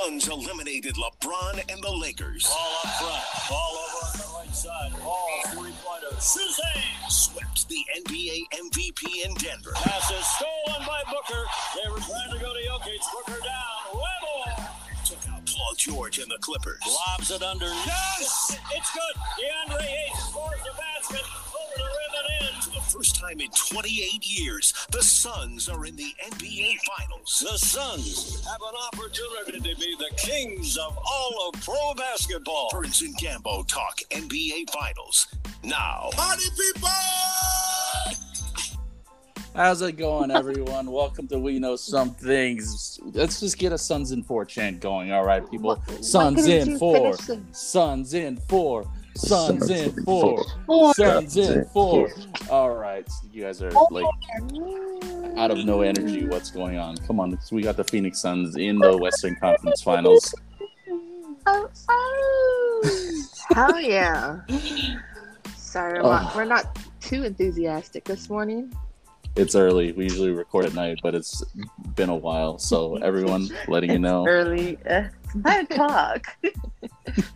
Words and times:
Suns 0.00 0.28
eliminated 0.28 0.94
LeBron 0.94 1.60
and 1.70 1.82
the 1.82 1.90
Lakers. 1.90 2.44
Ball 2.48 2.72
up 2.84 2.90
front. 2.98 3.24
Ball 3.50 3.72
over 3.76 4.06
on 4.06 4.12
the 4.18 4.38
right 4.38 4.54
side. 4.54 4.92
Ball 5.02 5.40
three 5.48 5.72
pointer. 5.84 6.20
Suzanne 6.20 7.10
Swept 7.10 7.68
the 7.68 7.84
NBA 8.06 8.40
MVP 8.54 9.24
in 9.26 9.34
Denver. 9.34 9.72
Pass 9.74 10.10
is 10.10 10.24
stolen 10.36 10.86
by 10.86 11.02
Booker. 11.10 11.44
They 11.82 11.90
were 11.90 11.98
trying 11.98 12.32
to 12.32 12.38
go 12.38 12.52
to 12.52 12.60
Jokic. 12.60 13.00
Booker 13.12 13.40
down. 13.44 13.92
Webble 13.92 14.70
Took 15.04 15.28
out 15.32 15.44
Paul 15.46 15.74
George 15.76 16.18
and 16.18 16.30
the 16.30 16.38
Clippers. 16.40 16.80
lobs 16.86 17.30
it 17.30 17.42
under. 17.42 17.66
Yes, 17.66 18.56
it's 18.74 18.90
good. 18.94 19.16
DeAndre 19.36 19.82
Ayton 19.84 20.20
scores 20.30 20.60
the 20.62 20.70
basket 20.78 20.89
first 22.90 23.14
time 23.20 23.40
in 23.40 23.48
28 23.52 24.40
years, 24.40 24.74
the 24.90 25.02
Suns 25.02 25.68
are 25.68 25.86
in 25.86 25.94
the 25.94 26.12
NBA 26.32 26.76
Finals. 26.96 27.46
The 27.50 27.56
Suns 27.56 28.44
have 28.44 28.60
an 28.60 28.74
opportunity 28.92 29.60
to 29.60 29.80
be 29.80 29.94
the 29.96 30.10
kings 30.16 30.76
of 30.76 30.98
all 30.98 31.48
of 31.54 31.60
pro 31.62 31.94
basketball. 31.96 32.68
Burns 32.72 33.00
and 33.02 33.16
Gambo 33.16 33.66
talk 33.68 33.98
NBA 34.10 34.70
Finals. 34.70 35.28
Now, 35.62 36.08
Party 36.14 36.44
people! 36.50 36.90
How's 39.54 39.82
it 39.82 39.92
going, 39.92 40.32
everyone? 40.32 40.90
Welcome 40.90 41.28
to 41.28 41.38
We 41.38 41.60
Know 41.60 41.76
Some 41.76 42.14
Things. 42.14 42.98
Let's 43.02 43.38
just 43.38 43.58
get 43.58 43.72
a 43.72 43.78
Suns 43.78 44.10
in 44.10 44.24
four 44.24 44.44
chant 44.44 44.80
going. 44.80 45.12
All 45.12 45.24
right, 45.24 45.48
people. 45.48 45.80
Suns 46.00 46.42
couldn't 46.42 46.68
in 46.72 46.78
four. 46.78 47.14
finish 47.16 47.40
Suns 47.52 48.14
in 48.14 48.36
four. 48.48 48.84
Suns 49.20 49.66
Suns 49.66 49.70
in 49.70 49.90
in 49.90 50.04
four. 50.04 50.44
Four. 50.66 50.94
Suns 50.94 51.36
in 51.36 51.60
in 51.60 51.64
four. 51.66 52.10
All 52.50 52.70
right, 52.74 53.08
you 53.32 53.42
guys 53.42 53.62
are 53.62 53.70
oh, 53.74 53.88
like 53.90 54.04
out 55.36 55.50
of 55.50 55.64
no 55.64 55.82
energy. 55.82 56.26
What's 56.26 56.50
going 56.50 56.78
on? 56.78 56.96
Come 56.98 57.20
on, 57.20 57.38
we 57.52 57.62
got 57.62 57.76
the 57.76 57.84
Phoenix 57.84 58.20
Suns 58.20 58.56
in 58.56 58.78
the 58.78 58.96
Western 58.96 59.36
Conference 59.36 59.82
Finals. 59.82 60.34
Oh, 61.46 61.68
oh. 61.88 63.26
Hell 63.54 63.80
yeah. 63.80 64.40
Sorry, 65.56 66.00
Oh. 66.02 66.32
we're 66.34 66.44
not 66.44 66.78
too 67.00 67.24
enthusiastic 67.24 68.04
this 68.04 68.28
morning. 68.28 68.72
It's 69.36 69.54
early. 69.54 69.92
We 69.92 70.04
usually 70.04 70.30
record 70.32 70.66
at 70.66 70.74
night, 70.74 70.98
but 71.02 71.14
it's 71.14 71.42
been 71.94 72.08
a 72.08 72.16
while. 72.16 72.58
So 72.58 72.96
everyone, 72.96 73.48
letting 73.68 73.90
you 73.90 73.98
know. 73.98 74.26
early. 74.26 74.76
Uh, 74.88 75.04
it's 75.24 75.34
nine 75.34 75.64
o'clock. 75.70 76.26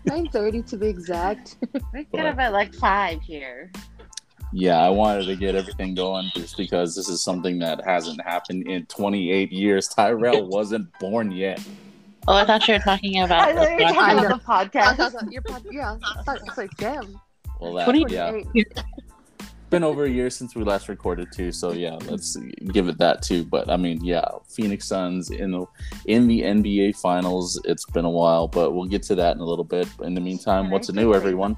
9.30 0.06 0.67
to 0.70 0.77
be 0.77 0.89
exact. 0.89 1.56
We 1.92 2.05
get 2.12 2.27
up 2.27 2.39
at 2.39 2.53
like 2.53 2.75
five 2.75 3.22
here. 3.22 3.70
Yeah, 4.53 4.78
I 4.78 4.89
wanted 4.89 5.27
to 5.27 5.37
get 5.37 5.55
everything 5.55 5.95
going 5.95 6.31
just 6.34 6.56
because 6.56 6.95
this 6.95 7.09
is 7.09 7.22
something 7.22 7.59
that 7.61 7.84
hasn't 7.84 8.20
happened 8.22 8.69
in 8.69 8.87
28 8.87 9.50
years. 9.53 9.89
Tyrell 9.89 10.47
wasn't 10.48 10.89
born 11.00 11.31
yet. 11.33 11.61
Oh, 12.27 12.34
I 12.34 12.45
thought 12.45 12.67
you 12.69 12.75
were 12.75 12.81
talking 12.81 13.20
about 13.22 13.48
I 13.48 13.53
the 13.53 13.59
thought 13.61 13.70
you 13.70 14.28
were 14.28 14.34
podcast. 14.34 14.42
talking 14.42 14.50
I 14.50 14.53
about 14.53 14.72
the 14.72 14.78
I 14.78 15.11
thought, 15.11 15.33
your 15.33 15.42
pod, 15.42 15.67
yeah, 15.70 15.97
I 16.19 16.22
thought 16.22 16.39
it's 16.47 16.56
like, 16.59 16.70
damn. 16.77 17.20
Well, 17.61 17.75
that, 17.75 17.84
Twenty- 17.84 18.05
yeah, 18.12 18.31
28. 18.31 18.67
Been 19.75 19.83
over 19.83 20.05
a 20.05 20.08
year 20.08 20.30
since 20.30 20.55
we 20.55 20.62
last 20.62 20.89
recorded 20.89 21.33
too. 21.33 21.50
So 21.50 21.72
yeah, 21.72 21.97
let's 22.08 22.36
give 22.77 22.86
it 22.86 22.97
that 22.98 23.22
too. 23.22 23.42
But 23.44 23.69
I 23.69 23.77
mean, 23.77 24.05
yeah, 24.05 24.25
Phoenix 24.48 24.86
Suns 24.86 25.31
in 25.33 25.50
the 25.50 25.66
in 26.06 26.28
the 26.28 26.42
NBA 26.42 26.97
Finals. 27.00 27.61
It's 27.64 27.84
been 27.84 28.05
a 28.05 28.11
while, 28.11 28.47
but 28.47 28.70
we'll 28.70 28.84
get 28.86 29.03
to 29.05 29.16
that 29.16 29.34
in 29.34 29.42
a 29.42 29.44
little 29.44 29.64
bit. 29.64 29.89
In 30.05 30.14
the 30.14 30.20
meantime, 30.20 30.66
Can 30.66 30.70
what's 30.70 30.91
I 30.91 30.92
new, 30.92 31.12
everyone? 31.12 31.56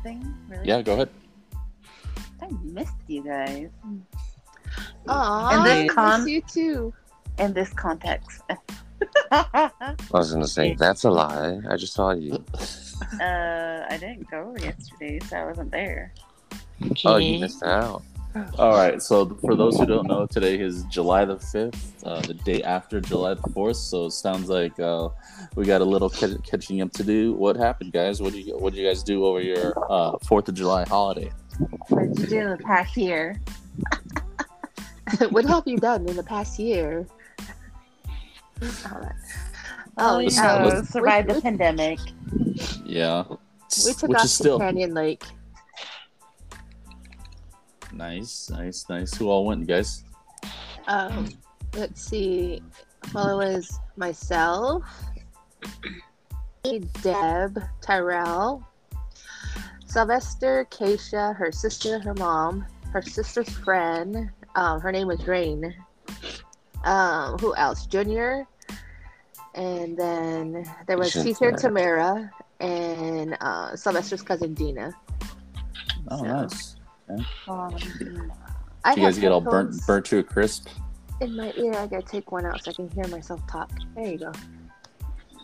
really 0.48 0.66
Yeah, 0.66 0.80
go 0.80 0.94
ahead. 0.94 1.10
I 2.40 2.48
missed 2.62 2.94
you 3.06 3.22
guys 3.22 3.68
Aw, 5.08 5.48
And 5.52 5.60
I 5.60 5.64
this 5.64 5.82
miss 5.84 5.94
con- 5.94 6.28
you 6.28 6.40
too. 6.40 6.94
in 7.38 7.52
this 7.52 7.70
context. 7.74 8.40
I 9.30 9.70
was 10.10 10.32
gonna 10.32 10.48
say 10.48 10.74
that's 10.74 11.04
a 11.04 11.10
lie. 11.10 11.60
I 11.68 11.76
just 11.76 11.92
saw 11.92 12.12
you. 12.12 12.42
Uh, 13.20 13.84
I 13.90 13.98
didn't 14.00 14.30
go 14.30 14.56
yesterday, 14.58 15.18
so 15.28 15.36
I 15.36 15.44
wasn't 15.44 15.70
there. 15.70 16.14
Oh, 17.04 17.16
you 17.16 17.38
missed 17.40 17.62
out. 17.62 18.02
All 18.58 18.72
right. 18.72 19.02
So 19.02 19.26
for 19.40 19.54
those 19.54 19.78
who 19.78 19.86
don't 19.86 20.06
know, 20.06 20.26
today 20.26 20.58
is 20.58 20.84
July 20.84 21.24
the 21.24 21.38
fifth, 21.38 22.04
uh, 22.04 22.20
the 22.20 22.34
day 22.34 22.62
after 22.62 23.00
July 23.00 23.34
the 23.34 23.42
fourth. 23.52 23.76
So 23.76 24.06
it 24.06 24.10
sounds 24.12 24.48
like 24.48 24.78
uh, 24.80 25.08
we 25.54 25.64
got 25.64 25.80
a 25.80 25.84
little 25.84 26.10
ca- 26.10 26.38
catching 26.44 26.80
up 26.82 26.92
to 26.92 27.04
do. 27.04 27.32
What 27.34 27.56
happened, 27.56 27.92
guys? 27.92 28.20
What 28.20 28.32
do 28.32 28.40
you 28.40 28.56
What 28.56 28.72
did 28.74 28.80
you 28.80 28.86
guys 28.86 29.02
do 29.02 29.24
over 29.24 29.40
your 29.40 29.74
uh, 29.90 30.18
Fourth 30.26 30.48
of 30.48 30.54
July 30.54 30.84
holiday? 30.86 31.30
What 31.88 32.14
did 32.14 32.18
you 32.18 32.26
do 32.26 32.38
in 32.40 32.50
the 32.50 32.64
past 32.64 32.96
year? 32.96 33.40
what 35.30 35.44
have 35.44 35.62
you 35.66 35.78
done 35.78 36.06
in 36.08 36.16
the 36.16 36.22
past 36.22 36.58
year? 36.58 37.06
Oh, 39.98 40.18
Let's- 40.18 40.36
yeah, 40.36 40.82
survived 40.82 41.30
the 41.30 41.40
pandemic. 41.40 41.98
Yeah, 42.84 43.24
We 43.28 43.92
took 43.94 44.10
which 44.10 44.18
off 44.18 44.24
is 44.24 44.32
still 44.32 44.58
to 44.58 44.64
Canyon 44.64 44.94
Lake. 44.94 45.24
Nice, 47.96 48.50
nice, 48.50 48.88
nice. 48.88 49.14
Who 49.14 49.28
all 49.28 49.46
went, 49.46 49.66
guys? 49.66 50.04
Um, 50.86 51.28
let's 51.74 52.02
see. 52.02 52.62
Well, 53.14 53.40
it 53.40 53.54
was 53.54 53.78
myself, 53.96 54.82
Deb, 57.02 57.62
Tyrell, 57.80 58.66
Sylvester, 59.86 60.66
Keisha, 60.70 61.34
her 61.36 61.52
sister, 61.52 61.98
her 62.00 62.14
mom, 62.14 62.66
her 62.92 63.02
sister's 63.02 63.48
friend. 63.48 64.30
Um, 64.56 64.80
her 64.80 64.90
name 64.90 65.06
was 65.08 65.26
Rain. 65.26 65.74
Um, 66.84 67.38
who 67.38 67.54
else? 67.56 67.86
Junior. 67.86 68.46
And 69.54 69.96
then 69.96 70.64
there 70.86 70.98
was 70.98 71.12
Shouldn't 71.12 71.36
Caesar. 71.38 71.52
Tamara 71.52 72.30
and 72.60 73.36
uh, 73.40 73.74
Sylvester's 73.76 74.22
cousin 74.22 74.54
Dina. 74.54 74.92
Oh, 76.08 76.18
So- 76.18 76.24
nice. 76.24 76.75
Um, 77.08 77.22
I 78.84 78.94
Did 78.94 79.00
you 79.00 79.06
guys 79.06 79.18
get 79.18 79.32
all 79.32 79.40
burnt 79.40 79.80
burnt 79.86 80.06
to 80.06 80.18
a 80.18 80.22
crisp? 80.22 80.68
in 81.20 81.36
my 81.36 81.52
ear. 81.56 81.74
I 81.74 81.86
gotta 81.86 82.02
take 82.02 82.32
one 82.32 82.44
out 82.46 82.62
so 82.62 82.70
I 82.70 82.74
can 82.74 82.90
hear 82.90 83.06
myself 83.08 83.40
talk. 83.48 83.70
There 83.94 84.06
you 84.06 84.18
go. 84.18 84.32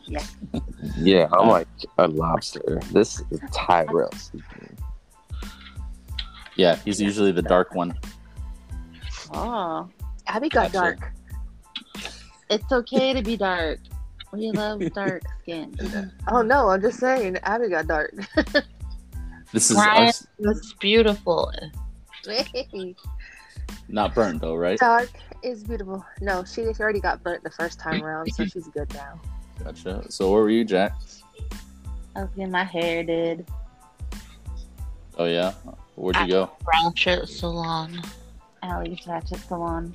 Yeah, 0.06 0.24
yeah, 0.98 1.28
I'm 1.32 1.48
like 1.48 1.68
a 1.98 2.08
lobster. 2.08 2.80
This 2.92 3.22
is 3.30 3.40
Tyrell 3.52 4.10
speaking. 4.12 4.76
Yeah, 6.56 6.76
he's 6.76 7.00
usually 7.00 7.32
the 7.32 7.42
dark 7.42 7.74
one. 7.74 7.96
oh, 9.32 9.88
Abby 10.26 10.48
got 10.48 10.66
Actually. 10.66 10.80
dark. 10.80 11.12
it's 12.50 12.72
okay 12.72 13.12
to 13.14 13.22
be 13.22 13.36
dark. 13.36 13.78
We 14.32 14.50
love 14.50 14.80
dark 14.92 15.22
skin. 15.42 15.74
Oh 16.28 16.42
no, 16.42 16.68
I'm 16.68 16.82
just 16.82 16.98
saying, 16.98 17.38
Abby 17.42 17.68
got 17.68 17.86
dark. 17.86 18.14
This 19.52 19.70
is 19.70 19.76
our, 19.76 19.84
Ryan 19.84 20.12
was 20.38 20.74
beautiful. 20.80 21.52
not 23.88 24.14
burnt 24.14 24.40
though, 24.40 24.54
right? 24.54 24.78
dark 24.78 25.10
is 25.42 25.64
beautiful. 25.64 26.04
No, 26.20 26.44
she 26.44 26.62
already 26.62 27.00
got 27.00 27.22
burnt 27.22 27.44
the 27.44 27.50
first 27.50 27.78
time 27.78 28.02
around, 28.04 28.32
so 28.32 28.44
she's 28.46 28.68
good 28.68 28.92
now. 28.94 29.20
Gotcha. 29.62 30.10
So 30.10 30.32
where 30.32 30.42
were 30.42 30.50
you, 30.50 30.64
Jack? 30.64 30.94
I 32.16 32.22
was 32.22 32.30
getting 32.36 32.50
my 32.50 32.64
hair 32.64 33.02
did. 33.04 33.46
Oh 35.18 35.26
yeah, 35.26 35.52
where'd 35.96 36.16
you 36.16 36.28
go? 36.28 36.50
Brown 36.64 36.94
shirt 36.94 37.28
salon. 37.28 38.00
Allie's 38.62 39.06
Ratchet 39.06 39.40
Salon. 39.40 39.94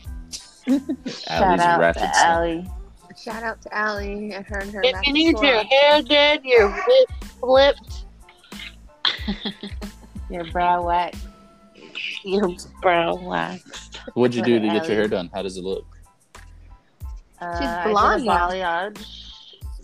Allie's 0.67 0.81
Shout 1.07 1.59
out 1.59 1.79
Ratchet 1.79 2.01
to 2.01 2.13
Salon. 2.13 2.31
Allie. 2.31 2.69
Shout 3.17 3.43
out 3.43 3.61
to 3.61 3.75
Allie 3.75 4.33
and 4.33 4.45
her 4.45 4.59
and 4.59 4.71
her. 4.73 4.81
If 4.83 5.07
you 5.07 5.13
need 5.13 5.37
Salon. 5.37 5.53
your 5.53 5.63
hair 5.63 6.01
did, 6.01 6.43
your 6.43 6.69
lip 6.69 7.23
flipped, 7.39 8.05
Your 10.29 10.45
brow 10.51 10.85
wax. 10.85 11.17
your 12.23 12.49
brow 12.81 13.15
waxed. 13.15 13.97
What'd 14.13 14.35
you 14.35 14.43
do 14.43 14.59
to 14.59 14.67
get 14.67 14.87
your 14.87 14.95
hair 14.95 15.07
done? 15.07 15.29
How 15.33 15.41
does 15.41 15.57
it 15.57 15.63
look? 15.63 15.85
Uh, 17.39 17.59
She's 17.59 17.67
I 17.67 17.83
did 17.85 17.91
blonde 17.91 18.23
a 18.23 18.25
balayage. 18.25 19.05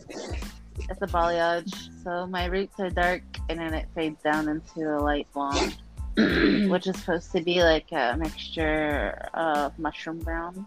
It's 0.10 1.02
a 1.02 1.08
balayage. 1.08 2.04
So 2.04 2.28
my 2.28 2.46
roots 2.46 2.80
are 2.80 2.90
dark 2.90 3.22
and 3.50 3.60
then 3.60 3.74
it 3.74 3.88
fades 3.96 4.22
down 4.22 4.50
into 4.50 4.98
a 4.98 5.00
light 5.00 5.28
blonde, 5.34 5.78
which 6.70 6.88
is 6.88 6.98
supposed 6.98 7.32
to 7.32 7.42
be 7.42 7.64
like 7.64 7.92
a 7.92 8.18
mixture 8.18 9.30
of 9.34 9.78
mushroom 9.80 10.20
brown 10.20 10.66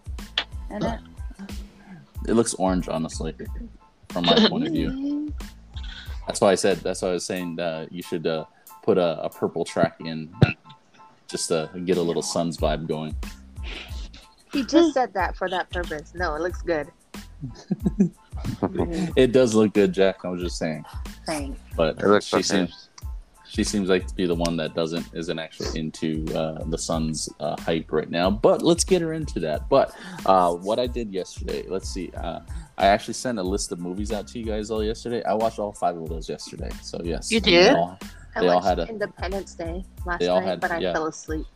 in 0.71 0.85
it. 0.85 1.01
It 2.29 2.33
looks 2.33 2.55
orange, 2.55 2.89
honestly, 2.89 3.35
from 4.09 4.25
my 4.25 4.49
point 4.49 4.67
of 4.67 4.73
view. 4.73 5.33
That's 6.27 6.41
why 6.41 6.53
I 6.53 6.55
said. 6.57 6.79
That's 6.79 7.03
why 7.03 7.11
I 7.11 7.13
was 7.13 7.25
saying 7.25 7.61
uh, 7.61 7.87
you 7.91 8.03
should 8.03 8.27
uh, 8.27 8.47
put 8.87 8.97
a, 8.97 9.21
a 9.23 9.29
purple 9.29 9.65
track 9.65 9.97
in, 10.01 10.33
just 11.29 11.49
to 11.49 11.69
get 11.85 11.99
a 11.99 12.03
little 12.03 12.23
Suns 12.23 12.57
vibe 12.57 12.87
going. 12.89 13.15
He 14.53 14.65
just 14.65 14.95
said 14.95 15.13
that 15.13 15.37
for 15.37 15.51
that 15.51 15.69
purpose. 15.71 16.13
No, 16.15 16.35
it 16.37 16.41
looks 16.41 16.63
good. 16.63 16.89
It 19.17 19.33
does 19.33 19.55
look 19.55 19.73
good, 19.73 19.93
Jack. 19.93 20.25
I 20.25 20.29
was 20.29 20.43
just 20.43 20.59
saying, 20.59 20.85
Thanks. 21.25 21.59
but 21.75 21.99
It 21.99 22.07
looks 22.07 22.27
she 22.27 22.37
okay. 22.37 22.43
seems 22.43 22.89
she 23.49 23.65
seems 23.65 23.89
like 23.89 24.07
to 24.07 24.15
be 24.15 24.27
the 24.27 24.35
one 24.35 24.57
that 24.59 24.75
doesn't 24.75 25.07
isn't 25.15 25.39
actually 25.39 25.81
into 25.81 26.25
uh, 26.37 26.63
the 26.67 26.77
Suns 26.77 27.29
uh, 27.41 27.57
hype 27.61 27.91
right 27.93 28.11
now. 28.11 28.31
But 28.31 28.61
let's 28.63 28.85
get 28.85 29.01
her 29.01 29.15
into 29.15 29.41
that. 29.41 29.69
But 29.71 29.95
uh, 30.27 30.53
what 30.55 30.79
I 30.79 30.87
did 30.87 31.13
yesterday, 31.15 31.65
let's 31.67 31.89
see. 31.89 32.11
Uh, 32.11 32.41
I 32.77 32.87
actually 32.89 33.15
sent 33.15 33.39
a 33.39 33.43
list 33.43 33.73
of 33.73 33.79
movies 33.79 34.13
out 34.13 34.27
to 34.29 34.39
you 34.39 34.45
guys 34.45 34.71
all 34.71 34.85
yesterday. 34.85 35.25
I 35.25 35.33
watched 35.33 35.59
all 35.59 35.73
five 35.73 35.97
of 35.97 36.09
those 36.09 36.29
yesterday. 36.29 36.71
So 36.83 37.01
yes, 37.03 37.33
You 37.33 37.41
they 37.41 37.51
did? 37.53 37.75
all- 37.75 37.99
I 38.37 38.41
They 38.41 38.49
all 38.49 38.61
had 38.61 38.79
a- 38.79 38.87
Independence 38.89 39.55
Day 39.55 39.85
last 40.05 40.21
night, 40.23 40.45
had- 40.45 40.61
but 40.61 40.71
I 40.71 40.79
yeah. 40.79 40.93
fell 40.93 41.07
asleep. 41.07 41.47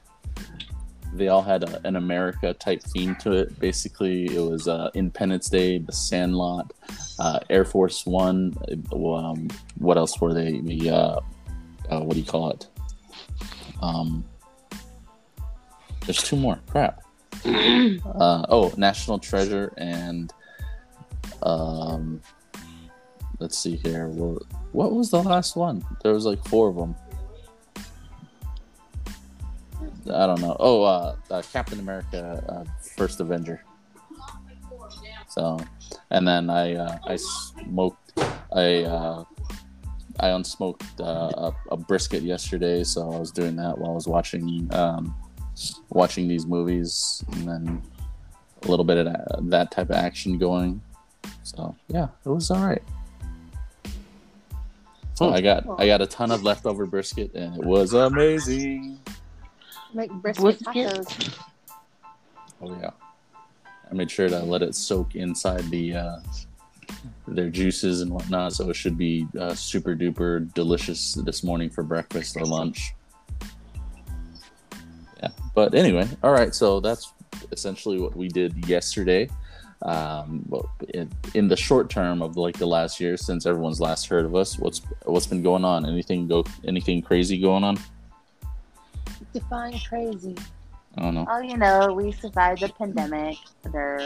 they 1.13 1.29
all 1.29 1.43
had 1.43 1.65
a, 1.65 1.87
an 1.87 1.97
America 1.97 2.55
type 2.55 2.83
theme 2.83 3.17
to 3.17 3.33
it. 3.33 3.59
Basically, 3.59 4.27
it 4.27 4.41
was 4.41 4.67
uh, 4.69 4.91
Independence 4.95 5.49
Day, 5.51 5.79
The 5.79 5.93
Sandlot, 5.93 6.73
uh, 7.19 7.41
Air 7.51 7.65
Force 7.65 8.07
One. 8.07 8.55
Um, 8.93 9.49
what 9.77 9.99
else 9.99 10.21
were 10.21 10.33
they? 10.33 10.61
The 10.61 10.91
uh, 10.91 11.21
uh, 11.91 12.01
what 12.01 12.15
do 12.15 12.21
you 12.21 12.27
call 12.27 12.51
it? 12.51 12.69
Um, 13.83 14.25
there's 16.07 16.23
two 16.23 16.37
more. 16.37 16.61
Crap. 16.69 17.03
uh, 17.45 18.47
oh, 18.49 18.73
National 18.77 19.19
Treasure 19.19 19.73
and 19.77 20.33
um, 21.43 22.21
let's 23.39 23.59
see 23.59 23.77
here. 23.77 24.09
What, 24.09 24.43
what 24.73 24.93
was 24.93 25.11
the 25.11 25.23
last 25.23 25.57
one? 25.57 25.85
There 26.03 26.13
was 26.13 26.25
like 26.25 26.43
four 26.47 26.69
of 26.69 26.77
them. 26.77 26.95
I 30.13 30.27
don't 30.27 30.41
know. 30.41 30.57
Oh, 30.59 30.83
uh, 30.83 31.17
uh 31.31 31.43
Captain 31.53 31.79
America, 31.79 32.43
uh, 32.49 32.65
First 32.97 33.21
Avenger. 33.21 33.63
So, 35.29 35.59
and 36.11 36.27
then 36.27 36.51
I 36.51 36.75
uh, 36.75 36.99
I 37.07 37.17
smoked 37.17 38.19
I 38.53 38.83
uh, 38.85 39.25
I 40.19 40.29
unsmoked 40.29 41.01
uh, 41.01 41.51
a, 41.51 41.55
a 41.71 41.77
brisket 41.77 42.23
yesterday, 42.23 42.85
so 42.85 43.11
I 43.13 43.19
was 43.19 43.31
doing 43.31 43.57
that 43.57 43.79
while 43.79 43.93
I 43.93 43.95
was 43.95 44.09
watching 44.09 44.69
um, 44.75 45.15
watching 45.91 46.29
these 46.29 46.47
movies, 46.47 47.25
and 47.33 47.49
then 47.49 47.83
a 48.63 48.69
little 48.69 48.85
bit 48.85 48.99
of 48.99 49.07
that, 49.07 49.39
that 49.51 49.71
type 49.71 49.91
of 49.91 49.97
action 49.97 50.39
going. 50.39 50.83
So 51.43 51.75
yeah, 51.89 52.09
it 52.25 52.29
was 52.29 52.51
all 52.51 52.65
right. 52.65 52.83
So 55.21 55.35
I 55.35 55.43
got 55.43 55.67
I 55.79 55.85
got 55.85 56.01
a 56.01 56.07
ton 56.07 56.31
of 56.31 56.45
leftover 56.45 56.87
brisket, 56.87 57.35
and 57.35 57.55
it 57.55 57.63
was 57.63 57.93
amazing. 57.93 58.99
Make 59.93 60.11
brisket 60.13 60.43
Brisket? 60.43 60.65
tacos. 60.65 61.39
Oh 62.63 62.75
yeah. 62.81 62.93
I 63.91 63.95
made 63.95 64.11
sure 64.11 64.31
to 64.31 64.39
let 64.39 64.63
it 64.63 64.75
soak 64.75 65.17
inside 65.17 65.69
the 65.69 65.95
uh, 65.95 66.17
their 67.29 67.51
juices 67.51 68.01
and 68.01 68.11
whatnot, 68.11 68.55
so 68.55 68.71
it 68.71 68.77
should 68.77 68.97
be 68.97 69.27
uh, 69.39 69.55
super 69.55 69.95
duper 69.95 70.51
delicious 70.55 71.13
this 71.13 71.45
morning 71.45 71.69
for 71.69 71.83
breakfast 71.83 72.39
or 72.39 72.47
lunch. 72.47 72.95
Yeah, 75.23 75.29
but 75.55 75.75
anyway, 75.75 76.09
all 76.23 76.33
right. 76.33 76.55
So 76.55 76.81
that's 76.81 77.13
essentially 77.53 78.01
what 78.01 78.17
we 78.17 78.29
did 78.29 78.67
yesterday. 78.67 79.29
Um, 79.83 80.45
in, 80.93 81.11
in 81.35 81.49
the 81.49 81.57
short 81.57 81.89
term 81.89 82.21
of 82.21 82.37
like 82.37 82.59
the 82.59 82.67
last 82.67 83.01
year, 83.01 83.17
since 83.17 83.47
everyone's 83.47 83.81
last 83.81 84.07
heard 84.09 84.27
of 84.27 84.35
us, 84.35 84.59
what's 84.59 84.83
what's 85.05 85.27
been 85.27 85.43
going 85.43 85.65
on? 85.65 85.87
Anything 85.87 86.29
go? 86.29 86.45
Anything 86.67 87.01
crazy 87.01 87.39
going 87.41 87.65
on? 87.65 87.79
Define 89.33 89.79
crazy. 89.89 90.37
I 90.99 91.03
don't 91.03 91.15
know. 91.15 91.27
Oh, 91.31 91.41
you 91.41 91.57
know, 91.57 91.95
we 91.95 92.13
survived 92.13 92.61
the 92.63 92.69
pandemic. 92.69 93.39
There. 93.73 94.01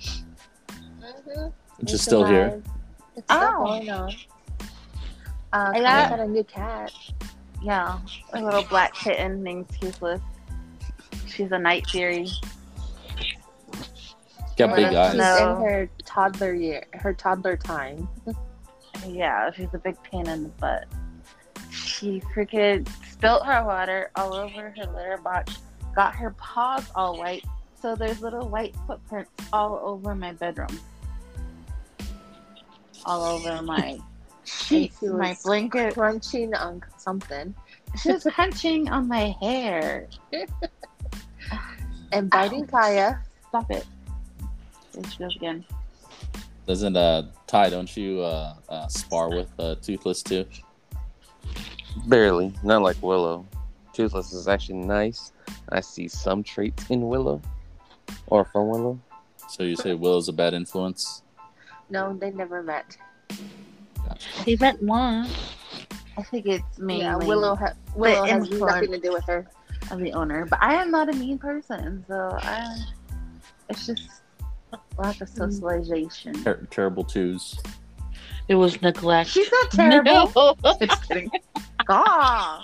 Mm-hmm. 0.00 1.48
It's 1.80 1.92
just 1.92 2.04
still 2.04 2.24
here. 2.24 2.62
It's 3.16 3.24
still 3.26 3.38
Oh. 3.58 3.64
going 3.66 3.90
on. 3.90 4.10
Uh, 5.52 5.72
I 5.74 5.78
I 5.78 5.80
got- 5.80 6.10
got 6.10 6.20
a 6.20 6.26
new 6.26 6.44
cat. 6.44 6.92
Yeah, 7.62 7.98
a 8.32 8.42
little 8.42 8.62
black 8.64 8.94
kitten 8.94 9.42
named 9.42 9.66
Toothless. 9.80 10.20
She's 11.28 11.52
a 11.52 11.58
night 11.58 11.86
fury. 11.88 12.28
Got 14.68 14.76
big 14.76 14.92
She's. 14.92 15.16
No. 15.16 15.56
in 15.56 15.62
her 15.62 15.90
toddler 16.04 16.54
year, 16.54 16.84
her 16.94 17.14
toddler 17.14 17.56
time. 17.56 18.08
Yeah, 19.06 19.50
she's 19.52 19.72
a 19.72 19.78
big 19.78 20.00
pain 20.02 20.28
in 20.28 20.44
the 20.44 20.48
butt. 20.50 20.86
She 21.70 22.20
freaking 22.34 22.88
spilt 23.08 23.46
her 23.46 23.64
water 23.64 24.10
all 24.16 24.34
over 24.34 24.74
her 24.76 24.92
litter 24.92 25.18
box, 25.22 25.58
got 25.94 26.14
her 26.14 26.30
paws 26.38 26.84
all 26.94 27.18
white, 27.18 27.44
so 27.80 27.94
there's 27.94 28.20
little 28.20 28.48
white 28.48 28.74
footprints 28.86 29.30
all 29.52 29.80
over 29.82 30.14
my 30.14 30.32
bedroom. 30.32 30.78
All 33.06 33.24
over 33.24 33.62
my 33.62 33.98
sheets, 34.44 35.00
my 35.02 35.36
blanket. 35.44 35.94
Crunching 35.94 36.54
on 36.54 36.82
something 36.98 37.54
She 38.02 38.12
was 38.12 38.24
punching 38.24 38.88
on 38.90 39.08
my 39.08 39.34
hair. 39.40 40.08
and 42.12 42.30
biting 42.30 42.66
Kaya. 42.66 43.22
Stop 43.48 43.70
it. 43.70 43.86
There 44.92 45.10
she 45.10 45.18
goes 45.18 45.36
again. 45.36 45.64
Doesn't 46.66 46.96
uh 46.96 47.28
Ty? 47.46 47.70
Don't 47.70 47.96
you 47.96 48.20
uh, 48.20 48.54
uh 48.68 48.86
spar 48.88 49.30
with 49.30 49.48
uh, 49.58 49.76
Toothless 49.76 50.22
too? 50.22 50.46
Barely. 52.06 52.52
Not 52.62 52.82
like 52.82 53.00
Willow. 53.02 53.46
Toothless 53.92 54.32
is 54.32 54.46
actually 54.48 54.78
nice. 54.78 55.32
I 55.70 55.80
see 55.80 56.06
some 56.08 56.42
traits 56.42 56.84
in 56.90 57.08
Willow. 57.08 57.40
Or 58.26 58.44
from 58.44 58.68
Willow. 58.68 59.00
So 59.48 59.64
you 59.64 59.76
say 59.76 59.94
Willow's 59.94 60.28
a 60.28 60.32
bad 60.32 60.54
influence? 60.54 61.22
No, 61.88 62.16
they 62.16 62.30
never 62.30 62.62
met. 62.62 62.96
They 64.44 64.56
met 64.56 64.80
once. 64.82 65.54
I 66.16 66.22
think 66.22 66.46
it's 66.46 66.78
mainly 66.78 67.04
yeah, 67.04 67.16
Willow, 67.16 67.56
ha- 67.56 67.74
Willow 67.96 68.24
has 68.24 68.48
influence. 68.48 68.74
nothing 68.74 68.92
to 68.92 68.98
do 69.00 69.12
with 69.12 69.24
her. 69.24 69.48
of 69.90 69.98
the 69.98 70.12
owner, 70.12 70.46
but 70.46 70.60
I 70.62 70.74
am 70.74 70.90
not 70.90 71.08
a 71.08 71.12
mean 71.16 71.38
person, 71.38 72.04
so 72.06 72.38
I. 72.42 72.84
It's 73.68 73.86
just 73.86 74.19
lack 75.00 75.20
of 75.20 75.28
socialization. 75.28 76.44
Ter- 76.44 76.66
terrible 76.70 77.04
twos. 77.04 77.58
It 78.48 78.54
was 78.54 78.80
neglect. 78.82 79.30
She's 79.30 79.50
not 79.50 79.70
terrible. 79.72 80.58
No. 80.62 80.76
Just 80.80 81.08
kidding. 81.08 81.30
God. 81.86 82.62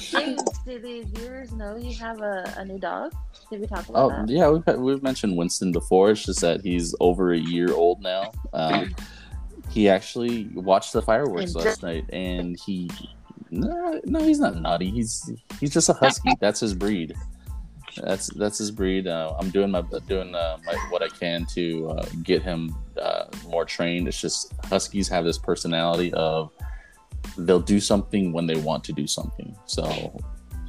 James, 0.00 0.42
did 0.66 0.82
the 0.82 1.04
viewers 1.14 1.52
know 1.52 1.76
you 1.76 1.94
have 1.96 2.20
a, 2.20 2.54
a 2.56 2.64
new 2.64 2.78
dog? 2.78 3.12
Did 3.50 3.60
we 3.60 3.66
talk 3.66 3.88
about 3.88 4.10
that? 4.10 4.20
Oh 4.20 4.26
that? 4.26 4.28
yeah, 4.28 4.48
we've 4.50 4.78
we've 4.78 5.02
mentioned 5.02 5.36
Winston 5.36 5.72
before. 5.72 6.10
It's 6.10 6.24
just 6.24 6.40
that 6.42 6.60
he's 6.60 6.94
over 7.00 7.32
a 7.32 7.38
year 7.38 7.72
old 7.72 8.02
now. 8.02 8.30
Um, 8.52 8.94
he 9.70 9.88
actually 9.88 10.48
watched 10.54 10.92
the 10.92 11.02
fireworks 11.02 11.54
And 11.54 11.64
last 11.64 11.82
night, 11.82 12.04
and 12.10 12.58
he 12.60 12.90
no, 13.50 14.00
no, 14.04 14.20
he's 14.20 14.40
not 14.40 14.56
naughty. 14.56 14.90
He's 14.90 15.30
he's 15.58 15.70
just 15.70 15.88
a 15.88 15.94
husky. 15.94 16.32
That's 16.40 16.60
his 16.60 16.74
breed. 16.74 17.14
That's 18.04 18.28
that's 18.34 18.58
his 18.58 18.70
breed. 18.70 19.06
Uh, 19.06 19.34
I'm 19.38 19.50
doing 19.50 19.70
my 19.70 19.82
doing 20.06 20.34
uh, 20.34 20.58
my, 20.64 20.74
what 20.90 21.02
I 21.02 21.08
can 21.08 21.44
to 21.54 21.90
uh, 21.90 22.06
get 22.22 22.42
him 22.42 22.74
uh, 23.00 23.24
more 23.46 23.64
trained. 23.64 24.08
It's 24.08 24.20
just 24.20 24.52
huskies 24.64 25.08
have 25.08 25.24
this 25.24 25.38
personality 25.38 26.12
of 26.14 26.50
they'll 27.36 27.60
do 27.60 27.80
something 27.80 28.32
when 28.32 28.46
they 28.46 28.56
want 28.56 28.84
to 28.84 28.92
do 28.92 29.06
something. 29.06 29.56
So 29.66 30.18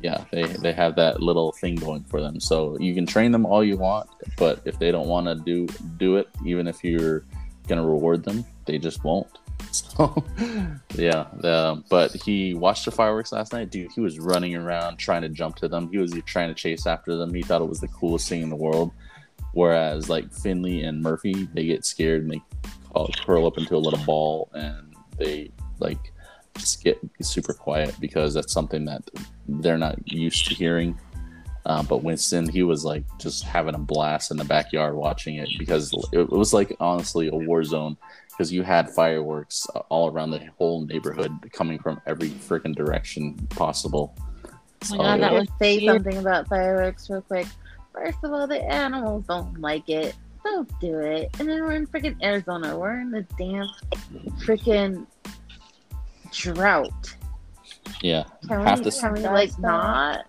yeah, 0.02 0.24
they 0.32 0.44
they 0.44 0.74
have 0.74 0.96
that 0.96 1.22
little 1.22 1.52
thing 1.52 1.76
going 1.76 2.04
for 2.06 2.22
them. 2.22 2.40
So 2.40 2.78
you 2.80 2.94
can 2.94 3.06
train 3.06 3.32
them 3.32 3.46
all 3.46 3.64
you 3.64 3.78
want, 3.78 4.10
but 4.38 4.62
if 4.66 4.80
they 4.80 4.92
don't 4.92 5.08
want 5.08 5.28
to 5.28 5.36
do 5.36 5.68
do 5.98 6.18
it, 6.18 6.30
even 6.46 6.68
if 6.68 6.84
you're 6.84 7.26
gonna 7.68 7.86
reward 7.86 8.24
them, 8.24 8.46
they 8.66 8.78
just 8.78 9.04
won't. 9.04 9.28
So 9.72 10.24
yeah, 10.96 11.28
but 11.90 12.14
he 12.14 12.54
watched 12.54 12.86
the 12.86 12.92
fireworks 12.92 13.32
last 13.32 13.54
night, 13.54 13.70
dude. 13.70 13.92
He 13.94 14.02
was 14.02 14.18
running 14.18 14.56
around 14.56 14.98
trying 14.98 15.22
to 15.24 15.30
jump 15.30 15.58
to 15.58 15.68
them. 15.68 15.92
He 15.92 15.98
was 15.98 16.14
trying 16.26 16.48
to 16.48 16.56
chase 16.56 16.88
after 16.88 17.16
them. 17.16 17.34
He 17.34 17.42
thought 17.42 17.62
it 17.62 17.68
was 17.68 17.80
the 17.80 17.88
coolest 17.90 18.28
thing 18.30 18.42
in 18.42 18.50
the 18.50 18.56
world. 18.56 18.92
Whereas 19.54 20.10
like 20.10 20.34
Finley 20.34 20.84
and 20.84 21.02
Murphy, 21.02 21.50
they 21.54 21.66
get 21.66 21.86
scared 21.86 22.24
and 22.24 22.32
they 22.32 22.42
curl 23.26 23.46
up 23.46 23.58
into 23.58 23.76
a 23.76 23.78
little 23.78 24.04
ball 24.06 24.50
and 24.54 24.96
they 25.18 25.52
like 25.80 26.14
just 26.58 26.84
get 26.84 27.00
super 27.22 27.54
quiet 27.54 27.96
because 28.00 28.34
that's 28.34 28.54
something 28.54 28.86
that 28.86 29.04
they're 29.48 29.78
not 29.78 30.12
used 30.12 30.48
to 30.48 30.56
hearing. 30.56 31.00
Uh, 31.66 31.84
but 31.84 32.04
Winston, 32.04 32.48
he 32.48 32.64
was 32.64 32.86
like 32.86 33.04
just 33.20 33.44
having 33.44 33.76
a 33.76 33.80
blast 33.80 34.32
in 34.32 34.38
the 34.38 34.46
backyard 34.46 34.96
watching 34.96 35.36
it 35.36 35.50
because 35.58 35.94
it 36.14 36.30
was 36.30 36.54
like 36.54 36.76
honestly 36.80 37.28
a 37.28 37.36
war 37.36 37.64
zone 37.64 37.98
because 38.40 38.54
you 38.54 38.64
had 38.64 38.90
fireworks 38.90 39.68
uh, 39.76 39.80
all 39.90 40.10
around 40.10 40.32
the 40.32 40.40
whole 40.58 40.86
neighborhood 40.86 41.30
coming 41.52 41.78
from 41.78 42.00
every 42.08 42.30
freaking 42.30 42.74
direction 42.74 43.36
possible. 43.50 44.16
Oh 44.46 44.50
my 44.52 44.88
So, 44.88 44.96
God, 44.98 45.20
that 45.20 45.34
I'll 45.34 45.40
was 45.40 45.48
say 45.60 45.80
cute. 45.80 45.92
something 45.94 46.18
about 46.20 46.48
fireworks 46.48 47.10
real 47.10 47.22
quick. 47.22 47.48
First 47.94 48.20
of 48.24 48.32
all, 48.32 48.48
the 48.48 48.64
animals 48.64 49.26
don't 49.28 49.60
like 49.60 49.90
it. 49.90 50.16
Don't 50.46 50.72
do 50.80 51.00
it. 51.00 51.36
And 51.38 51.50
then 51.50 51.62
we're 51.66 51.74
in 51.74 51.86
freaking 51.86 52.16
Arizona. 52.24 52.78
We're 52.80 53.02
in 53.02 53.12
the 53.12 53.24
damn 53.38 53.68
freaking 54.46 55.06
drought. 56.32 57.14
yeah, 58.02 58.24
Can 58.48 58.64
Half 58.64 58.78
we, 58.80 58.84
the- 58.86 58.92
can 59.02 59.14
we 59.16 59.20
like 59.20 59.50
that- 59.52 59.60
not? 59.60 60.26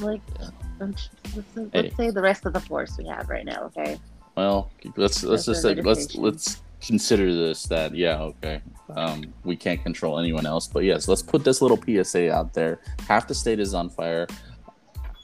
Like, 0.00 0.22
Yeah. 0.40 0.48
let's, 0.80 1.10
let's, 1.34 1.74
let's 1.74 1.96
say 1.98 2.08
the 2.10 2.22
rest 2.22 2.46
of 2.46 2.54
the 2.54 2.60
force 2.60 2.96
we 2.96 3.06
have 3.08 3.28
right 3.28 3.44
now, 3.44 3.64
okay? 3.64 3.98
Well, 4.36 4.70
let's 4.96 5.22
let's 5.24 5.46
That's 5.46 5.46
just 5.46 5.64
a 5.64 5.74
say 5.76 5.82
let's 5.82 6.14
let's 6.14 6.62
consider 6.86 7.34
this 7.34 7.64
that 7.64 7.94
yeah 7.94 8.20
okay 8.20 8.60
um, 8.94 9.24
we 9.44 9.56
can't 9.56 9.82
control 9.82 10.18
anyone 10.18 10.44
else 10.46 10.68
but 10.68 10.84
yes 10.84 11.08
let's 11.08 11.22
put 11.22 11.42
this 11.42 11.62
little 11.62 11.78
psa 12.04 12.30
out 12.30 12.52
there 12.52 12.78
half 13.08 13.26
the 13.26 13.34
state 13.34 13.58
is 13.58 13.72
on 13.74 13.88
fire 13.88 14.26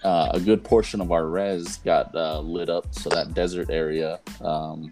uh, 0.03 0.31
a 0.33 0.41
good 0.41 0.65
portion 0.65 1.01
of 1.01 1.13
our 1.13 1.27
res 1.27 1.77
got 1.79 2.13
uh, 2.17 2.41
lit 2.41 2.69
up 2.71 2.87
so 2.93 3.11
that 3.11 3.35
desert 3.35 3.69
area 3.71 4.19
um, 4.41 4.91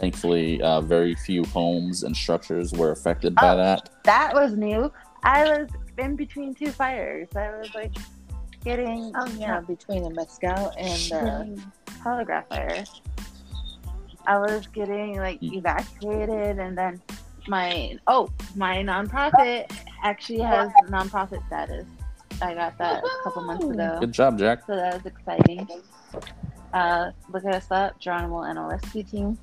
thankfully 0.00 0.60
uh, 0.62 0.80
very 0.80 1.14
few 1.14 1.44
homes 1.44 2.02
and 2.02 2.16
structures 2.16 2.72
were 2.72 2.90
affected 2.90 3.34
by 3.34 3.52
Oh. 3.52 3.56
that 3.56 3.90
That 4.04 4.34
was 4.34 4.54
new. 4.56 4.90
I 5.22 5.44
was 5.44 5.68
in 5.98 6.16
between 6.16 6.54
two 6.54 6.70
fires. 6.72 7.28
I 7.36 7.50
was 7.50 7.72
like 7.74 7.94
getting 8.64 9.12
Oh 9.14 9.26
yeah, 9.36 9.60
between 9.60 10.02
the 10.04 10.10
Mescal 10.10 10.72
and 10.78 10.98
the 10.98 11.54
getting 11.56 11.72
telegraph 12.02 12.48
fire. 12.48 12.84
I 14.28 14.38
was 14.38 14.66
getting 14.68 15.16
like 15.16 15.40
Mm. 15.40 15.54
evacuated, 15.58 16.58
and 16.58 16.76
then 16.76 17.00
my 17.48 17.96
oh 18.06 18.28
my 18.54 18.76
nonprofit 18.78 19.72
actually 20.04 20.40
has 20.40 20.70
nonprofit 20.90 21.44
status. 21.46 21.86
I 22.42 22.54
got 22.54 22.76
that 22.78 23.02
a 23.02 23.22
couple 23.24 23.42
months 23.42 23.64
ago, 23.64 23.96
good 24.00 24.12
job 24.12 24.38
jack 24.38 24.64
so 24.66 24.76
that 24.76 24.94
was 24.94 25.06
exciting. 25.06 25.66
Uh, 26.72 27.10
look 27.32 27.44
at 27.46 27.54
us 27.54 27.66
up, 27.70 27.98
Geronimo 27.98 28.42
and 28.42 28.50
Animal 28.50 28.70
Rescue 28.70 29.02
Team. 29.02 29.38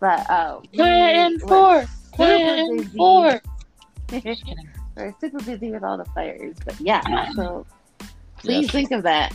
But 0.00 0.28
uh, 0.30 0.60
we 0.72 0.78
Quiet 0.78 1.16
and 1.16 1.40
four. 1.42 1.82
super 1.82 1.88
Quiet 2.16 2.40
and 2.58 2.78
busy. 2.84 2.96
four. 2.96 3.40
We're 4.96 5.14
super 5.20 5.38
busy 5.44 5.70
with 5.70 5.84
all 5.84 5.96
the 5.98 6.04
fires, 6.06 6.56
but 6.64 6.80
yeah. 6.80 7.02
So 7.36 7.66
please 8.38 8.62
Yes. 8.64 8.72
think 8.72 8.90
of 8.92 9.02
that. 9.04 9.32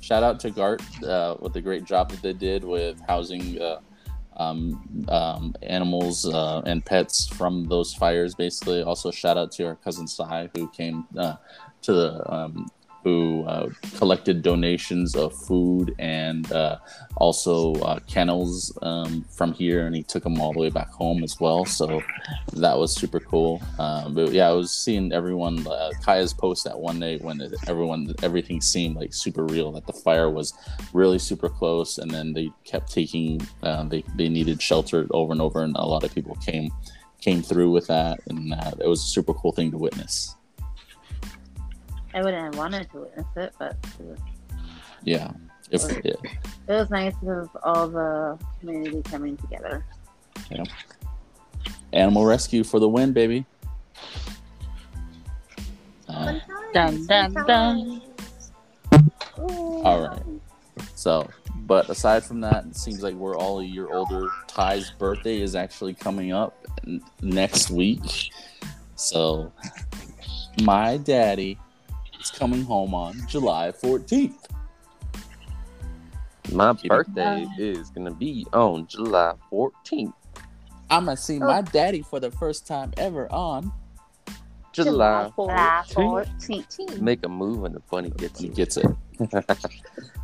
shout 0.00 0.22
out 0.22 0.38
to 0.40 0.50
Gart 0.50 0.82
uh, 1.04 1.36
with 1.40 1.52
the 1.52 1.60
great 1.62 1.84
job 1.84 2.10
that 2.10 2.20
they 2.22 2.32
did 2.32 2.62
with 2.64 3.00
housing 3.08 3.60
uh, 3.62 3.78
um, 4.36 5.06
um, 5.08 5.54
animals 5.62 6.26
uh, 6.26 6.62
and 6.66 6.84
pets 6.84 7.28
from 7.28 7.68
those 7.68 7.94
fires. 7.94 8.34
Basically, 8.34 8.82
also 8.82 9.10
shout 9.10 9.36
out 9.36 9.52
to 9.52 9.66
our 9.66 9.76
cousin 9.76 10.06
Sai 10.06 10.50
who 10.54 10.68
came 10.68 11.06
uh, 11.16 11.36
to 11.82 11.92
the 11.92 12.32
um, 12.32 12.66
who 13.02 13.44
uh, 13.44 13.70
collected 13.96 14.42
donations 14.42 15.16
of 15.16 15.34
food 15.34 15.94
and 15.98 16.50
uh, 16.52 16.78
also 17.16 17.74
uh, 17.76 17.98
kennels 18.06 18.76
um, 18.82 19.24
from 19.30 19.52
here, 19.52 19.86
and 19.86 19.96
he 19.96 20.02
took 20.02 20.22
them 20.22 20.40
all 20.40 20.52
the 20.52 20.58
way 20.58 20.70
back 20.70 20.90
home 20.90 21.22
as 21.22 21.40
well. 21.40 21.64
So 21.64 22.02
that 22.52 22.76
was 22.76 22.94
super 22.94 23.20
cool. 23.20 23.62
Um, 23.78 24.14
but 24.14 24.32
yeah, 24.32 24.48
I 24.48 24.52
was 24.52 24.70
seeing 24.70 25.12
everyone 25.12 25.66
uh, 25.66 25.90
Kaya's 26.04 26.34
post 26.34 26.64
that 26.64 26.78
one 26.78 27.00
day 27.00 27.16
when 27.18 27.40
everyone 27.66 28.14
everything 28.22 28.60
seemed 28.60 28.96
like 28.96 29.14
super 29.14 29.44
real 29.44 29.72
that 29.72 29.86
the 29.86 29.92
fire 29.92 30.30
was 30.30 30.52
really 30.92 31.18
super 31.18 31.48
close, 31.48 31.98
and 31.98 32.10
then 32.10 32.32
they 32.32 32.50
kept 32.64 32.92
taking 32.92 33.40
uh, 33.62 33.84
they 33.84 34.04
they 34.16 34.28
needed 34.28 34.60
shelter 34.60 35.06
over 35.10 35.32
and 35.32 35.40
over, 35.40 35.62
and 35.62 35.76
a 35.76 35.86
lot 35.86 36.04
of 36.04 36.14
people 36.14 36.36
came 36.36 36.70
came 37.20 37.42
through 37.42 37.70
with 37.70 37.86
that, 37.86 38.20
and 38.28 38.52
uh, 38.54 38.72
it 38.80 38.86
was 38.86 39.00
a 39.00 39.08
super 39.08 39.34
cool 39.34 39.52
thing 39.52 39.70
to 39.70 39.78
witness. 39.78 40.36
I 42.14 42.22
wouldn't 42.22 42.42
have 42.44 42.56
wanted 42.56 42.90
to 42.90 43.00
witness 43.00 43.26
it, 43.36 43.52
but 43.58 43.76
it 43.98 44.04
was, 44.04 44.18
Yeah, 45.04 45.30
if 45.70 45.82
yeah, 46.04 46.12
it 46.68 46.72
was 46.72 46.90
nice 46.90 47.14
of 47.26 47.48
all 47.62 47.88
the 47.88 48.38
community 48.60 49.02
coming 49.02 49.36
together. 49.36 49.84
Yeah. 50.50 50.64
animal 51.92 52.24
rescue 52.24 52.64
for 52.64 52.80
the 52.80 52.88
win, 52.88 53.12
baby. 53.12 53.46
Uh, 56.08 56.38
Dun 56.74 57.06
dun 57.06 57.32
dun. 57.32 58.02
All 59.38 60.08
right. 60.08 60.22
So, 60.96 61.28
but 61.66 61.88
aside 61.88 62.24
from 62.24 62.40
that, 62.40 62.64
it 62.66 62.76
seems 62.76 63.02
like 63.02 63.14
we're 63.14 63.36
all 63.36 63.60
a 63.60 63.64
year 63.64 63.88
older. 63.88 64.28
Ty's 64.48 64.90
birthday 64.90 65.40
is 65.40 65.54
actually 65.54 65.94
coming 65.94 66.32
up 66.32 66.66
n- 66.86 67.00
next 67.22 67.70
week. 67.70 68.32
So, 68.96 69.52
my 70.62 70.96
daddy 70.96 71.58
is 72.20 72.30
coming 72.30 72.62
home 72.62 72.94
on 72.94 73.14
July 73.26 73.72
14th. 73.72 74.34
My 76.52 76.74
Keep 76.74 76.90
birthday 76.90 77.46
is 77.58 77.90
gonna 77.90 78.14
be 78.14 78.46
on 78.52 78.86
July 78.86 79.34
14th. 79.50 80.12
I'm 80.90 81.04
going 81.04 81.16
to 81.16 81.22
see 81.22 81.38
my 81.38 81.62
daddy 81.62 82.02
for 82.02 82.18
the 82.18 82.32
first 82.32 82.66
time 82.66 82.92
ever 82.96 83.32
on. 83.32 83.72
July. 84.72 85.30
July 85.36 85.84
14th. 85.86 86.36
14th. 86.36 87.00
Make 87.00 87.24
a 87.24 87.28
move 87.28 87.60
when 87.60 87.72
the 87.72 87.80
bunny 87.80 88.10
gets 88.10 88.40
He 88.40 88.48
gets 88.48 88.76
it. 88.76 88.86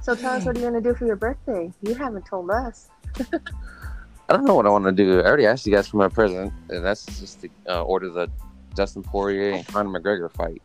So 0.03 0.15
tell 0.15 0.35
us 0.35 0.45
what 0.45 0.55
you're 0.55 0.67
you 0.67 0.71
gonna 0.71 0.81
do 0.81 0.95
for 0.95 1.05
your 1.05 1.17
birthday? 1.17 1.73
You 1.83 1.95
haven't 1.97 2.27
told 2.27 2.49
us. 2.49 2.91
I 3.19 4.33
don't 4.33 4.45
know 4.45 4.55
what 4.55 4.65
I 4.65 4.69
want 4.69 4.85
to 4.85 4.93
do. 4.93 5.19
I 5.21 5.25
already 5.25 5.47
asked 5.47 5.67
you 5.67 5.75
guys 5.75 5.89
for 5.89 5.97
my 5.97 6.07
present, 6.07 6.53
and 6.69 6.85
that's 6.85 7.05
just 7.19 7.41
to 7.41 7.49
uh, 7.69 7.83
order 7.83 8.09
the 8.11 8.31
Dustin 8.77 9.03
Poirier 9.03 9.51
and 9.51 9.67
Conor 9.67 9.99
McGregor 9.99 10.33
fight. 10.33 10.63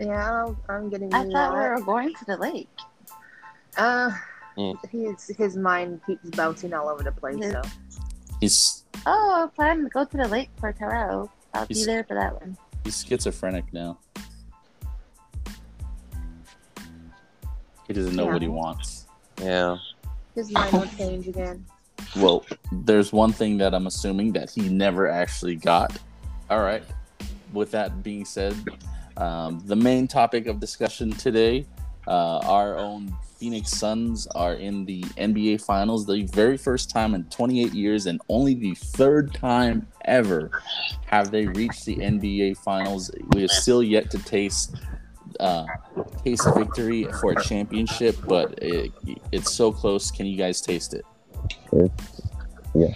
Yeah, 0.00 0.44
I'm, 0.46 0.56
I'm 0.68 0.88
getting 0.90 1.12
I 1.12 1.24
thought 1.28 1.52
we 1.54 1.60
were 1.60 1.80
going 1.80 2.14
to 2.14 2.24
the 2.24 2.36
lake. 2.36 2.68
Uh, 3.76 4.10
Mm. 4.56 4.76
his 4.90 5.28
his 5.38 5.56
mind 5.56 6.00
keeps 6.04 6.28
bouncing 6.30 6.72
all 6.74 6.88
over 6.88 7.04
the 7.04 7.12
place. 7.12 7.38
So 7.52 7.62
He's 8.40 8.82
Oh, 9.06 9.44
I 9.44 9.54
plan 9.54 9.84
to 9.84 9.88
go 9.88 10.04
to 10.04 10.16
the 10.16 10.26
lake 10.26 10.50
for 10.58 10.72
tarot. 10.72 11.30
I'll 11.54 11.66
be 11.66 11.84
there 11.84 12.02
for 12.02 12.14
that 12.14 12.34
one. 12.40 12.56
he's 12.82 13.04
schizophrenic 13.04 13.72
now. 13.72 13.98
He 17.86 17.92
doesn't 17.94 18.16
know 18.16 18.24
Yeah. 18.26 18.32
what 18.32 18.42
he 18.42 18.48
wants. 18.48 19.06
Yeah. 19.40 19.76
his 20.34 20.50
mind 20.50 20.72
will 20.72 20.86
change 20.86 21.26
again. 21.28 21.64
Well, 22.16 22.44
there's 22.72 23.12
one 23.12 23.32
thing 23.32 23.58
that 23.58 23.74
I'm 23.74 23.86
assuming 23.86 24.32
that 24.32 24.50
he 24.50 24.68
never 24.68 25.08
actually 25.08 25.56
got. 25.56 25.96
All 26.50 26.60
right. 26.62 26.82
With 27.52 27.70
that 27.72 28.02
being 28.02 28.24
said, 28.24 28.54
um, 29.18 29.60
the 29.66 29.76
main 29.76 30.06
topic 30.08 30.46
of 30.46 30.60
discussion 30.60 31.10
today, 31.10 31.66
uh, 32.06 32.38
our 32.38 32.78
own 32.78 33.14
Phoenix 33.38 33.70
Suns 33.70 34.26
are 34.28 34.54
in 34.54 34.84
the 34.84 35.02
NBA 35.02 35.60
Finals, 35.60 36.06
the 36.06 36.22
very 36.32 36.56
first 36.56 36.88
time 36.88 37.14
in 37.14 37.24
28 37.24 37.74
years, 37.74 38.06
and 38.06 38.20
only 38.28 38.54
the 38.54 38.74
third 38.74 39.34
time 39.34 39.86
ever 40.04 40.50
have 41.06 41.30
they 41.30 41.46
reached 41.46 41.84
the 41.84 41.96
NBA 41.96 42.58
Finals. 42.58 43.10
We 43.34 43.44
are 43.44 43.48
still 43.48 43.82
yet 43.82 44.10
to 44.12 44.18
taste 44.18 44.76
uh, 45.40 45.66
taste 46.24 46.48
victory 46.56 47.06
for 47.20 47.32
a 47.32 47.42
championship, 47.42 48.16
but 48.26 48.58
it, 48.62 48.92
it's 49.30 49.52
so 49.52 49.70
close. 49.70 50.10
Can 50.10 50.26
you 50.26 50.36
guys 50.36 50.60
taste 50.60 50.94
it? 50.94 51.04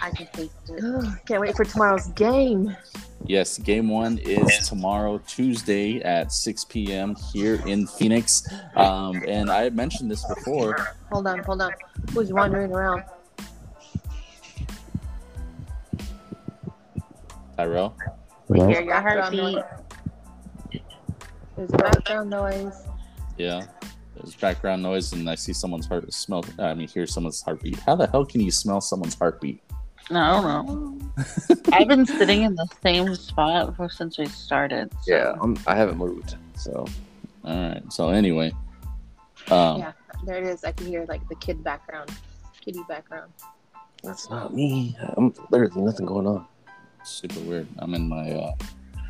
I 0.01 0.09
can 0.11 0.27
taste 0.33 0.51
it. 0.69 1.05
Can't 1.25 1.41
wait 1.41 1.55
for 1.55 1.65
tomorrow's 1.65 2.07
game. 2.09 2.75
Yes, 3.25 3.57
game 3.57 3.87
one 3.89 4.17
is 4.17 4.67
tomorrow, 4.67 5.17
Tuesday 5.27 6.01
at 6.01 6.31
6 6.31 6.65
p.m. 6.65 7.15
here 7.31 7.61
in 7.65 7.87
Phoenix. 7.87 8.45
Um, 8.75 9.21
and 9.27 9.49
I 9.49 9.69
mentioned 9.69 10.11
this 10.11 10.25
before. 10.25 10.95
Hold 11.11 11.27
on, 11.27 11.39
hold 11.39 11.61
on. 11.61 11.71
Who's 12.13 12.33
wandering 12.33 12.71
around? 12.73 13.03
Tyrell, 17.57 17.95
We 18.47 18.59
hear 18.59 18.81
your 18.81 18.95
heartbeat. 18.99 19.63
There's 21.55 21.69
background 21.71 22.29
noise. 22.31 22.73
yeah, 23.37 23.65
there's 24.23 24.35
background 24.35 24.81
noise, 24.81 25.11
and 25.13 25.29
I 25.29 25.35
see 25.35 25.53
someone's 25.53 25.85
heart. 25.85 26.11
Smell. 26.13 26.43
I 26.59 26.73
mean, 26.73 26.87
hear 26.87 27.05
someone's 27.05 27.41
heartbeat. 27.41 27.79
How 27.79 27.95
the 27.95 28.07
hell 28.07 28.25
can 28.25 28.41
you 28.41 28.51
smell 28.51 28.81
someone's 28.81 29.15
heartbeat? 29.15 29.61
No, 30.09 30.19
I 30.19 30.41
don't 30.41 30.99
know. 30.99 31.55
I've 31.73 31.87
been 31.87 32.05
sitting 32.05 32.43
in 32.43 32.55
the 32.55 32.67
same 32.81 33.13
spot 33.15 33.75
for 33.75 33.89
since 33.89 34.17
we 34.17 34.25
started. 34.27 34.91
so- 35.01 35.13
Yeah. 35.13 35.33
I'm, 35.41 35.57
I 35.67 35.75
haven't 35.75 35.97
moved, 35.97 36.35
so 36.55 36.85
All 37.45 37.55
right. 37.69 37.81
So 37.91 38.09
anyway, 38.09 38.51
um, 39.51 39.79
Yeah, 39.79 39.91
there 40.25 40.37
it 40.37 40.45
is. 40.45 40.63
I 40.63 40.71
can 40.71 40.87
hear 40.87 41.05
like 41.07 41.27
the 41.29 41.35
kid 41.35 41.63
background, 41.63 42.09
kitty 42.61 42.81
background. 42.87 43.31
that's 44.03 44.29
not 44.29 44.53
me. 44.53 44.97
I'm 45.17 45.33
literally 45.51 45.81
nothing 45.81 46.05
going 46.05 46.27
on. 46.27 46.45
super 47.05 47.39
weird. 47.41 47.67
I'm 47.79 47.93
in 47.93 48.07
my 48.09 48.31
uh, 48.31 48.51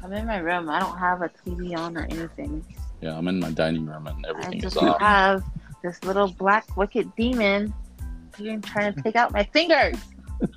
I'm 0.04 0.14
in 0.14 0.26
my 0.28 0.38
room. 0.38 0.70
I 0.70 0.80
don't 0.80 0.98
have 0.98 1.22
a 1.24 1.30
TV 1.30 1.76
on 1.78 1.98
or 1.98 2.04
anything. 2.06 2.64
Yeah, 3.04 3.18
I'm 3.18 3.28
in 3.28 3.40
my 3.40 3.52
dining 3.52 3.86
room, 3.86 4.08
and 4.08 4.26
I 4.26 4.30
everything 4.30 4.58
is 4.60 4.64
just 4.64 4.78
off. 4.78 5.00
have 5.00 5.44
this 5.84 6.04
little 6.04 6.30
black 6.34 6.78
wicked 6.78 7.14
demon 7.16 7.74
being 8.38 8.62
trying 8.62 8.94
to 8.94 9.02
take 9.02 9.16
out 9.16 9.32
my 9.32 9.44
fingers. 9.44 9.98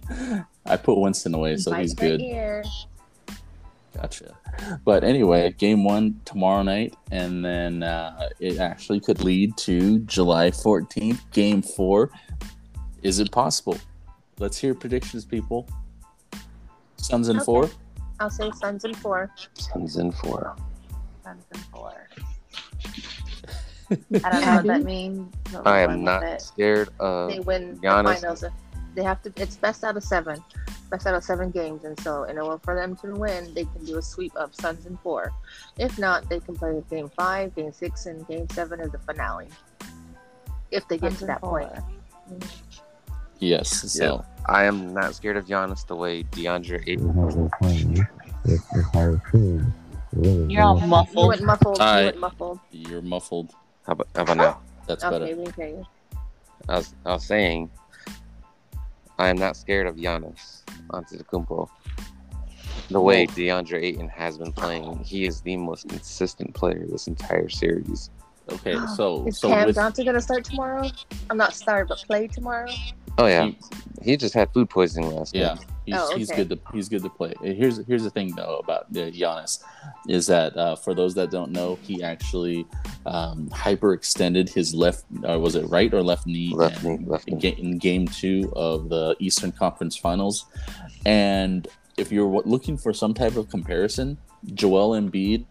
I 0.67 0.76
put 0.76 0.99
Winston 0.99 1.35
away, 1.35 1.57
so 1.57 1.71
Bite 1.73 1.81
he's 1.83 1.95
good. 1.95 2.21
ear. 2.21 2.62
Gotcha. 3.95 4.37
But 4.85 5.05
anyway, 5.05 5.53
game 5.53 5.85
one 5.85 6.21
tomorrow 6.25 6.62
night, 6.62 6.95
and 7.11 7.45
then 7.45 7.83
uh, 7.83 8.29
it 8.41 8.59
actually 8.59 9.00
could 9.00 9.23
lead 9.23 9.57
to 9.59 10.00
July 10.00 10.50
14th, 10.50 11.19
game 11.33 11.62
four. 11.62 12.11
Is 13.03 13.19
it 13.21 13.31
possible? 13.31 13.79
Let's 14.38 14.59
hear 14.59 14.75
predictions, 14.75 15.25
people. 15.25 15.69
Suns 16.97 17.29
in 17.29 17.37
Okay. 17.37 17.45
four. 17.45 17.71
I'll 18.21 18.31
say 18.31 18.50
Suns 18.61 18.85
in 18.85 18.95
four. 18.95 19.31
Suns 19.55 19.97
in 19.97 20.12
four. 20.12 20.57
Suns 21.25 21.45
and 21.53 21.62
four. 21.67 22.09
I 23.90 23.97
don't 24.31 24.40
know 24.40 24.55
what 24.57 24.66
that 24.66 24.83
means. 24.85 25.33
but 25.52 25.66
I 25.66 25.81
am 25.81 26.02
not 26.05 26.23
it. 26.23 26.40
scared 26.43 26.88
of 27.00 27.31
They 27.31 27.40
win 27.40 27.78
Giannis. 27.78 28.14
the 28.16 28.21
finals. 28.21 28.45
They 28.95 29.02
have 29.02 29.23
to. 29.23 29.33
It's 29.37 29.57
best 29.57 29.85
out 29.85 29.97
of 29.97 30.02
seven. 30.05 30.43
best 30.90 31.07
out 31.07 31.14
of 31.14 31.23
seven 31.25 31.50
games, 31.50 31.85
and 31.85 31.99
so 32.00 32.25
in 32.25 32.38
order 32.38 32.59
for 32.64 32.75
them 32.75 32.97
to 32.97 33.12
win, 33.12 33.52
they 33.55 33.64
can 33.64 33.85
do 33.85 33.99
a 33.99 34.02
sweep 34.02 34.35
of 34.37 34.55
Suns 34.55 34.87
in 34.87 34.97
four. 34.99 35.33
If 35.78 35.99
not, 35.99 36.28
they 36.31 36.40
can 36.40 36.55
play 36.57 36.83
game 36.88 37.11
five, 37.16 37.55
game 37.55 37.73
six, 37.73 38.07
and 38.07 38.26
game 38.26 38.49
seven 38.50 38.81
as 38.81 38.90
the 38.93 38.99
finale. 38.99 39.49
If 40.71 40.88
they 40.88 40.97
get 40.99 41.12
Suns 41.12 41.19
to 41.19 41.25
in 41.25 41.28
that 41.28 41.40
point. 41.43 41.71
Yes. 43.38 43.69
So 43.93 44.25
I 44.47 44.64
am 44.64 44.95
not 44.95 45.14
scared 45.14 45.37
of 45.37 45.47
Giannis 45.47 45.87
the 45.87 45.95
way 45.97 46.23
DeAndre 46.25 46.83
Ayton. 46.88 47.12
has 47.14 47.35
been 47.35 47.50
playing. 47.61 48.07
This 48.45 48.62
really. 49.35 50.52
You're 50.55 50.62
all 50.62 50.75
really- 50.76 50.81
You 50.83 50.87
muffled. 50.88 51.28
went 51.28 51.43
muffled. 51.43 51.78
Alright. 51.81 52.00
You 52.00 52.07
went 52.07 52.21
muffled. 52.21 52.61
you're 52.71 53.02
muffled. 53.02 53.55
How 53.87 53.93
about, 53.93 54.09
how 54.16 54.23
about 54.23 54.37
now? 54.37 54.61
That's 54.87 55.05
Okay, 55.05 55.19
better. 55.19 55.37
we 55.37 55.47
can 55.52 55.69
you. 55.69 55.87
I 56.69 56.78
was, 56.78 56.95
I 57.05 57.12
was 57.12 57.25
saying, 57.25 57.71
I 59.19 59.28
am 59.28 59.37
not 59.37 59.57
scared 59.57 59.87
of 59.87 59.97
Giannis 59.97 60.62
Antetokounmpo. 60.90 61.69
The 62.90 63.00
way 63.00 63.26
DeAndre 63.26 63.83
Ayton 63.83 64.09
has 64.09 64.38
been 64.38 64.52
playing, 64.52 64.99
he 65.05 65.26
is 65.26 65.40
the 65.40 65.57
most 65.57 65.88
consistent 65.88 66.55
player 66.55 66.85
this 66.88 67.07
entire 67.07 67.49
series. 67.49 68.11
Okay. 68.50 68.76
So 68.97 69.26
Is 69.26 69.38
so 69.38 69.49
Cam 69.49 69.66
with 69.66 69.75
Johnson 69.76 70.05
gonna 70.05 70.21
start 70.21 70.45
tomorrow? 70.45 70.88
I'm 71.31 71.37
not 71.37 71.55
start, 71.55 71.88
but 71.88 71.99
play 71.99 72.28
tomorrow. 72.28 72.71
Oh 73.19 73.26
yeah, 73.26 73.47
he- 73.47 73.59
he 74.02 74.16
just 74.16 74.35
had 74.35 74.52
food 74.52 74.71
poisoning 74.71 75.11
last 75.14 75.35
yeah. 75.35 75.55
night. 75.55 75.64
He's, 75.87 75.95
Oh, 75.97 76.16
he's 76.16 76.31
good 76.31 76.50
to 76.50 76.59
he's 76.73 76.88
good 76.88 77.02
to 77.05 77.09
play. 77.09 77.33
Here's 77.43 77.78
here's 77.87 78.02
the 78.02 78.11
thing 78.11 78.35
though 78.35 78.59
about 78.59 78.87
uh, 78.90 79.09
Giannis 79.11 79.62
is 80.09 80.26
that 80.26 80.57
uh, 80.57 80.75
for 80.76 80.95
those 80.95 81.14
that 81.14 81.31
don't 81.31 81.52
know, 81.52 81.78
he 81.83 82.02
actually 82.02 82.66
um, 83.07 83.49
hyperextended 83.50 84.49
his 84.52 84.75
left 84.75 85.05
uh, 85.28 85.38
was 85.38 85.55
it 85.55 85.64
right 85.71 85.93
or 85.95 86.02
left 86.02 86.26
knee, 86.26 86.52
Left 86.55 86.83
in- 86.85 87.02
knee, 87.02 87.07
left 87.07 87.28
knee. 87.28 87.55
in 87.57 87.78
game 87.78 88.07
two 88.09 88.52
of 88.57 88.88
the 88.88 89.16
Eastern 89.21 89.52
Conference 89.52 89.97
Finals. 89.97 90.47
And 91.07 91.69
if 91.97 92.11
you're 92.12 92.43
looking 92.45 92.76
for 92.76 92.93
some 92.93 93.14
type 93.14 93.37
of 93.37 93.49
comparison, 93.49 94.19
Joel 94.55 95.00
Embiid 95.00 95.45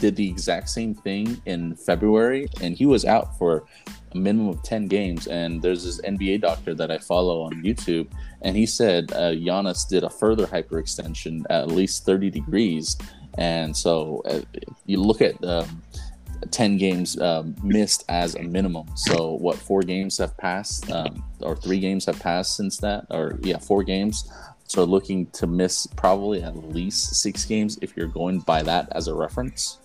did 0.00 0.16
the 0.16 0.28
exact 0.28 0.68
same 0.70 0.94
thing 0.94 1.40
in 1.44 1.74
February, 1.76 2.48
and 2.62 2.74
he 2.76 2.86
was 2.86 3.04
out 3.04 3.36
for 3.36 3.64
a 4.12 4.16
minimum 4.16 4.48
of 4.48 4.62
10 4.62 4.86
games. 4.88 5.26
And 5.26 5.60
there's 5.60 5.84
this 5.84 6.00
NBA 6.00 6.40
doctor 6.40 6.74
that 6.74 6.90
I 6.90 6.98
follow 6.98 7.42
on 7.42 7.52
YouTube, 7.62 8.08
and 8.42 8.56
he 8.56 8.66
said 8.66 9.12
uh, 9.12 9.32
Giannis 9.32 9.88
did 9.88 10.04
a 10.04 10.10
further 10.10 10.46
hyperextension 10.46 11.44
at 11.50 11.68
least 11.68 12.04
30 12.04 12.30
degrees. 12.30 12.96
And 13.38 13.74
so 13.74 14.22
uh, 14.26 14.40
you 14.84 15.00
look 15.00 15.22
at 15.22 15.42
um, 15.44 15.82
10 16.50 16.76
games 16.76 17.18
um, 17.20 17.54
missed 17.62 18.04
as 18.08 18.34
a 18.34 18.42
minimum. 18.42 18.86
So, 18.96 19.34
what, 19.34 19.56
four 19.56 19.82
games 19.82 20.18
have 20.18 20.36
passed, 20.36 20.90
um, 20.90 21.24
or 21.40 21.56
three 21.56 21.78
games 21.78 22.04
have 22.06 22.18
passed 22.18 22.56
since 22.56 22.78
that? 22.78 23.06
Or, 23.10 23.38
yeah, 23.42 23.58
four 23.58 23.84
games. 23.84 24.30
So, 24.64 24.84
looking 24.84 25.26
to 25.26 25.46
miss 25.46 25.86
probably 25.86 26.42
at 26.42 26.56
least 26.56 27.14
six 27.22 27.44
games 27.44 27.78
if 27.80 27.96
you're 27.96 28.08
going 28.08 28.40
by 28.40 28.62
that 28.64 28.88
as 28.92 29.08
a 29.08 29.14
reference. 29.14 29.78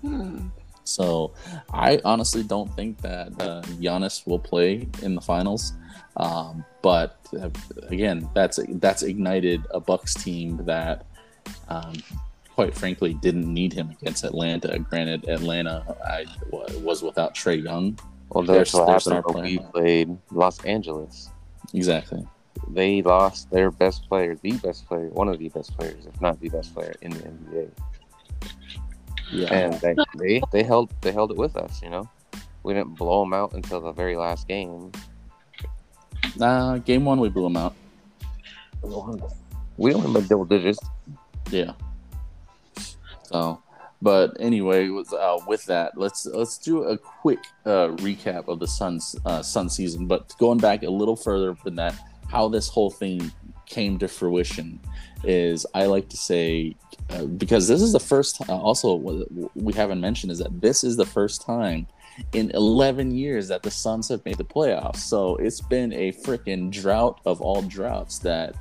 Hmm. 0.00 0.48
So 0.88 1.34
I 1.70 2.00
honestly 2.02 2.42
don't 2.42 2.74
think 2.74 2.98
that 3.02 3.28
uh, 3.38 3.60
Giannis 3.78 4.26
will 4.26 4.38
play 4.38 4.88
in 5.02 5.14
the 5.14 5.20
finals. 5.20 5.74
Um, 6.18 6.64
but 6.82 7.16
uh, 7.40 7.50
again, 7.88 8.28
that's 8.34 8.58
that's 8.74 9.02
ignited 9.02 9.64
a 9.70 9.80
Bucks 9.80 10.14
team 10.14 10.60
that, 10.64 11.06
um, 11.68 11.94
quite 12.54 12.74
frankly, 12.74 13.14
didn't 13.14 13.52
need 13.52 13.72
him 13.72 13.90
against 13.90 14.24
Atlanta. 14.24 14.78
Granted, 14.78 15.28
Atlanta 15.28 15.96
I, 16.04 16.26
was 16.82 17.02
without 17.02 17.34
Trae 17.34 17.62
Young. 17.62 17.98
Well, 18.30 18.44
that's 18.44 18.72
Their- 18.72 18.84
what 18.84 19.02
happened 19.02 19.34
when 19.34 19.44
we 19.44 19.58
played 19.58 20.18
Los 20.32 20.62
Angeles. 20.64 21.30
Exactly. 21.72 22.26
They 22.70 23.00
lost 23.02 23.50
their 23.50 23.70
best 23.70 24.08
player, 24.08 24.36
the 24.42 24.52
best 24.52 24.86
player, 24.86 25.08
one 25.08 25.28
of 25.28 25.38
the 25.38 25.48
best 25.48 25.78
players, 25.78 26.06
if 26.06 26.20
not 26.20 26.40
the 26.40 26.48
best 26.48 26.74
player 26.74 26.94
in 27.00 27.12
the 27.12 27.20
NBA. 27.20 27.70
Yeah. 29.30 29.52
and 29.52 29.74
they, 29.74 29.94
they 30.16 30.42
they 30.52 30.62
held 30.62 30.90
they 31.02 31.12
held 31.12 31.30
it 31.30 31.36
with 31.36 31.56
us. 31.56 31.82
You 31.82 31.90
know, 31.90 32.08
we 32.62 32.74
didn't 32.74 32.94
blow 32.94 33.20
them 33.22 33.32
out 33.32 33.52
until 33.52 33.80
the 33.80 33.92
very 33.92 34.16
last 34.16 34.48
game. 34.48 34.90
Uh, 36.40 36.78
game 36.78 37.04
one, 37.04 37.20
we 37.20 37.28
blew 37.28 37.44
them 37.44 37.56
out. 37.56 37.74
We 39.76 39.94
only 39.94 40.10
went 40.10 40.28
double 40.28 40.44
digits. 40.44 40.78
Yeah. 41.50 41.72
So, 43.24 43.62
but 44.00 44.36
anyway, 44.40 44.88
with, 44.88 45.12
uh, 45.12 45.38
with 45.46 45.64
that, 45.66 45.96
let's 45.96 46.26
let's 46.26 46.58
do 46.58 46.84
a 46.84 46.96
quick 46.96 47.40
uh, 47.66 47.88
recap 47.98 48.48
of 48.48 48.60
the 48.60 48.66
Suns 48.66 49.16
uh, 49.26 49.42
Sun 49.42 49.68
season. 49.68 50.06
But 50.06 50.34
going 50.38 50.58
back 50.58 50.82
a 50.82 50.90
little 50.90 51.16
further 51.16 51.56
than 51.64 51.76
that, 51.76 51.94
how 52.30 52.48
this 52.48 52.68
whole 52.68 52.90
thing 52.90 53.30
came 53.66 53.98
to 53.98 54.08
fruition 54.08 54.80
is 55.24 55.66
I 55.74 55.86
like 55.86 56.08
to 56.08 56.16
say 56.16 56.76
uh, 57.10 57.24
because 57.24 57.68
this 57.68 57.82
is 57.82 57.92
the 57.92 58.00
first. 58.00 58.40
Uh, 58.48 58.56
also, 58.56 58.94
what 58.94 59.28
we 59.56 59.72
haven't 59.72 60.00
mentioned 60.00 60.32
is 60.32 60.38
that 60.38 60.60
this 60.60 60.84
is 60.84 60.96
the 60.96 61.06
first 61.06 61.42
time 61.42 61.86
in 62.32 62.50
11 62.52 63.12
years 63.12 63.48
that 63.48 63.62
the 63.62 63.70
Suns 63.70 64.08
have 64.08 64.24
made 64.24 64.36
the 64.38 64.44
playoffs. 64.44 64.96
So 64.96 65.36
it's 65.36 65.60
been 65.60 65.92
a 65.92 66.12
freaking 66.12 66.70
drought 66.70 67.20
of 67.24 67.40
all 67.40 67.62
droughts 67.62 68.18
that 68.20 68.54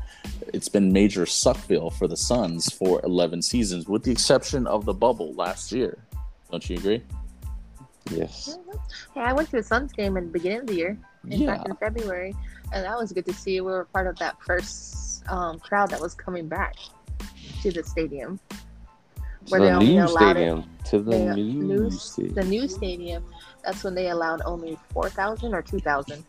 it's 0.53 0.69
been 0.69 0.91
major 0.91 1.25
suckville 1.25 1.89
for 1.89 2.07
the 2.07 2.17
Suns 2.17 2.71
for 2.71 3.01
11 3.03 3.41
seasons, 3.41 3.87
with 3.87 4.03
the 4.03 4.11
exception 4.11 4.67
of 4.67 4.85
the 4.85 4.93
bubble 4.93 5.33
last 5.33 5.71
year. 5.71 5.97
Don't 6.51 6.67
you 6.69 6.77
agree? 6.77 7.03
Yes. 8.11 8.57
Yeah, 9.15 9.23
I 9.23 9.33
went 9.33 9.49
to 9.49 9.57
the 9.57 9.63
Suns 9.63 9.91
game 9.91 10.17
in 10.17 10.25
the 10.27 10.31
beginning 10.31 10.59
of 10.59 10.67
the 10.67 10.75
year, 10.75 10.97
in 11.29 11.41
Yeah. 11.41 11.57
back 11.57 11.67
in 11.67 11.75
February, 11.75 12.35
and 12.71 12.85
that 12.85 12.97
was 12.97 13.11
good 13.11 13.25
to 13.25 13.33
see. 13.33 13.59
We 13.61 13.71
were 13.71 13.85
part 13.85 14.07
of 14.07 14.17
that 14.19 14.37
first 14.45 15.27
um, 15.29 15.59
crowd 15.59 15.89
that 15.89 15.99
was 15.99 16.13
coming 16.13 16.47
back 16.47 16.75
to 17.61 17.71
the 17.71 17.83
stadium. 17.83 18.39
Where 19.49 19.61
they 19.61 19.67
the 19.67 19.73
only 19.73 19.85
new 19.95 20.03
allowed 20.05 20.37
it- 20.37 20.39
stadium 20.39 20.63
to 20.85 20.99
the 20.99 21.11
they- 21.11 21.25
new, 21.35 21.63
new- 21.63 21.91
stadium. 21.91 22.35
The 22.35 22.43
new 22.43 22.67
stadium, 22.67 23.23
that's 23.63 23.83
when 23.83 23.95
they 23.95 24.09
allowed 24.09 24.41
only 24.45 24.77
four 24.93 25.09
thousand 25.09 25.53
or 25.53 25.61
two 25.61 25.79
thousand. 25.79 26.23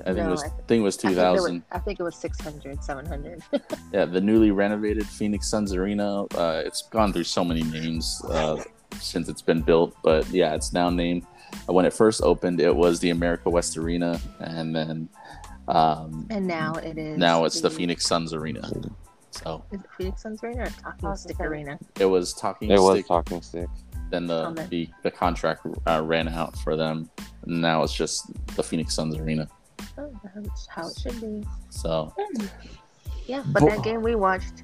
I 0.00 0.04
think 0.06 0.18
it 0.18 0.22
No, 0.24 0.30
was 0.30 0.42
I- 0.42 0.46
I 0.46 0.50
think 0.66 0.80
it 0.80 0.82
was 0.82 0.98
I 0.98 1.00
think, 1.02 1.12
it 1.16 1.20
was- 1.20 1.42
2000. 1.42 1.62
I 1.70 1.78
think 1.78 2.00
it 2.00 2.02
was 2.02 2.16
600, 2.16 2.82
700. 2.82 3.42
Yeah, 3.92 4.04
the 4.06 4.20
newly 4.20 4.50
renovated 4.50 5.06
Phoenix 5.06 5.48
Suns 5.48 5.72
Arena. 5.74 6.22
Uh, 6.34 6.62
it's 6.64 6.82
gone 6.82 7.12
through 7.12 7.24
so 7.24 7.44
many 7.44 7.62
names 7.62 8.20
uh, 8.28 8.62
since 8.98 9.28
it's 9.28 9.42
been 9.42 9.60
built, 9.62 9.94
but 10.02 10.26
yeah, 10.30 10.54
it's 10.54 10.72
now 10.72 10.90
named. 10.90 11.24
When 11.66 11.84
it 11.84 11.92
first 11.92 12.22
opened, 12.22 12.60
it 12.60 12.74
was 12.74 12.98
the 13.00 13.10
America 13.10 13.50
West 13.50 13.76
Arena, 13.76 14.18
and 14.40 14.74
then 14.74 15.08
um, 15.68 16.26
and 16.30 16.46
now 16.46 16.72
it 16.74 16.96
is. 16.98 17.18
now 17.18 17.44
it's 17.44 17.60
the 17.60 17.70
Phoenix 17.70 18.06
Suns 18.06 18.32
Arena. 18.32 18.62
So 19.32 19.64
Is 19.72 19.80
it 19.80 19.86
Phoenix 19.96 20.22
Suns 20.22 20.42
Arena 20.44 20.62
or 20.64 20.66
Talking 20.82 21.08
Oh, 21.08 21.14
Stick. 21.14 21.40
Arena? 21.40 21.78
it 21.98 22.04
was 22.06 22.32
talking. 22.34 22.70
It 22.70 22.78
was 22.78 22.96
Stick, 22.98 23.06
talking 23.08 23.42
stick. 23.42 23.68
then 24.10 24.26
the, 24.26 24.48
Okay. 24.48 24.66
the 24.66 24.88
the 25.04 25.10
contract 25.10 25.66
uh, 25.88 26.02
ran 26.04 26.28
out 26.28 26.56
for 26.58 26.76
them. 26.76 27.10
Now 27.46 27.82
it's 27.82 27.94
just 27.94 28.30
the 28.56 28.62
Phoenix 28.62 28.94
Suns 28.94 29.16
Arena. 29.16 29.48
Oh, 29.98 30.10
that's 30.34 30.66
how 30.68 30.86
it 30.88 30.98
should 31.00 31.20
be. 31.20 31.46
So, 31.70 32.14
Yeah, 33.26 33.42
but 33.46 33.64
that 33.64 33.82
game 33.82 34.02
we 34.02 34.14
watched, 34.14 34.62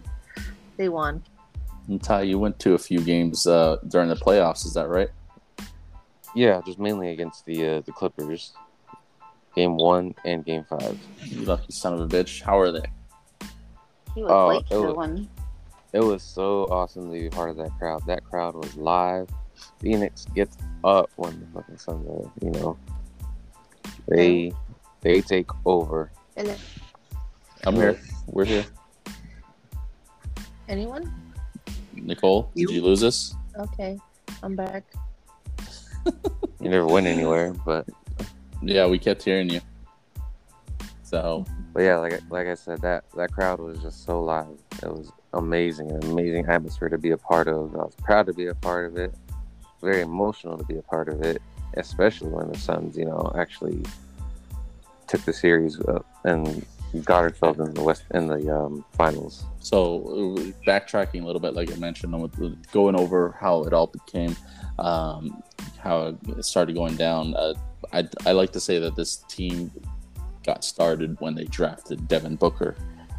they 0.77 0.89
won. 0.89 1.23
and 1.89 2.03
Ty, 2.03 2.23
you 2.23 2.39
went 2.39 2.59
to 2.61 2.75
a 2.75 2.79
few 2.79 3.01
games 3.01 3.47
uh, 3.47 3.77
during 3.89 4.09
the 4.09 4.17
playoffs. 4.17 4.65
Is 4.67 4.75
that 4.75 4.89
right? 4.89 5.09
Yeah, 6.35 6.61
just 6.67 6.79
mainly 6.79 7.11
against 7.11 7.47
the 7.47 7.67
uh, 7.67 7.81
the 7.81 7.93
Clippers. 7.93 8.53
Game 9.57 9.77
one 9.77 10.15
and 10.25 10.45
game 10.45 10.65
five. 10.69 10.97
You 11.25 11.41
lucky 11.41 11.73
son 11.73 11.95
of 11.95 12.01
a 12.01 12.07
bitch. 12.07 12.43
How 12.43 12.59
are 12.61 12.71
they? 12.71 12.85
He 14.15 14.23
was 14.23 14.31
Oh, 14.33 14.49
late 14.49 14.63
it 14.63 14.69
for 14.69 14.87
was- 14.89 14.97
one. 14.97 15.29
It 15.93 16.01
was 16.01 16.23
so 16.23 16.65
awesome 16.71 17.07
to 17.11 17.19
be 17.19 17.31
part 17.31 17.49
of 17.51 17.57
that 17.57 17.71
crowd. 17.79 18.05
That 18.07 18.23
crowd 18.25 18.55
was 18.55 18.77
live. 18.77 19.29
Phoenix 19.81 20.27
gets 20.35 20.57
up 20.85 21.11
when 21.17 21.41
the 21.41 21.47
fucking 21.47 21.79
sun 21.79 22.07
are, 22.09 22.31
you 22.45 22.51
know. 22.51 22.77
They 24.07 24.53
they 25.01 25.21
take 25.23 25.49
over. 25.65 26.11
And 26.37 26.49
then 26.49 26.59
I'm 27.67 27.75
here. 27.75 27.99
We're 28.27 28.45
here. 28.45 28.67
anyone? 30.69 31.11
Nicole, 31.95 32.51
did 32.55 32.71
you 32.71 32.83
lose 32.83 33.03
us? 33.03 33.35
Okay, 33.59 33.99
I'm 34.43 34.55
back. 34.55 34.85
You 36.61 36.69
never 36.71 36.87
went 36.87 37.07
anywhere, 37.07 37.53
but 37.65 37.87
Yeah, 38.63 38.87
we 38.87 38.99
kept 38.99 39.23
hearing 39.23 39.49
you. 39.49 39.61
So, 41.03 41.45
but 41.79 41.85
yeah, 41.85 41.97
like 41.99 42.21
like 42.29 42.49
I 42.49 42.55
said, 42.55 42.81
that 42.81 43.05
that 43.17 43.31
crowd 43.31 43.61
was 43.61 43.79
just 43.79 44.05
so 44.05 44.21
live. 44.21 44.59
It 44.83 44.91
was 44.91 45.13
amazing, 45.33 45.93
an 45.93 46.03
amazing 46.11 46.47
atmosphere 46.47 46.89
to 46.89 46.99
be 46.99 47.13
a 47.13 47.17
part 47.17 47.47
of. 47.47 47.73
I 47.77 47.85
was 47.85 47.95
proud 48.03 48.27
to 48.27 48.33
be 48.33 48.49
a 48.49 48.55
part 48.57 48.87
of 48.87 48.97
it. 48.97 49.15
Very 49.81 50.01
emotional 50.01 50.59
to 50.59 50.65
be 50.65 50.77
a 50.79 50.83
part 50.83 51.09
of 51.09 51.23
it, 51.23 51.41
especially 51.75 52.31
when 52.31 52.51
the 52.51 52.59
Suns, 52.59 52.97
you 52.97 53.05
know, 53.05 53.33
actually 53.39 53.81
took 55.07 55.21
the 55.21 55.33
series 55.33 55.79
up 55.83 56.05
and 56.25 56.67
got 57.05 57.23
ourselves 57.23 57.61
in 57.61 57.73
the 57.75 57.83
West 57.85 58.03
in 58.13 58.27
the 58.27 58.53
um, 58.53 58.85
finals. 58.95 59.45
so 59.61 60.35
backtracking 60.67 61.23
a 61.23 61.27
little 61.27 61.41
bit, 61.41 61.55
like 61.55 61.71
I 61.71 61.77
mentioned, 61.77 62.13
going 62.73 62.97
over 62.97 63.37
how 63.39 63.63
it 63.63 63.73
all 63.73 63.87
became, 63.87 64.35
um, 64.81 65.45
how 65.79 66.17
it 66.27 66.45
started 66.45 66.75
going 66.75 66.97
down. 66.97 67.37
Uh, 67.37 67.55
I 67.93 68.09
I 68.27 68.33
like 68.33 68.51
to 68.55 68.61
say 68.61 68.81
that 68.81 68.97
this 68.97 69.19
team 69.29 69.71
got 70.49 70.65
started 70.65 71.21
when 71.21 71.35
they 71.35 71.45
drafted 71.45 72.09
Devin 72.09 72.37
Booker. 72.37 72.75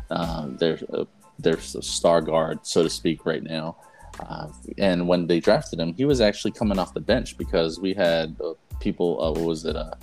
Uh, 0.09 0.47
there's 0.57 0.81
a, 0.81 1.05
there's 1.37 1.75
a 1.75 1.81
star 1.81 2.21
guard, 2.21 2.65
so 2.65 2.81
to 2.81 2.89
speak, 2.89 3.23
right 3.23 3.43
now. 3.43 3.77
Uh, 4.19 4.47
and 4.79 5.07
when 5.07 5.27
they 5.27 5.39
drafted 5.39 5.79
him, 5.79 5.93
he 5.93 6.05
was 6.05 6.21
actually 6.21 6.51
coming 6.51 6.79
off 6.79 6.91
the 6.95 6.99
bench 6.99 7.37
because 7.37 7.79
we 7.79 7.93
had 7.93 8.35
uh, 8.43 8.53
people. 8.79 9.23
Uh, 9.23 9.31
what 9.31 9.45
was 9.45 9.63
it? 9.65 9.75
Uh, 9.75 9.93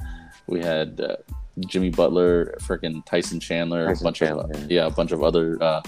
we 0.46 0.60
had 0.60 1.00
uh, 1.00 1.16
Jimmy 1.66 1.90
Butler, 1.90 2.56
freaking 2.60 3.04
Tyson 3.04 3.40
Chandler, 3.40 3.86
Tyson 3.88 4.02
a 4.02 4.06
bunch 4.06 4.18
Chandler, 4.18 4.44
of 4.44 4.60
yeah. 4.60 4.82
yeah, 4.82 4.86
a 4.86 4.90
bunch 4.90 5.10
of 5.10 5.24
other 5.24 5.60
uh, 5.60 5.82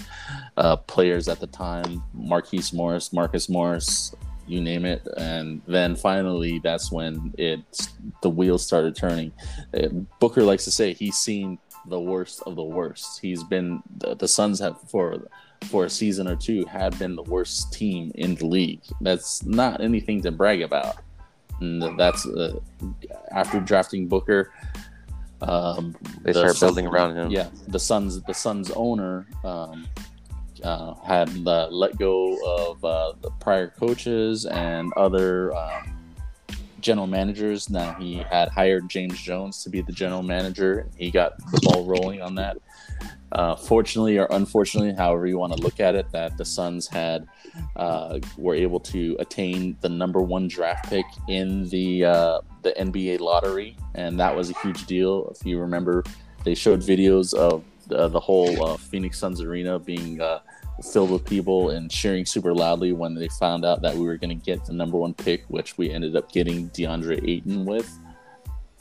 uh, 0.56 0.76
players 0.76 1.28
at 1.28 1.38
the 1.38 1.46
time. 1.46 2.02
Markieff 2.16 2.74
Morris, 2.74 3.12
Marcus 3.12 3.48
Morris, 3.48 4.12
you 4.48 4.60
name 4.60 4.84
it. 4.84 5.06
And 5.16 5.60
then 5.66 5.96
finally, 5.96 6.60
that's 6.62 6.90
when 6.90 7.34
it 7.38 7.60
the 8.22 8.30
wheels 8.30 8.64
started 8.66 8.96
turning. 8.96 9.32
Uh, 9.74 9.88
Booker 10.20 10.42
likes 10.42 10.64
to 10.64 10.70
say 10.70 10.92
he's 10.92 11.16
seen 11.16 11.58
the 11.86 12.00
worst 12.00 12.42
of 12.46 12.56
the 12.56 12.64
worst. 12.64 13.20
He's 13.20 13.42
been 13.44 13.82
the, 13.98 14.14
the 14.14 14.28
Suns 14.28 14.58
have 14.60 14.80
for 14.90 15.28
for 15.64 15.84
a 15.86 15.90
season 15.90 16.28
or 16.28 16.36
two 16.36 16.64
had 16.66 16.96
been 16.98 17.16
the 17.16 17.22
worst 17.24 17.72
team 17.72 18.12
in 18.14 18.34
the 18.36 18.46
league. 18.46 18.82
That's 19.00 19.42
not 19.44 19.80
anything 19.80 20.22
to 20.22 20.30
brag 20.30 20.62
about. 20.62 20.96
And 21.60 21.98
that's 21.98 22.24
uh, 22.26 22.60
after 23.32 23.58
drafting 23.60 24.06
Booker. 24.06 24.52
Um, 25.40 25.96
They 26.22 26.32
the 26.32 26.38
start 26.40 26.56
Sun- 26.56 26.68
building 26.68 26.86
around 26.86 27.16
him. 27.16 27.30
Yeah, 27.30 27.48
the 27.68 27.78
Suns, 27.78 28.20
the 28.22 28.34
Suns 28.34 28.70
owner 28.72 29.26
um, 29.44 29.86
uh, 30.62 30.94
had 31.04 31.28
uh, 31.46 31.68
let 31.70 31.98
go 31.98 32.36
of 32.44 32.84
uh, 32.84 33.12
the 33.20 33.30
prior 33.40 33.68
coaches 33.68 34.46
and 34.46 34.92
other 34.96 35.54
um, 35.56 35.96
general 36.80 37.06
managers. 37.06 37.70
Now 37.70 37.94
he 37.94 38.16
had 38.16 38.48
hired 38.48 38.88
James 38.88 39.20
Jones 39.20 39.62
to 39.64 39.70
be 39.70 39.80
the 39.80 39.92
general 39.92 40.22
manager. 40.22 40.88
He 40.96 41.10
got 41.10 41.38
the 41.52 41.60
ball 41.62 41.84
rolling 41.84 42.22
on 42.22 42.34
that. 42.36 42.58
Uh, 43.30 43.54
fortunately 43.54 44.18
or 44.18 44.26
unfortunately, 44.30 44.94
however 44.94 45.26
you 45.26 45.38
want 45.38 45.52
to 45.52 45.62
look 45.62 45.80
at 45.80 45.94
it, 45.94 46.10
that 46.12 46.38
the 46.38 46.44
Suns 46.44 46.88
had 46.88 47.28
uh, 47.76 48.18
were 48.38 48.54
able 48.54 48.80
to 48.80 49.16
attain 49.18 49.76
the 49.82 49.88
number 49.88 50.20
one 50.20 50.48
draft 50.48 50.88
pick 50.88 51.04
in 51.28 51.68
the 51.68 52.06
uh, 52.06 52.40
the 52.62 52.72
NBA 52.78 53.20
lottery, 53.20 53.76
and 53.94 54.18
that 54.18 54.34
was 54.34 54.50
a 54.50 54.58
huge 54.60 54.86
deal. 54.86 55.28
If 55.28 55.44
you 55.46 55.58
remember, 55.58 56.04
they 56.44 56.54
showed 56.54 56.80
videos 56.80 57.34
of 57.34 57.64
uh, 57.92 58.08
the 58.08 58.20
whole 58.20 58.64
uh, 58.64 58.76
Phoenix 58.76 59.18
Suns 59.18 59.40
arena 59.42 59.78
being 59.78 60.20
uh, 60.20 60.40
filled 60.82 61.10
with 61.10 61.24
people 61.24 61.70
and 61.70 61.90
cheering 61.90 62.24
super 62.24 62.54
loudly 62.54 62.92
when 62.92 63.14
they 63.14 63.28
found 63.28 63.64
out 63.64 63.82
that 63.82 63.94
we 63.94 64.04
were 64.04 64.16
going 64.16 64.36
to 64.38 64.44
get 64.44 64.64
the 64.64 64.72
number 64.72 64.96
one 64.96 65.14
pick, 65.14 65.44
which 65.48 65.76
we 65.76 65.90
ended 65.90 66.16
up 66.16 66.30
getting 66.32 66.70
DeAndre 66.70 67.28
Ayton 67.28 67.64
with. 67.64 67.98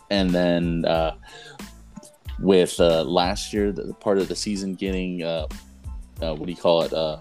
And 0.10 0.30
then 0.30 0.86
uh, 0.86 1.16
with 2.40 2.80
uh, 2.80 3.04
last 3.04 3.52
year, 3.54 3.72
the 3.72 3.84
the 3.84 3.94
part 3.94 4.20
of 4.20 4.28
the 4.28 4.36
season 4.36 4.76
getting 4.76 5.24
uh, 5.24 5.48
uh, 6.22 6.36
what 6.36 6.46
do 6.46 6.52
you 6.52 6.58
call 6.58 6.82
it? 6.84 6.94
Uh, 6.94 7.20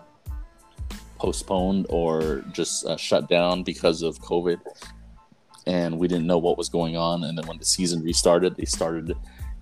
postponed 1.18 1.86
or 1.88 2.44
just 2.52 2.84
uh, 2.86 2.96
shut 2.96 3.28
down 3.28 3.62
because 3.62 4.02
of 4.02 4.18
COVID. 4.20 4.60
And 5.66 5.98
we 5.98 6.06
didn't 6.06 6.26
know 6.26 6.38
what 6.38 6.58
was 6.58 6.68
going 6.68 6.96
on. 6.96 7.24
And 7.24 7.36
then 7.36 7.46
when 7.46 7.58
the 7.58 7.64
season 7.64 8.02
restarted, 8.02 8.56
they 8.56 8.66
started 8.66 9.14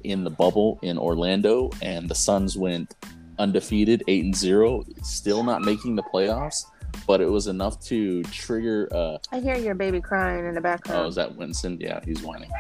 in 0.03 0.23
the 0.23 0.31
bubble 0.31 0.79
in 0.83 0.99
Orlando, 0.99 1.71
and 1.81 2.09
the 2.09 2.15
Suns 2.15 2.59
went 2.59 2.95
undefeated, 3.39 4.03
eight 4.09 4.25
and 4.25 4.35
zero, 4.37 4.85
still 5.03 5.43
not 5.43 5.63
making 5.63 5.97
the 5.97 6.03
playoffs. 6.03 6.65
But 7.09 7.21
it 7.21 7.29
was 7.29 7.49
enough 7.49 7.81
to 7.87 8.23
trigger. 8.25 8.89
Uh, 8.93 9.19
I 9.33 9.41
hear 9.41 9.57
your 9.57 9.75
baby 9.75 10.01
crying 10.01 10.47
in 10.47 10.55
the 10.55 10.61
background. 10.61 11.03
oh, 11.03 11.09
is 11.09 11.17
that 11.17 11.35
Winston? 11.35 11.77
Yeah, 11.81 11.99
he's 12.05 12.23
whining, 12.23 12.51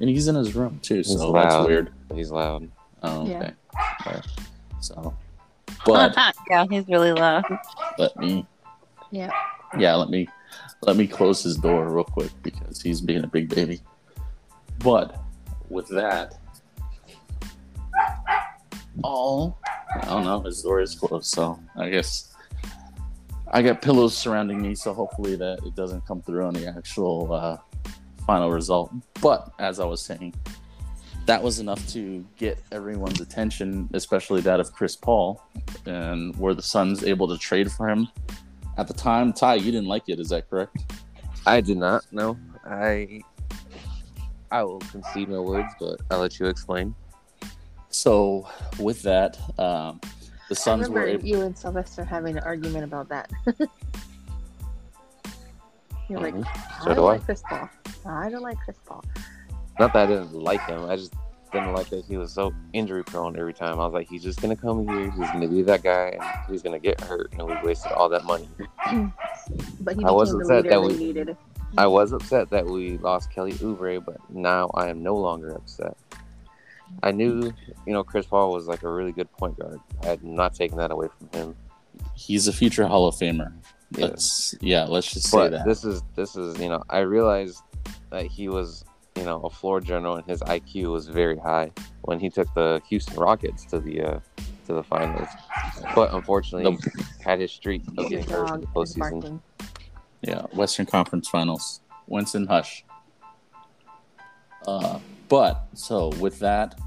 and 0.00 0.10
he's 0.10 0.26
in 0.26 0.34
his 0.34 0.54
room 0.56 0.80
too. 0.82 0.96
He's 0.96 1.06
So 1.16 1.30
that's 1.32 1.54
loud. 1.54 1.66
weird. 1.68 1.92
He's 2.12 2.30
loud. 2.32 2.68
Oh, 3.04 3.24
Yeah. 3.28 3.36
okay. 3.38 3.52
Alright. 4.06 4.26
So, 4.80 5.14
but 5.86 6.12
yeah, 6.50 6.66
he's 6.68 6.88
really 6.88 7.12
loud. 7.12 7.44
let 7.98 8.16
me 8.16 8.44
yeah. 9.12 9.30
yeah 9.78 9.94
let 9.94 10.10
me 10.10 10.26
let 10.82 10.96
me 10.96 11.06
close 11.06 11.42
his 11.44 11.56
door 11.56 11.88
real 11.88 12.02
quick 12.04 12.30
because 12.42 12.82
he's 12.82 13.00
being 13.00 13.22
a 13.24 13.26
big 13.28 13.48
baby 13.48 13.80
but 14.80 15.22
with 15.70 15.86
that 15.88 16.34
oh 19.02 19.56
i 20.02 20.06
don't 20.06 20.24
know 20.24 20.40
his 20.40 20.62
door 20.62 20.80
is 20.80 20.94
closed 20.94 21.26
so 21.26 21.58
i 21.76 21.88
guess 21.88 22.34
i 23.52 23.62
got 23.62 23.82
pillows 23.82 24.16
surrounding 24.16 24.60
me 24.60 24.74
so 24.74 24.92
hopefully 24.92 25.36
that 25.36 25.58
it 25.64 25.74
doesn't 25.74 26.04
come 26.06 26.20
through 26.22 26.44
on 26.44 26.54
the 26.54 26.66
actual 26.66 27.32
uh, 27.32 27.56
final 28.26 28.50
result 28.50 28.92
but 29.20 29.52
as 29.58 29.80
i 29.80 29.84
was 29.84 30.00
saying 30.00 30.34
that 31.26 31.42
was 31.42 31.58
enough 31.58 31.86
to 31.88 32.24
get 32.36 32.58
everyone's 32.72 33.20
attention 33.20 33.88
especially 33.94 34.40
that 34.40 34.60
of 34.60 34.72
chris 34.72 34.96
paul 34.96 35.42
and 35.86 36.36
were 36.36 36.54
the 36.54 36.62
suns 36.62 37.04
able 37.04 37.26
to 37.26 37.38
trade 37.38 37.70
for 37.70 37.88
him 37.88 38.08
at 38.76 38.88
the 38.88 38.94
time, 38.94 39.32
Ty, 39.32 39.56
you 39.56 39.70
didn't 39.70 39.86
like 39.86 40.08
it. 40.08 40.18
Is 40.18 40.28
that 40.30 40.50
correct? 40.50 40.76
I 41.46 41.60
did 41.60 41.76
not 41.76 42.04
No, 42.10 42.38
I 42.64 43.20
I 44.50 44.62
will 44.62 44.80
concede 44.80 45.28
my 45.28 45.38
words, 45.38 45.72
but 45.78 46.00
I'll 46.10 46.20
let 46.20 46.38
you 46.38 46.46
explain. 46.46 46.94
So, 48.04 48.48
with 48.80 49.02
that, 49.02 49.38
um, 49.56 50.00
the 50.48 50.54
I 50.54 50.54
Suns 50.54 50.88
were 50.88 50.96
remember 51.02 51.18
able. 51.20 51.28
you 51.28 51.42
and 51.42 51.56
Sylvester 51.56 52.02
having 52.04 52.36
an 52.36 52.42
argument 52.42 52.82
about 52.82 53.08
that. 53.08 53.30
You're 56.08 56.18
like, 56.20 56.34
Mhm. 56.34 56.44
I 56.46 56.84
So 56.84 56.94
don't 56.94 56.98
I. 56.98 57.12
like 57.12 57.24
Chris 57.24 57.42
Paul. 57.48 57.68
I 58.04 58.28
don't 58.30 58.42
like 58.42 58.58
Chris 58.64 58.76
Paul. 58.84 59.04
Not 59.78 59.92
that 59.92 60.02
I 60.02 60.06
didn't 60.06 60.32
like 60.34 60.60
him. 60.66 60.84
I 60.90 60.96
just 60.96 61.14
didn't 61.52 61.72
like 61.72 61.88
that 61.90 62.04
he 62.04 62.16
was 62.16 62.32
so 62.32 62.52
injury 62.72 63.04
prone 63.04 63.38
every 63.38 63.54
time. 63.54 63.78
I 63.80 63.84
was 63.84 63.94
like, 63.94 64.08
he's 64.08 64.24
just 64.24 64.42
gonna 64.42 64.56
come 64.56 64.88
here. 64.88 65.10
He's 65.12 65.30
gonna 65.30 65.46
be 65.48 65.62
that 65.62 65.84
guy, 65.84 66.18
and 66.20 66.22
he's 66.50 66.62
gonna 66.62 66.80
get 66.80 67.00
hurt, 67.00 67.32
and 67.38 67.46
we 67.46 67.54
wasted 67.62 67.92
all 67.92 68.08
that 68.08 68.24
money. 68.24 68.48
But 69.80 69.96
he 69.96 70.04
I 70.04 70.10
was 70.10 70.34
upset 70.34 70.64
that 70.68 70.80
we 70.80 70.88
we- 70.88 70.96
needed. 70.96 71.36
I 71.78 71.86
was 71.86 72.12
upset 72.12 72.50
that 72.50 72.66
we 72.66 72.98
lost 72.98 73.30
Kelly 73.30 73.52
Oubre, 73.54 74.04
but 74.04 74.16
now 74.30 74.70
I 74.74 74.88
am 74.88 75.00
no 75.02 75.14
longer 75.16 75.50
upset. 75.54 75.96
I 77.02 77.10
knew, 77.12 77.52
you 77.86 77.92
know, 77.92 78.04
Chris 78.04 78.26
Paul 78.26 78.52
was 78.52 78.66
like 78.66 78.82
a 78.82 78.88
really 78.88 79.12
good 79.12 79.30
point 79.32 79.58
guard. 79.58 79.80
I 80.02 80.06
had 80.06 80.24
not 80.24 80.54
taken 80.54 80.78
that 80.78 80.90
away 80.90 81.08
from 81.18 81.28
him. 81.38 81.56
He's 82.14 82.48
a 82.48 82.52
future 82.52 82.86
Hall 82.86 83.06
of 83.06 83.14
Famer. 83.14 83.52
Yeah. 83.90 84.06
Let's 84.06 84.54
yeah, 84.60 84.84
let's 84.84 85.12
just 85.12 85.28
say 85.30 85.48
that. 85.48 85.64
this 85.64 85.84
is 85.84 86.02
this 86.16 86.34
is 86.34 86.58
you 86.58 86.68
know 86.68 86.82
I 86.90 87.00
realized 87.00 87.62
that 88.10 88.26
he 88.26 88.48
was 88.48 88.84
you 89.16 89.24
know 89.24 89.40
a 89.42 89.50
floor 89.50 89.80
general 89.80 90.16
and 90.16 90.26
his 90.26 90.40
IQ 90.40 90.92
was 90.92 91.06
very 91.06 91.38
high 91.38 91.70
when 92.02 92.18
he 92.18 92.28
took 92.28 92.52
the 92.54 92.82
Houston 92.88 93.16
Rockets 93.16 93.64
to 93.66 93.78
the 93.78 94.02
uh, 94.02 94.20
to 94.66 94.74
the 94.74 94.82
finals. 94.82 95.28
But 95.94 96.12
unfortunately, 96.12 96.76
he 96.76 97.04
had 97.22 97.40
his 97.40 97.52
streak 97.52 97.82
of 97.96 98.08
getting 98.08 98.28
hurt 98.28 98.54
in 98.54 98.60
the 98.62 98.66
postseason. 98.68 99.40
yeah, 100.22 100.42
Western 100.52 100.86
Conference 100.86 101.28
Finals. 101.28 101.80
Winston 102.06 102.46
Hush. 102.46 102.84
Uh, 104.66 104.98
but 105.34 105.66
so 105.74 106.10
with 106.20 106.38
that, 106.38 106.78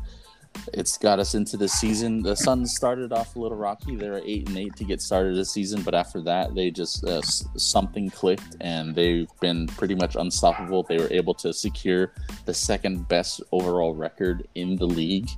it's 0.72 0.98
got 0.98 1.20
us 1.20 1.36
into 1.36 1.58
the 1.58 1.68
season. 1.68 2.22
The 2.22 2.34
Suns 2.34 2.74
started 2.74 3.12
off 3.12 3.36
a 3.36 3.40
little 3.40 3.58
rocky. 3.58 3.98
They 3.98 4.10
were 4.10 4.22
eight 4.24 4.48
and 4.48 4.58
eight 4.58 4.74
to 4.78 4.86
get 4.86 5.02
started 5.02 5.36
this 5.36 5.52
season, 5.52 5.82
but 5.82 5.94
after 5.94 6.22
that, 6.22 6.56
they 6.56 6.72
just 6.72 7.04
uh, 7.04 7.22
something 7.22 8.10
clicked, 8.10 8.56
and 8.62 8.96
they've 8.96 9.28
been 9.42 9.68
pretty 9.68 9.96
much 9.96 10.16
unstoppable. 10.16 10.84
They 10.84 10.98
were 10.98 11.12
able 11.12 11.34
to 11.34 11.52
secure 11.52 12.14
the 12.46 12.54
second 12.54 13.10
best 13.10 13.42
overall 13.52 13.94
record 13.94 14.48
in 14.56 14.78
the 14.78 14.88
league. 14.88 15.30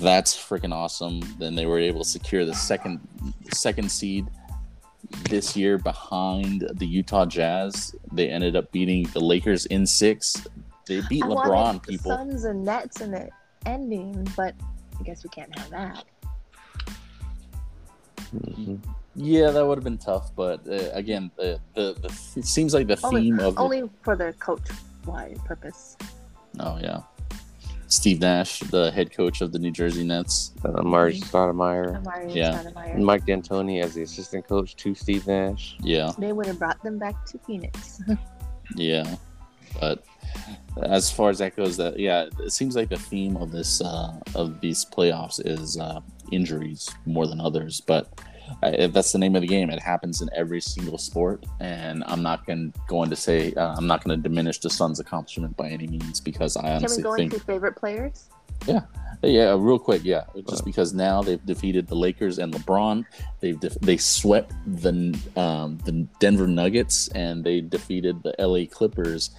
That's 0.00 0.36
freaking 0.36 0.74
awesome. 0.74 1.20
Then 1.38 1.54
they 1.54 1.66
were 1.66 1.78
able 1.78 2.02
to 2.02 2.08
secure 2.08 2.44
the 2.44 2.52
second 2.52 2.98
second 3.52 3.92
seed 3.92 4.26
this 5.30 5.56
year 5.56 5.78
behind 5.78 6.68
the 6.74 6.86
Utah 6.86 7.26
Jazz. 7.26 7.94
They 8.10 8.28
ended 8.28 8.56
up 8.56 8.72
beating 8.72 9.04
the 9.12 9.20
Lakers 9.20 9.66
in 9.66 9.86
six. 9.86 10.44
They 10.88 11.00
beat 11.08 11.22
I 11.24 11.28
LeBron, 11.28 11.48
wanted 11.48 11.82
people. 11.84 12.10
Suns 12.10 12.44
and 12.44 12.64
Nets 12.64 13.00
in 13.00 13.10
the 13.12 13.28
ending, 13.66 14.26
but 14.36 14.54
I 14.98 15.02
guess 15.04 15.22
we 15.22 15.30
can't 15.30 15.56
have 15.58 15.70
that. 15.70 16.04
Mhm. 18.34 18.78
Yeah, 19.14 19.50
that 19.50 19.66
would 19.66 19.78
have 19.78 19.84
been 19.84 19.98
tough, 19.98 20.34
but 20.36 20.60
uh, 20.68 20.90
again, 20.92 21.30
the, 21.36 21.58
the 21.74 21.94
the 22.00 22.08
it 22.36 22.44
seems 22.44 22.72
like 22.74 22.86
the 22.86 22.98
Only- 23.02 23.22
theme 23.22 23.40
of 23.40 23.54
the, 23.56 23.60
Only 23.60 23.90
for 24.02 24.14
the 24.16 24.32
coach 24.34 24.60
wide 25.06 25.38
purpose. 25.44 25.96
oh 26.60 26.78
yeah, 26.80 27.00
Steve 27.88 28.20
Nash, 28.20 28.60
the 28.60 28.90
head 28.92 29.10
coach 29.12 29.40
of 29.40 29.50
the 29.52 29.58
New 29.58 29.70
Jersey 29.72 30.04
Nets. 30.04 30.52
Uh, 30.64 30.82
Marge 30.82 31.20
Stoudemire, 31.20 32.00
Amar'e 32.02 32.32
Yeah. 32.34 32.62
Stoudemire. 32.62 32.98
Mike 32.98 33.24
D'Antoni 33.26 33.82
as 33.82 33.94
the 33.94 34.02
assistant 34.02 34.46
coach 34.46 34.76
to 34.76 34.94
Steve 34.94 35.26
Nash. 35.26 35.76
Yeah, 35.80 36.12
They 36.18 36.32
would 36.32 36.46
have 36.46 36.58
brought 36.58 36.80
them 36.82 36.98
back 36.98 37.24
to 37.26 37.38
Phoenix. 37.38 38.00
yeah, 38.76 39.16
but 39.80 40.04
as 40.82 41.10
far 41.10 41.30
as 41.30 41.38
that 41.38 41.56
goes, 41.56 41.76
that 41.76 41.98
yeah, 41.98 42.28
it 42.40 42.52
seems 42.52 42.76
like 42.76 42.88
the 42.88 42.98
theme 42.98 43.36
of 43.36 43.50
this 43.50 43.80
uh, 43.80 44.18
of 44.34 44.60
these 44.60 44.84
playoffs 44.84 45.44
is 45.44 45.78
uh, 45.78 46.00
injuries 46.32 46.88
more 47.06 47.26
than 47.26 47.40
others, 47.40 47.80
but. 47.80 48.08
If 48.62 48.94
that's 48.94 49.12
the 49.12 49.18
name 49.18 49.36
of 49.36 49.42
the 49.42 49.46
game, 49.46 49.68
it 49.68 49.78
happens 49.78 50.22
in 50.22 50.30
every 50.34 50.62
single 50.62 50.96
sport, 50.96 51.44
and 51.60 52.02
I'm 52.06 52.22
not 52.22 52.46
going 52.46 52.72
going 52.86 53.10
to 53.10 53.14
say 53.14 53.52
uh, 53.52 53.74
I'm 53.76 53.86
not 53.86 54.02
going 54.02 54.16
to 54.16 54.22
diminish 54.26 54.58
the 54.58 54.70
Suns' 54.70 55.00
accomplishment 55.00 55.54
by 55.54 55.68
any 55.68 55.86
means 55.86 56.18
because 56.18 56.56
I 56.56 56.76
honestly 56.76 57.02
Can 57.02 57.10
we 57.10 57.10
go 57.10 57.16
think 57.16 57.34
into 57.34 57.44
favorite 57.44 57.76
players? 57.76 58.30
Yeah, 58.66 58.82
Yeah, 59.22 59.56
real 59.58 59.78
quick, 59.78 60.02
yeah. 60.04 60.24
Just 60.48 60.64
because 60.64 60.94
now 60.94 61.22
they've 61.22 61.44
defeated 61.44 61.88
the 61.88 61.96
Lakers 61.96 62.38
and 62.38 62.52
LeBron, 62.54 63.04
they've 63.40 63.58
def- 63.58 63.80
they 63.80 63.96
swept 63.96 64.52
the 64.66 65.18
um, 65.36 65.78
the 65.84 66.06
Denver 66.20 66.46
Nuggets 66.46 67.08
and 67.08 67.42
they 67.42 67.60
defeated 67.60 68.22
the 68.22 68.34
LA 68.38 68.66
Clippers 68.70 69.30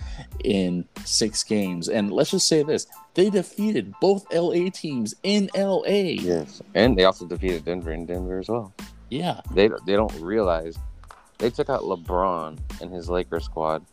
in 0.44 0.86
six 1.06 1.44
games. 1.44 1.88
And 1.88 2.12
let's 2.12 2.32
just 2.32 2.48
say 2.48 2.62
this: 2.64 2.88
they 3.14 3.30
defeated 3.30 3.94
both 4.02 4.26
LA 4.34 4.70
teams 4.70 5.16
in 5.24 5.50
LA. 5.56 6.18
Yes, 6.20 6.62
and 6.76 6.98
they 6.98 7.06
also 7.06 7.26
defeated 7.26 7.64
Denver 7.64 7.94
in 7.94 8.06
Denver 8.06 8.40
as 8.40 8.50
well. 8.50 8.74
Yeah, 9.10 9.42
They 9.54 9.70
they 9.86 9.94
don't 9.94 10.14
realize 10.20 10.78
they 11.38 11.50
took 11.50 11.70
out 11.70 11.82
LeBron 11.82 12.60
and 12.82 12.94
his 12.94 13.10
Lakers 13.10 13.46
squad. 13.46 13.86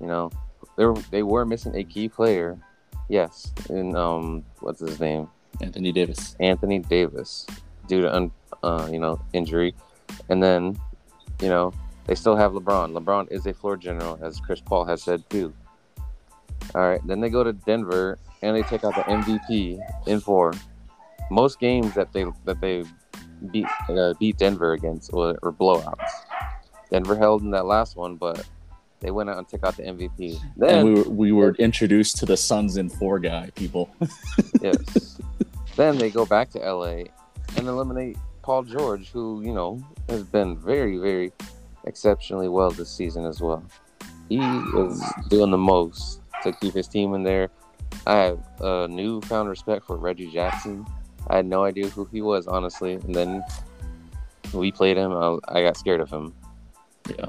You 0.00 0.06
know, 0.06 0.30
they 0.76 0.86
were 0.86 0.96
they 1.10 1.22
were 1.22 1.44
missing 1.44 1.76
a 1.76 1.84
key 1.84 2.08
player. 2.08 2.58
Yes, 3.08 3.52
and 3.68 3.96
um, 3.96 4.44
what's 4.60 4.80
his 4.80 5.00
name? 5.00 5.28
Anthony 5.60 5.92
Davis. 5.92 6.36
Anthony 6.40 6.78
Davis 6.78 7.46
due 7.86 8.00
to 8.00 8.14
un, 8.14 8.30
uh, 8.62 8.88
you 8.90 8.98
know 8.98 9.20
injury, 9.32 9.74
and 10.28 10.42
then 10.42 10.78
you 11.40 11.48
know 11.48 11.72
they 12.06 12.14
still 12.14 12.36
have 12.36 12.52
LeBron. 12.52 12.92
LeBron 12.92 13.30
is 13.30 13.46
a 13.46 13.54
floor 13.54 13.76
general, 13.76 14.18
as 14.22 14.40
Chris 14.40 14.60
Paul 14.60 14.84
has 14.84 15.02
said 15.02 15.28
too. 15.30 15.52
All 16.74 16.88
right, 16.88 17.00
then 17.06 17.20
they 17.20 17.28
go 17.28 17.44
to 17.44 17.52
Denver 17.52 18.18
and 18.42 18.56
they 18.56 18.62
take 18.62 18.84
out 18.84 18.94
the 18.94 19.02
MVP 19.02 19.78
in 20.06 20.20
four. 20.20 20.52
Most 21.30 21.60
games 21.60 21.94
that 21.94 22.12
they 22.12 22.24
that 22.44 22.60
they 22.60 22.84
beat 23.50 23.66
uh, 23.88 24.14
beat 24.18 24.38
Denver 24.38 24.72
against 24.72 25.12
were, 25.12 25.38
were 25.42 25.52
blowouts. 25.52 26.10
Denver 26.90 27.16
held 27.16 27.42
in 27.42 27.50
that 27.50 27.66
last 27.66 27.96
one, 27.96 28.16
but 28.16 28.46
they 29.04 29.10
went 29.10 29.28
out 29.28 29.36
and 29.36 29.46
took 29.46 29.62
out 29.64 29.76
the 29.76 29.82
MVP. 29.82 30.40
Then 30.56 30.78
and 30.78 30.88
we 30.88 30.94
were, 30.94 31.08
we 31.10 31.32
were 31.32 31.54
introduced 31.56 32.16
to 32.18 32.26
the 32.26 32.38
Suns 32.38 32.78
in 32.78 32.88
four 32.88 33.18
guy 33.18 33.50
people. 33.54 33.94
Yes. 34.62 35.20
then 35.76 35.98
they 35.98 36.08
go 36.08 36.24
back 36.24 36.48
to 36.50 36.58
LA 36.58 37.04
and 37.58 37.68
eliminate 37.68 38.16
Paul 38.40 38.62
George, 38.62 39.10
who, 39.10 39.42
you 39.44 39.52
know, 39.52 39.84
has 40.08 40.22
been 40.22 40.56
very, 40.56 40.96
very 40.96 41.32
exceptionally 41.84 42.48
well 42.48 42.70
this 42.70 42.90
season 42.90 43.26
as 43.26 43.42
well. 43.42 43.62
He 44.30 44.38
is 44.38 45.02
doing 45.28 45.50
the 45.50 45.58
most 45.58 46.22
to 46.42 46.52
keep 46.52 46.72
his 46.72 46.88
team 46.88 47.12
in 47.12 47.22
there. 47.22 47.50
I 48.06 48.16
have 48.16 48.40
a 48.60 48.88
newfound 48.88 49.50
respect 49.50 49.86
for 49.86 49.98
Reggie 49.98 50.30
Jackson. 50.30 50.86
I 51.28 51.36
had 51.36 51.46
no 51.46 51.64
idea 51.64 51.88
who 51.88 52.06
he 52.06 52.22
was, 52.22 52.46
honestly. 52.46 52.94
And 52.94 53.14
then 53.14 53.44
we 54.54 54.72
played 54.72 54.96
him. 54.96 55.12
I, 55.12 55.36
I 55.48 55.62
got 55.62 55.76
scared 55.76 56.00
of 56.00 56.08
him. 56.08 56.34
Yeah, 57.10 57.26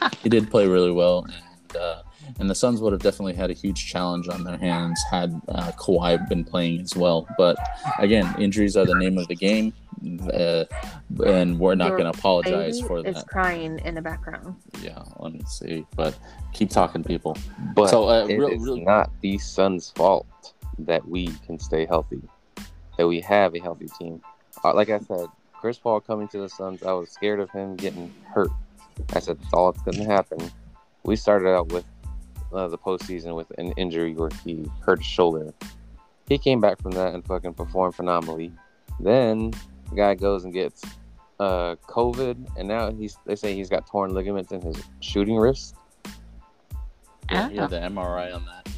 he 0.22 0.28
did 0.28 0.50
play 0.50 0.66
really 0.66 0.92
well, 0.92 1.24
and 1.24 1.76
uh, 1.76 2.02
and 2.38 2.48
the 2.48 2.54
Suns 2.54 2.80
would 2.80 2.92
have 2.92 3.02
definitely 3.02 3.34
had 3.34 3.50
a 3.50 3.54
huge 3.54 3.86
challenge 3.86 4.28
on 4.28 4.44
their 4.44 4.58
hands 4.58 5.00
had 5.10 5.40
uh, 5.48 5.72
Kawhi 5.72 6.28
been 6.28 6.44
playing 6.44 6.80
as 6.80 6.94
well. 6.94 7.26
But 7.36 7.56
again, 7.98 8.34
injuries 8.38 8.76
are 8.76 8.84
the 8.84 8.94
name 8.94 9.18
of 9.18 9.26
the 9.28 9.34
game, 9.34 9.72
uh, 10.32 10.64
and 11.24 11.58
we're 11.58 11.74
not 11.74 11.90
going 11.90 12.04
to 12.04 12.18
apologize 12.18 12.80
for 12.80 12.98
is 12.98 13.14
that. 13.16 13.26
crying 13.26 13.78
in 13.80 13.94
the 13.94 14.02
background. 14.02 14.56
Yeah, 14.82 15.02
let 15.18 15.32
me 15.32 15.42
see. 15.46 15.86
But 15.96 16.16
keep 16.52 16.70
talking, 16.70 17.02
people. 17.02 17.36
But 17.74 17.88
So, 17.88 18.08
uh, 18.08 18.26
it 18.26 18.36
real- 18.36 18.50
is 18.50 18.62
real- 18.62 18.76
not 18.84 19.10
the 19.20 19.38
Suns' 19.38 19.90
fault 19.90 20.26
that 20.78 21.06
we 21.08 21.28
can 21.46 21.58
stay 21.58 21.86
healthy, 21.86 22.20
that 22.98 23.06
we 23.08 23.20
have 23.22 23.54
a 23.54 23.58
healthy 23.58 23.88
team. 23.98 24.20
Uh, 24.62 24.74
like 24.74 24.90
I 24.90 24.98
said, 24.98 25.26
Chris 25.54 25.78
Paul 25.78 26.00
coming 26.00 26.28
to 26.28 26.38
the 26.38 26.48
Suns, 26.48 26.82
I 26.82 26.92
was 26.92 27.10
scared 27.10 27.40
of 27.40 27.50
him 27.50 27.74
getting 27.76 28.12
hurt. 28.32 28.50
I 29.14 29.20
said 29.20 29.40
that's 29.40 29.52
all 29.52 29.72
that's 29.72 29.84
going 29.84 29.98
to 29.98 30.12
happen. 30.12 30.38
We 31.04 31.16
started 31.16 31.48
out 31.48 31.68
with 31.72 31.84
uh, 32.52 32.68
the 32.68 32.78
postseason 32.78 33.34
with 33.34 33.50
an 33.58 33.72
injury 33.72 34.14
where 34.14 34.30
he 34.44 34.66
hurt 34.80 34.98
his 34.98 35.06
shoulder. 35.06 35.52
He 36.28 36.38
came 36.38 36.60
back 36.60 36.80
from 36.80 36.92
that 36.92 37.14
and 37.14 37.24
fucking 37.24 37.54
performed 37.54 37.94
phenomenally. 37.94 38.52
Then 39.00 39.52
the 39.88 39.96
guy 39.96 40.14
goes 40.14 40.44
and 40.44 40.52
gets 40.52 40.82
uh, 41.40 41.76
COVID, 41.86 42.58
and 42.58 42.68
now 42.68 42.90
he's 42.90 43.16
they 43.24 43.36
say 43.36 43.54
he's 43.54 43.68
got 43.68 43.86
torn 43.86 44.12
ligaments 44.12 44.52
in 44.52 44.60
his 44.60 44.76
shooting 45.00 45.36
wrist. 45.36 45.74
Yeah, 47.30 47.48
yeah, 47.50 47.66
the 47.66 47.76
MRI 47.76 48.34
on 48.34 48.44
that. 48.46 48.68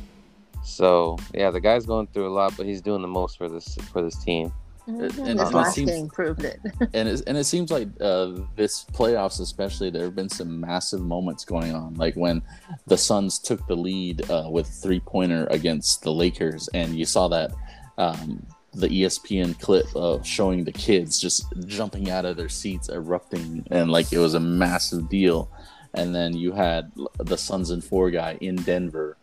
So 0.63 1.17
yeah, 1.35 1.51
the 1.51 1.61
guy's 1.61 1.87
going 1.87 2.07
through 2.09 2.29
a 2.29 2.35
lot, 2.35 2.57
but 2.57 2.67
he's 2.67 2.81
doing 2.81 3.03
the 3.03 3.09
most 3.09 3.39
for 3.39 3.49
this 3.49 3.77
for 3.93 4.03
this 4.03 4.23
team. 4.23 4.53
And 4.87 5.01
this 5.11 5.19
it 5.19 5.55
last 5.55 5.75
seems- 5.75 5.91
game 5.91 6.09
proved 6.09 6.45
it. 6.45 6.61
and 6.95 7.09
it, 7.09 7.23
and 7.27 7.37
it 7.37 7.45
seems 7.45 7.71
like 7.71 7.89
uh, 8.01 8.33
this 8.57 8.85
playoffs 8.93 9.41
especially 9.41 9.91
there 9.91 10.05
have 10.05 10.15
been 10.17 10.29
some 10.29 10.61
massive 10.61 11.01
moments 11.01 11.45
going 11.45 11.75
on. 11.75 11.95
Like 11.95 12.15
when 12.15 12.43
the 12.87 12.97
suns 12.99 13.39
took 13.39 13.67
the 13.67 13.77
lead 13.77 14.29
uh, 14.31 14.49
with 14.51 14.67
three-pointer 14.67 15.47
against 15.51 16.03
the 16.03 16.13
lakers 16.13 16.69
and 16.75 16.97
you 16.97 17.05
saw 17.05 17.29
that 17.29 17.53
um, 17.99 18.45
the 18.73 18.89
espn 19.03 19.59
clip 19.61 19.87
of 19.97 20.25
showing 20.27 20.65
the 20.65 20.73
kids 20.73 21.21
just 21.21 21.45
jumping 21.67 22.11
out 22.11 22.25
of 22.25 22.37
their 22.37 22.49
seats 22.49 22.89
erupting 22.89 23.67
and 23.71 23.91
like 23.91 24.13
it 24.13 24.19
was 24.19 24.35
a 24.35 24.41
massive 24.41 25.09
deal. 25.09 25.51
And 25.95 26.15
then 26.15 26.37
you 26.37 26.53
had 26.53 26.93
the 27.19 27.37
suns 27.37 27.71
and 27.71 27.83
four 27.83 28.11
guy 28.13 28.39
in 28.41 28.55
denver 28.57 29.17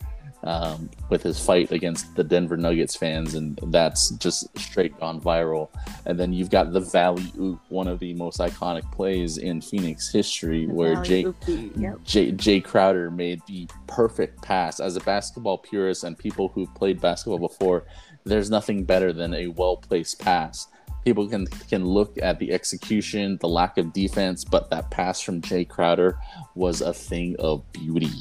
um, 0.44 0.90
with 1.10 1.24
his 1.24 1.44
fight 1.44 1.72
against 1.72 2.16
the 2.16 2.24
Denver 2.24 2.58
Nuggets 2.58 2.96
fans, 2.96 3.34
and 3.34 3.60
that's 3.68 4.12
just 4.12 4.58
straight 4.58 4.98
gone 5.00 5.20
viral. 5.20 5.70
And 6.06 6.20
then 6.20 6.32
you've 6.34 6.50
got 6.50 6.72
the 6.72 6.80
Valley 6.80 7.32
Oop, 7.40 7.60
one 7.70 7.88
of 7.88 8.00
the 8.00 8.14
most 8.14 8.40
iconic 8.40 8.90
plays 8.92 9.38
in 9.38 9.62
Phoenix 9.62 10.12
history, 10.12 10.68
where 10.68 11.02
Jay, 11.04 11.26
Yep. 11.48 12.04
Jay 12.04 12.32
Jay 12.32 12.62
Crowder 12.62 13.10
made 13.10 13.42
the 13.48 13.68
perfect 13.88 14.42
pass. 14.42 14.80
As 14.80 14.96
a 14.96 15.02
basketball 15.02 15.58
purist 15.58 16.04
and 16.04 16.18
people 16.18 16.50
who 16.50 16.68
played 16.68 17.02
basketball 17.02 17.40
before, 17.40 17.86
there's 18.24 18.50
nothing 18.50 18.84
better 18.84 19.12
than 19.12 19.34
a 19.34 19.48
well 19.48 19.78
placed 19.78 20.20
pass. 20.20 20.68
People 21.04 21.28
can 21.28 21.48
can 21.70 21.86
look 21.86 22.18
at 22.22 22.38
the 22.38 22.52
execution, 22.52 23.38
the 23.42 23.48
lack 23.48 23.78
of 23.78 23.94
defense, 23.94 24.44
but 24.44 24.70
that 24.70 24.92
pass 24.92 25.22
from 25.22 25.42
Jay 25.42 25.66
Crowder 25.66 26.18
was 26.54 26.82
a 26.82 26.94
thing 26.94 27.36
of 27.40 27.64
beauty. 27.72 28.12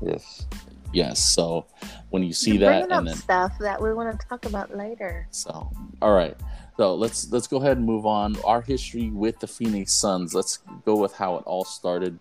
Yes. 0.00 0.46
Yes. 0.94 1.18
So 1.18 1.66
when 2.10 2.22
you 2.22 2.32
see 2.32 2.52
You're 2.52 2.70
that, 2.70 2.90
and 2.90 3.08
then 3.08 3.16
stuff 3.16 3.52
that 3.58 3.80
we 3.82 3.92
want 3.92 4.18
to 4.18 4.26
talk 4.28 4.46
about 4.46 4.76
later. 4.76 5.26
so 5.30 5.70
all 6.00 6.14
right. 6.14 6.36
So 6.76 6.94
let's 6.94 7.30
let's 7.30 7.46
go 7.46 7.58
ahead 7.58 7.76
and 7.76 7.86
move 7.86 8.06
on. 8.06 8.36
Our 8.44 8.60
history 8.60 9.10
with 9.10 9.38
the 9.38 9.46
Phoenix 9.46 9.92
Suns. 9.92 10.34
Let's 10.34 10.58
go 10.84 10.96
with 10.96 11.12
how 11.14 11.36
it 11.36 11.44
all 11.46 11.64
started. 11.64 12.20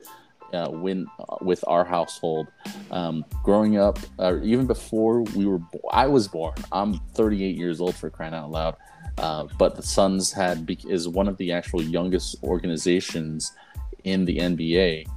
Uh, 0.54 0.70
when 0.70 1.08
uh, 1.18 1.38
with 1.42 1.64
our 1.66 1.84
household, 1.84 2.48
um, 2.92 3.26
growing 3.42 3.78
up, 3.78 3.98
uh, 4.20 4.40
even 4.44 4.68
before 4.68 5.24
we 5.36 5.48
were, 5.48 5.58
bo- 5.58 5.90
I 5.92 6.06
was 6.06 6.28
born. 6.28 6.54
I'm 6.72 7.00
38 7.16 7.58
years 7.58 7.82
old 7.82 7.96
for 7.96 8.12
crying 8.12 8.36
out 8.36 8.52
loud. 8.52 8.76
Uh, 9.18 9.48
but 9.58 9.76
the 9.76 9.82
Suns 9.82 10.32
had 10.32 10.68
be- 10.68 10.78
is 10.88 11.08
one 11.08 11.28
of 11.28 11.38
the 11.38 11.52
actual 11.52 11.82
youngest 11.82 12.36
organizations 12.44 13.52
in 14.04 14.26
the 14.26 14.38
NBA, 14.38 15.08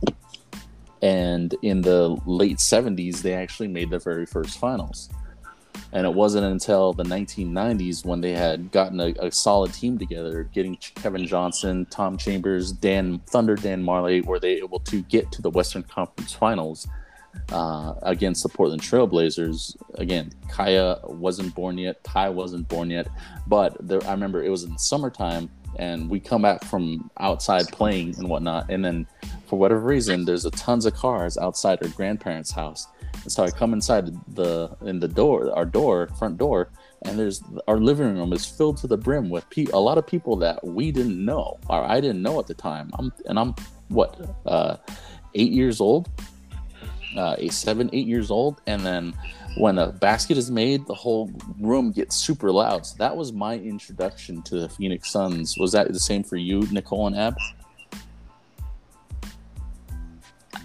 and 1.02 1.54
in 1.62 1.82
the 1.82 2.16
late 2.26 2.58
70s, 2.58 3.22
they 3.22 3.34
actually 3.34 3.68
made 3.68 3.90
their 3.90 4.00
very 4.00 4.26
first 4.26 4.58
finals. 4.58 5.08
And 5.92 6.06
it 6.06 6.12
wasn't 6.12 6.46
until 6.46 6.92
the 6.92 7.04
1990s 7.04 8.04
when 8.04 8.20
they 8.20 8.32
had 8.32 8.72
gotten 8.72 9.00
a, 9.00 9.14
a 9.20 9.30
solid 9.30 9.72
team 9.72 9.98
together, 9.98 10.44
getting 10.44 10.76
Kevin 10.76 11.26
Johnson, 11.26 11.86
Tom 11.90 12.16
Chambers, 12.16 12.72
Dan 12.72 13.20
Thunder, 13.26 13.56
Dan 13.56 13.84
Majerle, 13.84 14.24
were 14.24 14.40
they 14.40 14.54
able 14.54 14.80
to 14.80 15.02
get 15.02 15.30
to 15.32 15.42
the 15.42 15.50
Western 15.50 15.82
Conference 15.82 16.32
Finals 16.32 16.88
uh, 17.50 17.94
against 18.02 18.42
the 18.42 18.48
Portland 18.48 18.82
Trailblazers. 18.82 19.76
Again, 19.94 20.32
Kaya 20.50 20.98
wasn't 21.04 21.54
born 21.54 21.78
yet, 21.78 22.02
Ty 22.04 22.30
wasn't 22.30 22.68
born 22.68 22.90
yet, 22.90 23.08
but 23.46 23.76
there, 23.86 24.04
I 24.06 24.12
remember 24.12 24.42
it 24.42 24.50
was 24.50 24.64
in 24.64 24.72
the 24.72 24.78
summertime, 24.78 25.50
and 25.78 26.08
we 26.08 26.20
come 26.20 26.42
back 26.42 26.64
from 26.64 27.10
outside 27.18 27.68
playing 27.68 28.16
and 28.18 28.28
whatnot, 28.28 28.70
and 28.70 28.84
then 28.84 29.06
for 29.46 29.58
whatever 29.58 29.80
reason, 29.80 30.24
there's 30.24 30.44
a 30.44 30.50
tons 30.50 30.86
of 30.86 30.94
cars 30.94 31.38
outside 31.38 31.78
our 31.82 31.88
grandparents' 31.88 32.50
house. 32.50 32.86
And 33.22 33.32
so 33.32 33.44
I 33.44 33.50
come 33.50 33.72
inside 33.72 34.10
the 34.34 34.76
in 34.82 35.00
the 35.00 35.08
door, 35.08 35.50
our 35.56 35.64
door, 35.64 36.08
front 36.18 36.38
door, 36.38 36.70
and 37.02 37.18
there's 37.18 37.42
our 37.68 37.78
living 37.78 38.16
room 38.16 38.32
is 38.32 38.44
filled 38.44 38.76
to 38.78 38.86
the 38.86 38.96
brim 38.96 39.30
with 39.30 39.48
pe- 39.50 39.66
a 39.72 39.78
lot 39.78 39.98
of 39.98 40.06
people 40.06 40.36
that 40.36 40.64
we 40.64 40.92
didn't 40.92 41.24
know 41.24 41.58
or 41.68 41.84
I 41.84 42.00
didn't 42.00 42.22
know 42.22 42.38
at 42.38 42.46
the 42.46 42.54
time. 42.54 42.90
I'm 42.98 43.12
and 43.26 43.38
I'm 43.38 43.54
what 43.88 44.20
uh, 44.46 44.76
eight 45.34 45.52
years 45.52 45.80
old, 45.80 46.08
uh, 47.16 47.36
a 47.38 47.48
seven, 47.48 47.88
eight 47.92 48.06
years 48.06 48.30
old, 48.30 48.60
and 48.66 48.84
then 48.84 49.14
when 49.56 49.78
a 49.78 49.90
basket 49.90 50.36
is 50.36 50.50
made, 50.50 50.86
the 50.86 50.94
whole 50.94 51.30
room 51.60 51.90
gets 51.90 52.16
super 52.16 52.52
loud. 52.52 52.84
So 52.84 52.96
that 52.98 53.16
was 53.16 53.32
my 53.32 53.54
introduction 53.54 54.42
to 54.42 54.60
the 54.60 54.68
Phoenix 54.68 55.10
Suns. 55.10 55.56
Was 55.58 55.72
that 55.72 55.90
the 55.92 56.00
same 56.00 56.22
for 56.22 56.36
you, 56.36 56.60
Nicole 56.70 57.06
and 57.06 57.16
Ab? 57.16 57.34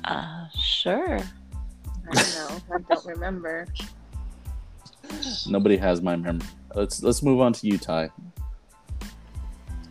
Uh, 0.04 0.48
sure. 0.58 1.20
I 1.20 2.14
don't 2.14 2.36
know. 2.36 2.76
I 2.76 2.80
don't 2.90 3.06
remember. 3.06 3.68
Nobody 5.48 5.78
has 5.78 6.02
my 6.02 6.16
memory. 6.16 6.46
Let's 6.74 7.04
let's 7.04 7.22
move 7.22 7.42
on 7.42 7.54
to 7.54 7.68
you, 7.68 7.78
Ty. 7.78 8.10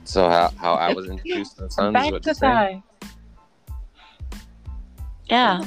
So 0.05 0.29
how, 0.29 0.51
how 0.57 0.75
I 0.75 0.93
was 0.93 1.09
introduced 1.09 1.57
to 1.57 1.65
the 1.65 1.71
Suns? 1.71 1.93
Back 1.93 2.11
to 2.11 2.21
you're? 2.25 2.35
Ty. 2.35 2.83
Yeah. 5.27 5.65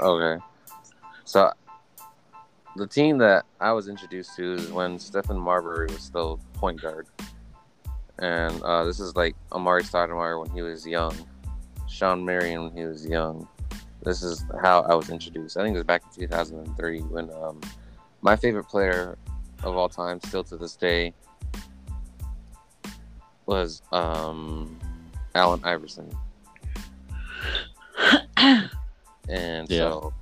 Okay. 0.00 0.42
So 1.24 1.52
the 2.76 2.86
team 2.86 3.18
that 3.18 3.44
I 3.60 3.72
was 3.72 3.88
introduced 3.88 4.36
to 4.36 4.54
is 4.54 4.70
when 4.70 4.98
Stephon 4.98 5.38
Marbury 5.38 5.86
was 5.88 6.02
still 6.02 6.40
point 6.54 6.80
guard, 6.80 7.06
and 8.18 8.62
uh, 8.62 8.84
this 8.84 9.00
is 9.00 9.14
like 9.16 9.36
Amar'e 9.52 9.82
Stoudemire 9.82 10.40
when 10.40 10.50
he 10.50 10.62
was 10.62 10.86
young, 10.86 11.14
Shawn 11.88 12.24
Marion 12.24 12.64
when 12.64 12.76
he 12.76 12.84
was 12.84 13.04
young. 13.06 13.46
This 14.04 14.22
is 14.22 14.44
how 14.62 14.82
I 14.82 14.94
was 14.94 15.10
introduced. 15.10 15.56
I 15.56 15.62
think 15.62 15.74
it 15.74 15.78
was 15.78 15.86
back 15.86 16.02
in 16.04 16.22
2003 16.28 17.00
when 17.02 17.30
um, 17.32 17.60
my 18.22 18.36
favorite 18.36 18.64
player 18.64 19.16
of 19.62 19.76
all 19.76 19.88
time, 19.88 20.20
still 20.20 20.44
to 20.44 20.56
this 20.56 20.76
day, 20.76 21.14
was 23.46 23.82
um, 23.92 24.78
Allen 25.34 25.60
Iverson. 25.64 26.10
And 29.26 29.70
Yeah. 29.70 29.78
so 29.78 30.12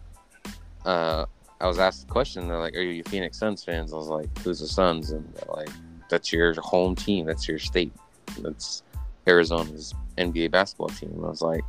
uh, 0.85 1.27
I 1.61 1.67
was 1.67 1.81
asked 1.81 2.07
the 2.07 2.13
question, 2.13 2.47
they're 2.47 2.59
like, 2.61 2.77
Are 2.77 2.81
you 2.83 3.03
Phoenix 3.03 3.37
Suns 3.37 3.65
fans? 3.65 3.93
I 3.93 3.97
was 3.97 4.07
like, 4.07 4.29
Who's 4.39 4.61
the 4.61 4.69
Suns? 4.69 5.11
And 5.11 5.27
they're 5.35 5.53
like, 5.57 5.71
That's 6.09 6.33
your 6.33 6.55
home 6.61 6.95
team. 6.95 7.27
That's 7.27 7.49
your 7.49 7.59
state. 7.59 7.93
That's 8.39 8.85
Arizona's 9.27 9.93
NBA 10.19 10.53
basketball 10.53 10.91
team. 10.91 11.11
And 11.17 11.25
I 11.25 11.29
was 11.31 11.43
like, 11.43 11.65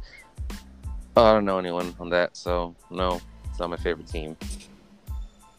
Oh, 1.16 1.24
I 1.24 1.34
don't 1.34 1.46
know 1.46 1.60
anyone 1.60 1.96
on 2.00 2.10
that. 2.10 2.36
So, 2.36 2.76
no, 2.90 3.22
it's 3.50 3.60
not 3.60 3.70
my 3.70 3.78
favorite 3.78 4.08
team. 4.08 4.36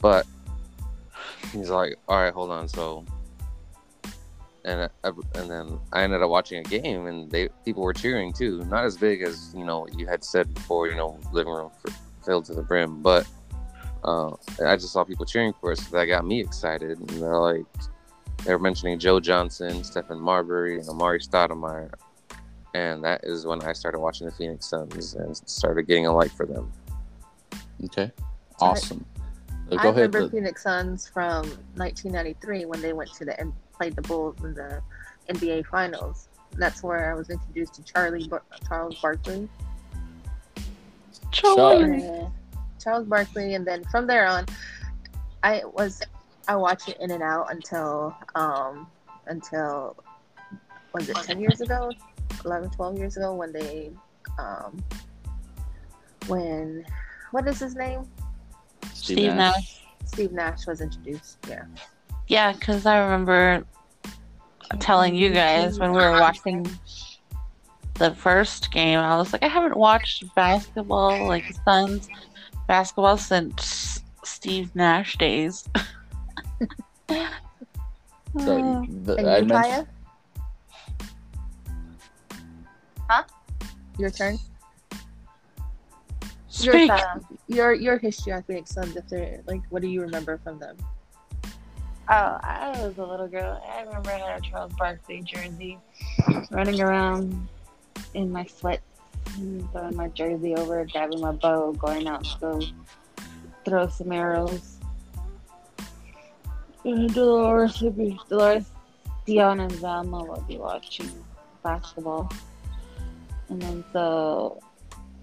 But 0.00 0.26
he's 1.52 1.70
like, 1.70 1.96
All 2.08 2.20
right, 2.20 2.32
hold 2.32 2.50
on. 2.50 2.68
So, 2.68 3.04
and 4.64 4.90
I, 5.04 5.08
and 5.34 5.50
then 5.50 5.78
I 5.92 6.02
ended 6.02 6.22
up 6.22 6.30
watching 6.30 6.58
a 6.58 6.62
game, 6.62 7.06
and 7.06 7.30
they 7.30 7.48
people 7.64 7.82
were 7.82 7.92
cheering 7.92 8.32
too. 8.32 8.64
Not 8.64 8.84
as 8.84 8.96
big 8.96 9.22
as 9.22 9.54
you 9.54 9.64
know 9.64 9.86
you 9.96 10.06
had 10.06 10.24
said 10.24 10.52
before. 10.54 10.88
You 10.88 10.96
know, 10.96 11.20
living 11.32 11.52
room 11.52 11.70
f- 11.86 12.00
filled 12.24 12.46
to 12.46 12.54
the 12.54 12.62
brim, 12.62 13.02
but 13.02 13.26
uh, 14.04 14.30
I 14.64 14.76
just 14.76 14.92
saw 14.92 15.04
people 15.04 15.26
cheering 15.26 15.52
for 15.60 15.72
us. 15.72 15.86
So 15.86 15.96
that 15.96 16.06
got 16.06 16.26
me 16.26 16.40
excited. 16.40 16.98
And 16.98 17.08
they're 17.08 17.38
like, 17.38 17.64
they 18.44 18.52
were 18.52 18.58
mentioning 18.58 18.98
Joe 18.98 19.20
Johnson, 19.20 19.82
Stephon 19.82 20.20
Marbury, 20.20 20.78
and 20.78 20.86
Amar'e 20.86 21.26
Stoudemire, 21.26 21.92
and 22.74 23.02
that 23.04 23.20
is 23.22 23.46
when 23.46 23.62
I 23.62 23.72
started 23.72 24.00
watching 24.00 24.26
the 24.26 24.32
Phoenix 24.32 24.66
Suns 24.66 25.14
and 25.14 25.36
started 25.48 25.86
getting 25.86 26.06
a 26.06 26.14
like 26.14 26.32
for 26.32 26.44
them. 26.44 26.70
Okay. 27.84 28.10
Awesome. 28.60 29.04
Uh, 29.70 29.76
I 29.78 29.82
Go 29.82 29.88
ahead. 29.90 30.12
remember 30.14 30.28
Phoenix 30.28 30.62
Suns 30.64 31.08
from 31.08 31.46
1993 31.76 32.66
when 32.66 32.82
they 32.82 32.92
went 32.92 33.12
to 33.14 33.24
the 33.24 33.38
and 33.40 33.52
played 33.72 33.94
the 33.96 34.02
Bulls 34.02 34.36
in 34.42 34.54
the 34.54 34.82
NBA 35.28 35.66
Finals. 35.66 36.28
That's 36.56 36.82
where 36.82 37.10
I 37.10 37.14
was 37.14 37.30
introduced 37.30 37.74
to 37.74 37.82
Charlie 37.84 38.28
Bar- 38.28 38.42
Charles 38.68 39.00
Barkley. 39.00 39.48
Charlie. 41.30 42.02
Yeah. 42.02 42.28
Charles 42.82 43.06
Barkley, 43.06 43.54
and 43.54 43.66
then 43.66 43.82
from 43.84 44.06
there 44.06 44.26
on, 44.26 44.46
I 45.42 45.62
was 45.64 46.02
I 46.46 46.56
watched 46.56 46.88
it 46.88 46.98
in 47.00 47.10
and 47.10 47.22
out 47.22 47.50
until 47.50 48.14
um 48.34 48.86
until 49.26 49.96
was 50.92 51.08
it 51.08 51.16
10 51.16 51.40
years 51.40 51.60
ago 51.60 51.90
11 52.44 52.70
12 52.70 52.98
years 52.98 53.16
ago 53.16 53.34
when 53.34 53.52
they 53.52 53.90
um 54.38 54.82
when 56.26 56.84
what 57.30 57.46
is 57.48 57.58
his 57.58 57.74
name 57.74 58.02
Steve 58.92 59.18
Steve 59.18 59.34
Nash. 59.34 59.54
Nash. 59.54 59.82
Steve 60.06 60.32
Nash 60.32 60.66
was 60.66 60.80
introduced 60.80 61.38
yeah 61.48 61.64
Yeah, 62.28 62.52
because 62.52 62.86
I 62.86 62.98
remember 62.98 63.64
telling 64.78 65.14
you 65.14 65.30
guys 65.30 65.78
when 65.78 65.92
we 65.92 65.98
were 65.98 66.12
watching 66.12 66.66
the 67.94 68.14
first 68.14 68.70
game, 68.72 68.98
I 68.98 69.16
was 69.16 69.32
like, 69.32 69.42
I 69.42 69.48
haven't 69.48 69.76
watched 69.76 70.24
basketball, 70.34 71.26
like 71.26 71.44
Suns 71.64 72.08
basketball, 72.66 73.16
since 73.16 74.02
Steve 74.24 74.74
Nash 74.74 75.16
days. 75.16 75.68
So 77.08 78.86
the, 79.04 79.16
and 79.18 79.30
I 79.30 79.38
you 79.38 79.44
mentioned, 79.44 79.86
your 83.98 84.10
turn 84.10 84.38
your, 86.60 86.74
Speak. 86.74 86.90
uh, 86.90 87.18
your 87.48 87.72
your 87.72 87.98
history 87.98 88.32
Phoenix 88.46 88.70
Suns 88.70 88.96
if 88.96 89.08
they're 89.08 89.40
like 89.46 89.62
what 89.70 89.82
do 89.82 89.88
you 89.88 90.00
remember 90.02 90.38
from 90.38 90.58
them 90.58 90.76
Oh, 92.06 92.38
I 92.42 92.74
was 92.82 92.98
a 92.98 93.04
little 93.04 93.28
girl. 93.28 93.62
I 93.66 93.80
remember 93.80 94.10
I 94.10 94.18
had 94.18 94.38
a 94.38 94.40
Charles 94.42 94.74
Barkley 94.74 95.22
jersey, 95.22 95.78
running 96.50 96.82
around 96.82 97.48
in 98.12 98.30
my 98.30 98.44
sweats, 98.44 98.82
and 99.38 99.70
throwing 99.72 99.96
my 99.96 100.08
jersey 100.08 100.54
over, 100.54 100.84
grabbing 100.84 101.22
my 101.22 101.32
bow, 101.32 101.72
going 101.72 102.06
out 102.06 102.24
to 102.24 102.38
go 102.38 102.60
throw 103.64 103.88
some 103.88 104.12
arrows. 104.12 104.76
And 106.84 107.12
Dolores 107.14 107.82
Dolores, 108.28 108.66
Dion, 109.24 109.60
and 109.60 109.72
Velma 109.72 110.24
would 110.24 110.46
be 110.46 110.58
watching 110.58 111.10
basketball, 111.62 112.30
and 113.48 113.60
then 113.60 113.84
so 113.92 114.60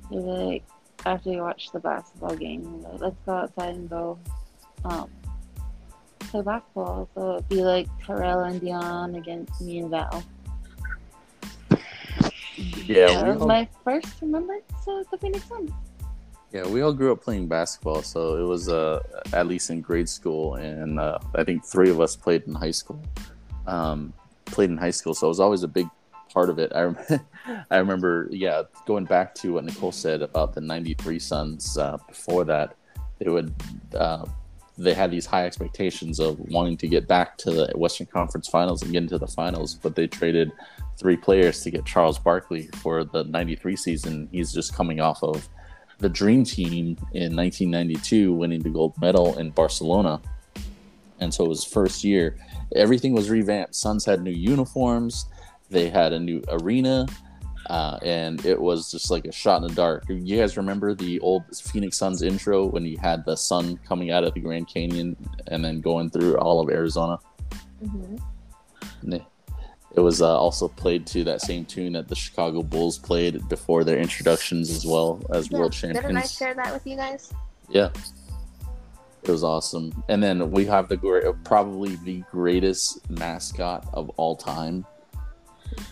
like 0.09 0.63
after 1.05 1.29
we 1.29 1.41
watched 1.41 1.73
the 1.73 1.79
basketball 1.79 2.35
game, 2.35 2.83
were 2.83 2.89
like, 2.89 3.01
let's 3.01 3.15
go 3.25 3.31
outside 3.33 3.75
and 3.75 3.89
go. 3.89 4.19
Um, 4.85 5.09
play 6.31 6.41
basketball. 6.41 7.09
So 7.13 7.35
it'd 7.35 7.49
be 7.49 7.61
like 7.61 7.87
Terrell 8.05 8.43
and 8.43 8.59
Dion 8.59 9.15
against 9.15 9.61
me 9.61 9.79
and 9.79 9.89
Val. 9.89 10.23
Yeah, 12.85 13.07
that 13.07 13.27
was 13.27 13.41
all- 13.41 13.47
my 13.47 13.67
first 13.83 14.21
remembrance 14.21 14.63
of 14.87 15.09
the 15.11 15.17
Phoenix 15.17 15.45
Suns. 15.45 15.71
Yeah, 16.51 16.67
we 16.67 16.81
all 16.81 16.91
grew 16.91 17.13
up 17.13 17.21
playing 17.21 17.47
basketball, 17.47 18.01
so 18.01 18.35
it 18.35 18.45
was 18.45 18.67
uh, 18.67 19.01
at 19.31 19.47
least 19.47 19.69
in 19.69 19.79
grade 19.79 20.09
school, 20.09 20.55
and 20.55 20.99
uh, 20.99 21.17
I 21.33 21.45
think 21.45 21.63
three 21.63 21.89
of 21.89 22.01
us 22.01 22.17
played 22.17 22.43
in 22.43 22.53
high 22.53 22.71
school. 22.71 23.01
Um, 23.67 24.11
played 24.45 24.69
in 24.69 24.77
high 24.77 24.91
school, 24.91 25.13
so 25.13 25.27
it 25.27 25.29
was 25.29 25.39
always 25.39 25.63
a 25.63 25.67
big 25.67 25.87
part 26.33 26.49
of 26.49 26.59
it. 26.59 26.71
I 26.73 26.81
rem- 26.81 27.21
I 27.71 27.77
remember, 27.77 28.27
yeah, 28.31 28.63
going 28.85 29.05
back 29.05 29.35
to 29.35 29.53
what 29.53 29.65
Nicole 29.65 29.91
said 29.91 30.21
about 30.21 30.53
the 30.53 30.61
'93 30.61 31.19
Suns. 31.19 31.77
Uh, 31.77 31.97
before 32.07 32.43
that, 32.45 32.75
they 33.19 33.29
would 33.29 33.53
uh, 33.95 34.25
they 34.77 34.93
had 34.93 35.11
these 35.11 35.25
high 35.25 35.45
expectations 35.45 36.19
of 36.19 36.39
wanting 36.39 36.77
to 36.77 36.87
get 36.87 37.07
back 37.07 37.37
to 37.39 37.51
the 37.51 37.71
Western 37.75 38.07
Conference 38.07 38.47
Finals 38.47 38.81
and 38.81 38.91
get 38.91 39.03
into 39.03 39.17
the 39.17 39.27
finals, 39.27 39.75
but 39.75 39.95
they 39.95 40.07
traded 40.07 40.51
three 40.97 41.17
players 41.17 41.61
to 41.63 41.71
get 41.71 41.85
Charles 41.85 42.17
Barkley 42.17 42.67
for 42.81 43.03
the 43.03 43.23
'93 43.23 43.75
season. 43.75 44.29
He's 44.31 44.51
just 44.51 44.75
coming 44.75 44.99
off 44.99 45.23
of 45.23 45.47
the 45.99 46.09
Dream 46.09 46.43
Team 46.43 46.97
in 47.13 47.35
1992, 47.35 48.33
winning 48.33 48.61
the 48.61 48.69
gold 48.69 48.99
medal 48.99 49.37
in 49.37 49.51
Barcelona. 49.51 50.19
And 51.19 51.31
so 51.31 51.45
it 51.45 51.49
was 51.49 51.63
first 51.63 52.03
year. 52.03 52.35
Everything 52.75 53.13
was 53.13 53.29
revamped. 53.29 53.75
Suns 53.75 54.03
had 54.03 54.23
new 54.23 54.31
uniforms. 54.31 55.27
They 55.71 55.89
had 55.89 56.13
a 56.13 56.19
new 56.19 56.43
arena. 56.49 57.07
Uh, 57.69 57.97
and 58.03 58.45
it 58.45 58.59
was 58.59 58.91
just 58.91 59.11
like 59.11 59.25
a 59.25 59.31
shot 59.31 59.61
in 59.61 59.67
the 59.67 59.73
dark. 59.73 60.03
You 60.09 60.37
guys 60.37 60.57
remember 60.57 60.93
the 60.93 61.19
old 61.21 61.43
Phoenix 61.55 61.97
Suns 61.97 62.21
intro 62.21 62.65
when 62.65 62.85
you 62.85 62.97
had 62.97 63.23
the 63.23 63.35
sun 63.35 63.79
coming 63.87 64.11
out 64.11 64.23
of 64.23 64.33
the 64.33 64.39
Grand 64.39 64.67
Canyon 64.67 65.15
and 65.47 65.63
then 65.63 65.79
going 65.79 66.09
through 66.09 66.37
all 66.37 66.59
of 66.59 66.69
Arizona? 66.69 67.19
mm-hmm. 67.83 68.17
It 69.93 69.99
was 69.99 70.21
uh, 70.21 70.37
also 70.37 70.69
played 70.69 71.05
to 71.07 71.23
that 71.25 71.41
same 71.41 71.65
tune 71.65 71.93
that 71.93 72.07
the 72.07 72.15
Chicago 72.15 72.63
Bulls 72.63 72.97
played 72.97 73.47
before 73.49 73.83
their 73.83 73.97
introductions 73.97 74.69
as 74.69 74.85
well 74.85 75.21
as 75.33 75.49
world 75.51 75.73
champions. 75.73 76.05
didn't 76.05 76.17
I 76.17 76.25
share 76.25 76.53
that 76.53 76.73
with 76.73 76.87
you 76.87 76.95
guys 76.95 77.33
Yeah. 77.69 77.89
It 79.23 79.29
was 79.29 79.43
awesome. 79.43 80.03
And 80.07 80.23
then 80.23 80.49
we 80.49 80.65
have 80.65 80.87
the 80.87 81.35
probably 81.43 81.95
the 81.97 82.23
greatest 82.31 83.07
mascot 83.09 83.87
of 83.93 84.09
all 84.11 84.35
time 84.35 84.85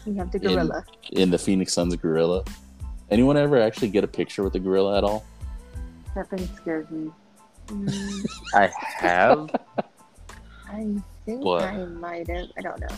you 0.05 0.13
have 0.15 0.31
the 0.31 0.37
In- 0.39 0.53
gorilla 0.55 0.83
in 1.11 1.29
the 1.29 1.37
Phoenix 1.37 1.73
Suns 1.73 1.95
gorilla. 1.95 2.43
Anyone 3.11 3.37
ever 3.37 3.59
actually 3.59 3.89
get 3.89 4.03
a 4.03 4.07
picture 4.07 4.43
with 4.43 4.53
the 4.53 4.59
gorilla 4.59 4.97
at 4.97 5.03
all? 5.03 5.25
That 6.15 6.29
thing 6.29 6.47
scares 6.55 6.89
me. 6.89 7.11
Mm, 7.67 8.25
I 8.53 8.71
have. 8.97 9.49
I 10.71 10.95
think 11.25 11.43
What? 11.43 11.63
I 11.63 11.85
might 11.85 12.27
have 12.29 12.47
I 12.57 12.61
don't 12.61 12.79
know 12.79 12.95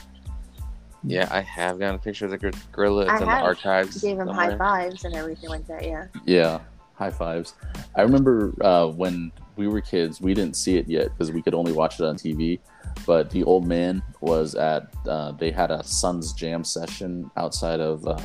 yeah, 1.03 1.27
I 1.31 1.41
have 1.41 1.79
gotten 1.79 1.95
a 1.95 1.97
picture 1.97 2.25
of 2.25 2.31
the 2.31 2.37
gor- 2.37 2.51
gorilla. 2.71 3.03
It's 3.03 3.11
I 3.13 3.17
in 3.17 3.21
the 3.21 3.29
have. 3.31 3.43
archives. 3.43 4.01
gave 4.01 4.19
him 4.19 4.27
somewhere. 4.27 4.51
high 4.51 4.57
fives 4.57 5.03
and 5.03 5.15
everything 5.15 5.49
like 5.49 5.65
that 5.67 5.83
yeah 5.83 6.05
Yeah, 6.25 6.59
high 6.93 7.09
fives. 7.09 7.55
I 7.95 8.03
remember 8.03 8.53
uh, 8.61 8.85
when 8.87 9.31
we 9.55 9.67
were 9.67 9.81
kids, 9.81 10.21
we 10.21 10.35
didn't 10.35 10.55
see 10.55 10.77
it 10.77 10.87
yet 10.87 11.09
because 11.09 11.31
we 11.31 11.41
could 11.41 11.55
only 11.55 11.71
watch 11.71 11.99
it 11.99 12.05
on 12.05 12.17
TV. 12.17 12.59
But 13.05 13.29
the 13.29 13.43
old 13.43 13.67
man 13.67 14.01
was 14.19 14.55
at, 14.55 14.87
uh, 15.07 15.31
they 15.33 15.51
had 15.51 15.71
a 15.71 15.83
Suns 15.83 16.33
jam 16.33 16.63
session 16.63 17.29
outside 17.37 17.79
of, 17.79 18.05
uh, 18.07 18.19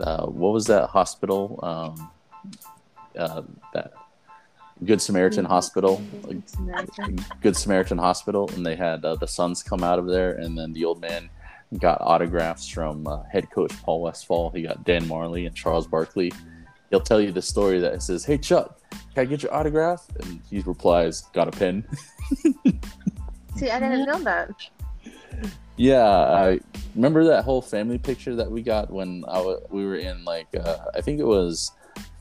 uh, 0.00 0.26
what 0.26 0.52
was 0.52 0.66
that 0.66 0.88
hospital? 0.88 1.58
Um, 1.62 2.10
uh, 3.16 3.42
that 3.74 3.92
Good 4.84 5.02
Samaritan 5.02 5.44
Hospital. 5.44 6.00
Good 6.22 6.48
Samaritan. 6.48 7.18
Good 7.40 7.56
Samaritan 7.56 7.98
Hospital, 7.98 8.48
and 8.54 8.64
they 8.64 8.76
had 8.76 9.04
uh, 9.04 9.16
the 9.16 9.26
Suns 9.26 9.62
come 9.62 9.82
out 9.82 9.98
of 9.98 10.06
there, 10.06 10.34
and 10.34 10.56
then 10.56 10.72
the 10.72 10.84
old 10.84 11.00
man 11.00 11.28
got 11.78 12.00
autographs 12.00 12.68
from 12.68 13.06
uh, 13.06 13.22
head 13.24 13.50
coach 13.50 13.72
Paul 13.82 14.02
Westphal. 14.02 14.50
He 14.50 14.62
got 14.62 14.84
Dan 14.84 15.04
Majerle 15.04 15.46
and 15.46 15.54
Charles 15.54 15.86
Barkley. 15.86 16.32
He'll 16.90 17.00
tell 17.00 17.20
you 17.20 17.32
the 17.32 17.42
story 17.42 17.80
that 17.80 18.02
says, 18.02 18.24
"Hey 18.24 18.38
Chuck, 18.38 18.80
"Can 19.14 19.22
I 19.22 19.24
get 19.24 19.42
your 19.42 19.52
autograph?" 19.52 20.06
And 20.20 20.40
he 20.48 20.60
replies, 20.60 21.22
"Got 21.32 21.48
a 21.48 21.50
pen." 21.50 21.84
See, 23.58 23.70
I 23.70 23.80
didn't 23.80 24.06
know 24.06 24.22
that. 24.22 24.50
Yeah, 25.76 26.06
I 26.06 26.60
remember 26.94 27.24
that 27.24 27.44
whole 27.44 27.62
family 27.62 27.98
picture 27.98 28.34
that 28.36 28.50
we 28.50 28.62
got 28.62 28.90
when 28.90 29.24
I 29.28 29.36
w- 29.36 29.60
we 29.70 29.84
were 29.84 29.96
in 29.96 30.24
like 30.24 30.48
uh, 30.58 30.76
I 30.94 31.00
think 31.00 31.20
it 31.20 31.26
was 31.26 31.72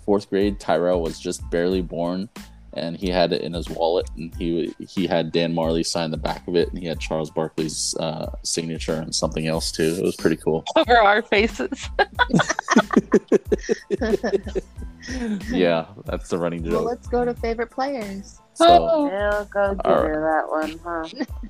fourth 0.05 0.29
grade. 0.29 0.59
Tyrell 0.59 1.01
was 1.01 1.19
just 1.19 1.47
barely 1.49 1.81
born, 1.81 2.29
and 2.73 2.95
he 2.95 3.09
had 3.09 3.33
it 3.33 3.41
in 3.41 3.53
his 3.53 3.69
wallet, 3.69 4.09
and 4.15 4.33
he 4.35 4.73
he 4.79 5.07
had 5.07 5.31
Dan 5.31 5.53
Majerle 5.53 5.85
sign 5.85 6.11
the 6.11 6.17
back 6.17 6.47
of 6.47 6.55
it, 6.55 6.69
and 6.69 6.77
he 6.77 6.87
had 6.87 6.99
Charles 6.99 7.31
Barkley's 7.31 7.95
uh, 7.99 8.31
signature 8.43 8.95
and 8.95 9.13
something 9.13 9.47
else 9.47 9.71
too. 9.71 9.95
It 9.97 10.03
was 10.03 10.15
pretty 10.15 10.37
cool. 10.37 10.63
Over 10.75 10.99
our 10.99 11.21
faces. 11.21 11.89
Yeah, 15.49 15.85
that's 16.05 16.29
the 16.29 16.37
running 16.37 16.63
well, 16.63 16.71
joke. 16.71 16.85
let's 16.85 17.07
go 17.07 17.23
to 17.23 17.33
favorite 17.33 17.71
players. 17.71 18.41
So, 18.57 18.65
oh. 18.69 19.09
They'll 19.09 19.45
go 19.45 19.75
give 19.75 19.81
All 19.85 19.93
uh, 19.93 20.01
her 20.01 20.21
that 20.31 20.49
one, 20.49 20.79
huh? 20.83 21.05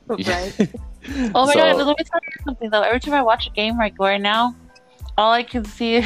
right? 0.59 0.69
Oh 1.33 1.45
my 1.45 1.53
So- 1.53 1.59
god, 1.59 1.77
let 1.77 1.87
me 1.87 2.03
tell 2.03 2.19
you 2.21 2.43
something 2.43 2.69
though. 2.69 2.81
Every 2.81 2.99
time 2.99 3.13
I 3.13 3.21
watch 3.21 3.47
a 3.47 3.51
game 3.51 3.77
like 3.77 3.97
right 3.97 4.19
now, 4.19 4.53
all 5.17 5.31
I 5.31 5.41
can 5.43 5.63
see 5.63 5.95
is 5.95 6.03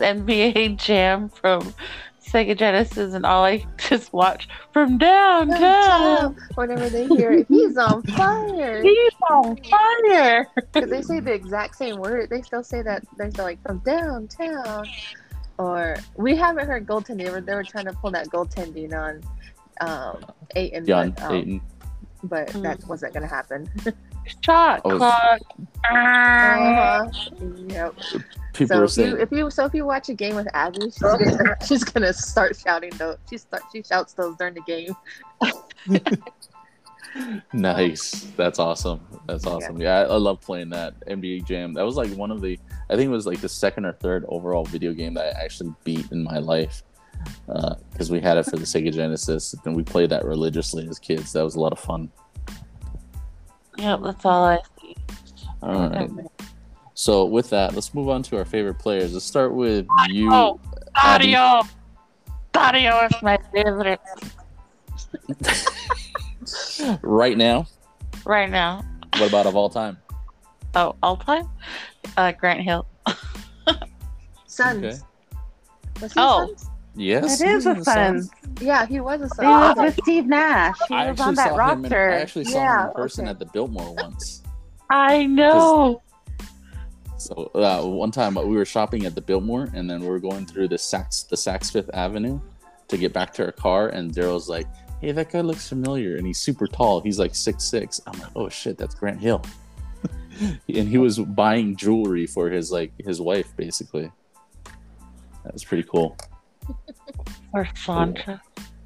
NBA 0.00 0.78
Jam 0.78 1.28
from 1.28 1.74
Sega 2.22 2.56
Genesis, 2.56 3.12
and 3.12 3.26
all 3.26 3.44
I 3.44 3.66
just 3.76 4.14
watch 4.14 4.48
from 4.72 4.96
downtown. 4.96 6.36
Whenever 6.54 6.88
they 6.88 7.06
hear 7.06 7.32
it, 7.32 7.46
he's 7.48 7.76
on 7.76 8.02
fire. 8.04 8.80
He's 8.82 9.12
on 9.28 9.56
fire. 9.56 10.48
Because 10.72 10.88
they 10.88 11.02
say 11.02 11.20
the 11.20 11.34
exact 11.34 11.76
same 11.76 11.96
word. 11.96 12.30
They 12.30 12.40
still 12.40 12.64
say 12.64 12.80
that. 12.80 13.04
They're 13.18 13.30
still 13.30 13.44
like 13.44 13.62
from 13.62 13.80
downtown. 13.80 14.86
Or 15.58 15.96
we 16.16 16.36
haven't 16.36 16.66
heard 16.66 16.86
goaltending. 16.86 17.24
They 17.24 17.30
were, 17.30 17.40
they 17.40 17.54
were 17.54 17.62
trying 17.64 17.86
to 17.86 17.92
pull 17.92 18.10
that 18.12 18.28
goaltending 18.28 18.92
on 18.94 19.22
um, 19.80 20.24
Ayton, 20.56 20.84
John 20.86 21.10
but, 21.10 21.22
um, 21.22 21.30
Payton. 21.32 21.60
but 22.24 22.48
Mm. 22.48 22.62
that 22.62 22.86
wasn't 22.86 23.12
going 23.14 23.22
to 23.28 23.32
happen. 23.34 23.68
Shot 24.44 24.82
Oh, 24.84 24.96
clock. 24.98 25.40
Uh-huh. 25.90 27.08
Yep. 27.68 27.94
People 28.54 28.66
So 28.66 28.78
were 28.78 28.84
if 28.84 28.96
you, 28.96 29.16
if 29.22 29.32
you 29.32 29.50
so 29.50 29.64
if 29.64 29.74
you 29.74 29.84
watch 29.84 30.08
a 30.10 30.14
game 30.14 30.36
with 30.36 30.46
Abby, 30.54 30.78
she's 30.84 30.98
gonna, 31.00 31.56
she's 31.66 31.82
gonna 31.84 32.12
start 32.12 32.54
shouting 32.56 32.90
those. 32.98 33.16
She 33.28 33.38
start 33.38 33.62
she 33.72 33.82
shouts 33.82 34.12
those 34.12 34.36
during 34.36 34.54
the 34.54 34.60
game. 34.60 34.94
Nice. 37.52 38.26
That's 38.36 38.58
awesome. 38.58 39.00
That's 39.26 39.46
awesome. 39.46 39.80
Yeah, 39.80 40.00
I, 40.00 40.02
I 40.02 40.16
love 40.16 40.40
playing 40.40 40.70
that 40.70 40.98
NBA 41.06 41.46
Jam. 41.46 41.74
That 41.74 41.84
was 41.84 41.96
like 41.96 42.10
one 42.12 42.30
of 42.30 42.40
the, 42.40 42.58
I 42.90 42.96
think 42.96 43.08
it 43.08 43.12
was 43.12 43.26
like 43.26 43.40
the 43.40 43.48
second 43.48 43.84
or 43.84 43.92
third 43.92 44.24
overall 44.28 44.64
video 44.64 44.92
game 44.92 45.14
that 45.14 45.36
I 45.36 45.44
actually 45.44 45.74
beat 45.84 46.10
in 46.12 46.22
my 46.22 46.38
life. 46.38 46.82
Uh, 47.48 47.76
because 47.90 48.10
we 48.10 48.20
had 48.20 48.36
it 48.36 48.44
for 48.44 48.56
the 48.56 48.64
Sega 48.64 48.92
Genesis 48.92 49.54
and 49.64 49.76
we 49.76 49.84
played 49.84 50.10
that 50.10 50.24
religiously 50.24 50.88
as 50.88 50.98
kids. 50.98 51.32
That 51.32 51.44
was 51.44 51.54
a 51.54 51.60
lot 51.60 51.72
of 51.72 51.78
fun. 51.78 52.10
Yep, 53.78 54.00
that's 54.02 54.24
all 54.24 54.44
I 54.44 54.58
see. 54.80 54.96
All 55.62 55.88
right. 55.88 56.10
So 56.94 57.24
with 57.24 57.50
that, 57.50 57.74
let's 57.74 57.94
move 57.94 58.08
on 58.08 58.22
to 58.24 58.38
our 58.38 58.44
favorite 58.44 58.78
players. 58.78 59.12
Let's 59.12 59.24
start 59.24 59.54
with 59.54 59.86
you. 60.08 60.32
Oh, 60.32 60.60
Abby. 60.94 61.32
Dario. 61.32 61.62
Dario 62.52 63.06
is 63.06 63.22
my 63.22 63.38
favorite 63.52 64.00
Right 67.02 67.36
now, 67.36 67.66
right 68.24 68.50
now. 68.50 68.84
what 69.18 69.28
about 69.28 69.46
of 69.46 69.56
all 69.56 69.70
time? 69.70 69.98
Oh, 70.74 70.94
all 71.02 71.16
time? 71.16 71.48
Uh, 72.16 72.32
Grant 72.32 72.60
Hill. 72.60 72.86
Suns. 74.46 74.84
Okay. 74.84 74.98
Was 76.00 76.12
he 76.12 76.20
Oh. 76.20 76.46
Suns? 76.46 76.68
Yes. 76.94 77.40
It 77.40 77.48
is 77.48 77.66
a 77.66 77.82
son. 77.84 78.28
Yeah, 78.60 78.84
he 78.86 79.00
was 79.00 79.20
a 79.22 79.24
He 79.24 79.28
son. 79.30 79.46
was 79.46 79.76
with 79.78 79.98
Steve 80.02 80.26
Nash. 80.26 80.76
He 80.88 80.94
I 80.94 81.10
was 81.10 81.20
on 81.20 81.34
that 81.36 81.54
saw 81.54 81.72
him. 81.72 81.84
In. 81.86 81.92
I 81.92 82.20
actually 82.20 82.44
saw 82.44 82.82
him 82.82 82.88
in 82.88 82.94
person 82.94 83.24
okay. 83.24 83.30
at 83.30 83.38
the 83.38 83.46
Biltmore 83.46 83.94
once. 83.94 84.42
I 84.90 85.24
know. 85.24 86.02
So 87.16 87.50
uh, 87.54 87.82
one 87.86 88.10
time 88.10 88.34
we 88.34 88.56
were 88.56 88.64
shopping 88.66 89.06
at 89.06 89.14
the 89.14 89.22
Biltmore, 89.22 89.68
and 89.74 89.88
then 89.88 90.00
we 90.00 90.08
were 90.08 90.18
going 90.20 90.44
through 90.44 90.68
the 90.68 90.76
Saks 90.76 91.26
the 91.28 91.36
Saks 91.36 91.70
Fifth 91.72 91.88
Avenue 91.94 92.40
to 92.88 92.98
get 92.98 93.12
back 93.14 93.32
to 93.34 93.44
our 93.46 93.52
car, 93.52 93.88
and 93.88 94.12
Daryl's 94.12 94.48
like, 94.48 94.66
"Hey, 95.02 95.12
that 95.12 95.30
guy 95.30 95.40
looks 95.42 95.68
familiar," 95.68 96.16
and 96.16 96.26
he's 96.26 96.38
super 96.40 96.66
tall. 96.66 97.00
He's 97.02 97.18
like 97.18 97.34
six 97.34 97.64
six. 97.64 98.00
I'm 98.06 98.18
like, 98.18 98.30
"Oh 98.34 98.48
shit, 98.48 98.78
that's 98.78 98.94
Grant 98.94 99.20
Hill." 99.20 99.42
and 100.40 100.88
he 100.88 100.96
was 100.96 101.18
buying 101.18 101.76
jewelry 101.76 102.26
for 102.26 102.48
his 102.48 102.72
like 102.72 102.92
his 102.98 103.20
wife, 103.20 103.54
basically. 103.56 104.10
That 105.44 105.52
was 105.52 105.64
pretty 105.64 105.82
cool. 105.82 106.16
Or 107.52 107.68
Sancha. 107.74 108.40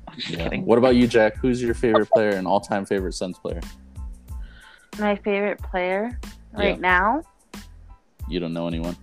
I'm 0.09 0.15
Yeah. 0.29 0.57
What 0.61 0.79
about 0.79 0.97
you, 0.97 1.07
Jack? 1.07 1.37
Who's 1.37 1.63
your 1.63 1.75
favorite 1.75 2.07
player 2.11 2.31
and 2.31 2.47
all 2.47 2.61
time 2.61 2.85
favorite 2.87 3.13
Suns 3.13 3.39
player? 3.39 3.61
My 4.99 5.15
favorite 5.17 5.61
player 5.63 6.19
right 6.55 6.77
Yeah. 6.77 6.81
now. 6.81 7.23
You 8.29 8.41
don't 8.41 8.55
know 8.55 8.67
anyone. 8.67 8.97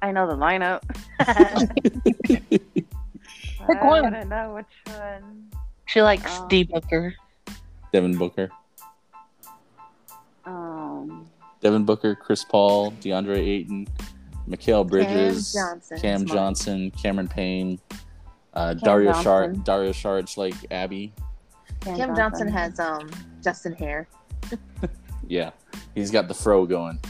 I 0.00 0.12
know 0.12 0.26
the 0.28 0.36
lineup. 0.36 0.82
Pick 3.66 3.82
one. 3.82 4.06
I 4.06 4.10
don't 4.10 4.28
know 4.28 4.54
which 4.54 4.94
one. 4.96 5.50
She 5.86 6.02
likes 6.02 6.24
Um, 6.38 6.46
Steve 6.46 6.68
Booker. 6.68 7.14
Devin 7.92 8.16
Booker, 8.18 8.50
Um, 10.44 11.26
Devin 11.60 11.84
Booker, 11.84 12.14
Chris 12.14 12.44
Paul, 12.44 12.92
DeAndre 12.92 13.38
Ayton, 13.38 13.88
Mikal 14.48 14.86
Bridges, 14.86 15.52
Johnson. 15.52 15.98
Cam 15.98 16.26
Johnson, 16.26 16.90
Cameron 16.92 17.28
Payne, 17.28 17.78
uh, 18.54 18.74
Cam 18.74 18.78
Dario 18.78 19.12
Sharp, 19.22 19.46
Johnson. 19.46 19.62
Dario 19.64 19.92
Sharp, 19.92 20.36
like 20.36 20.54
Abby. 20.70 21.12
Kim 21.80 22.14
Johnson 22.14 22.48
has 22.48 22.78
um 22.80 23.10
Justin 23.42 23.72
hair. 23.74 24.06
Yeah, 25.28 25.50
he's 25.96 26.12
got 26.12 26.28
the 26.28 26.34
fro 26.34 26.66
going. 26.66 27.00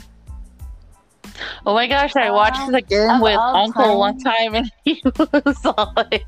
Oh 1.66 1.74
my 1.74 1.86
gosh, 1.86 2.14
I 2.16 2.30
watched 2.30 2.60
Um, 2.60 2.72
the 2.72 2.80
game 2.82 3.20
with 3.20 3.36
Uncle 3.36 3.82
time- 3.84 3.98
one 3.98 4.18
time 4.20 4.54
and 4.54 4.70
he 4.84 5.02
was 5.44 5.64
all 5.64 5.92
like, 5.96 6.26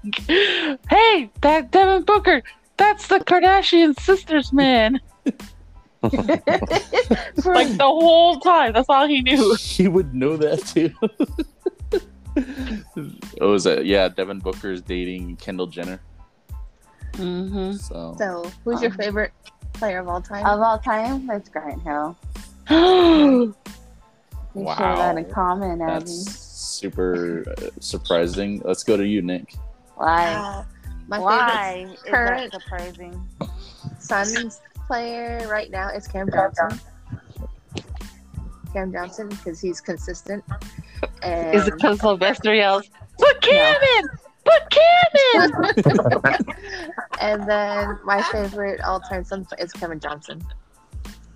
Hey, 0.90 1.30
that 1.42 1.70
Devin 1.70 2.02
Booker, 2.04 2.42
that's 2.76 3.06
the 3.08 3.18
Kardashian 3.20 3.98
sisters 4.00 4.52
man. 4.52 5.00
Like 6.00 6.12
the 7.76 7.78
whole 7.82 8.38
time. 8.38 8.72
That's 8.72 8.88
all 8.88 9.06
he 9.08 9.20
knew. 9.20 9.54
He 9.58 9.88
would 9.88 10.14
know 10.14 10.36
that 10.36 10.64
too. 10.64 10.92
oh, 13.40 13.54
is 13.54 13.64
that 13.64 13.84
yeah? 13.84 14.08
Devin 14.08 14.38
Booker's 14.38 14.80
dating 14.80 15.36
Kendall 15.36 15.66
Jenner. 15.66 16.00
Mm-hmm. 17.14 17.72
So, 17.72 18.14
so, 18.18 18.50
who's 18.64 18.80
your 18.80 18.92
Um, 18.92 18.96
favorite 18.96 19.32
player 19.72 19.98
of 19.98 20.08
all 20.08 20.20
time? 20.22 20.46
Of 20.46 20.60
all 20.60 20.78
time, 20.78 21.26
that's 21.26 21.48
Grant 21.48 21.82
Hill. 21.82 22.16
We 24.54 24.62
Wow. 24.62 24.76
share 24.76 24.96
that 24.96 25.18
in 25.18 25.24
common, 25.30 25.80
Abby. 25.82 26.04
that's 26.04 26.12
super 26.12 27.44
uh, 27.58 27.68
surprising. 27.80 28.60
Let's 28.64 28.82
go 28.82 28.96
to 28.96 29.06
you, 29.06 29.22
Nick. 29.22 29.54
Why? 29.96 30.32
Uh, 30.32 30.64
my 31.08 31.18
Why 31.18 31.86
is 31.94 32.02
that 32.04 32.52
surprising? 32.52 33.28
favorite 33.40 33.92
Suns 33.98 34.60
player 34.86 35.46
right 35.50 35.70
now 35.70 35.88
is 35.90 36.06
Cam 36.06 36.30
Johnson. 36.30 36.80
Cam 38.72 38.92
Johnson 38.92 39.28
because 39.28 39.60
he's 39.60 39.80
consistent. 39.80 40.44
And 41.22 41.54
Is 41.54 41.66
it 41.66 41.74
because 41.74 42.00
Sylvester 42.00 42.54
yells, 42.54 42.88
Put 43.18 43.40
Cam 43.40 43.80
in! 43.98 44.08
Put 44.44 44.70
Cam 44.70 45.12
in! 45.34 45.52
and 47.20 47.48
then 47.48 47.98
my 48.04 48.22
favorite 48.30 48.80
all-time 48.82 49.24
Suns 49.24 49.46
player 49.48 49.64
is 49.64 49.72
Kevin 49.72 50.00
Johnson. 50.00 50.42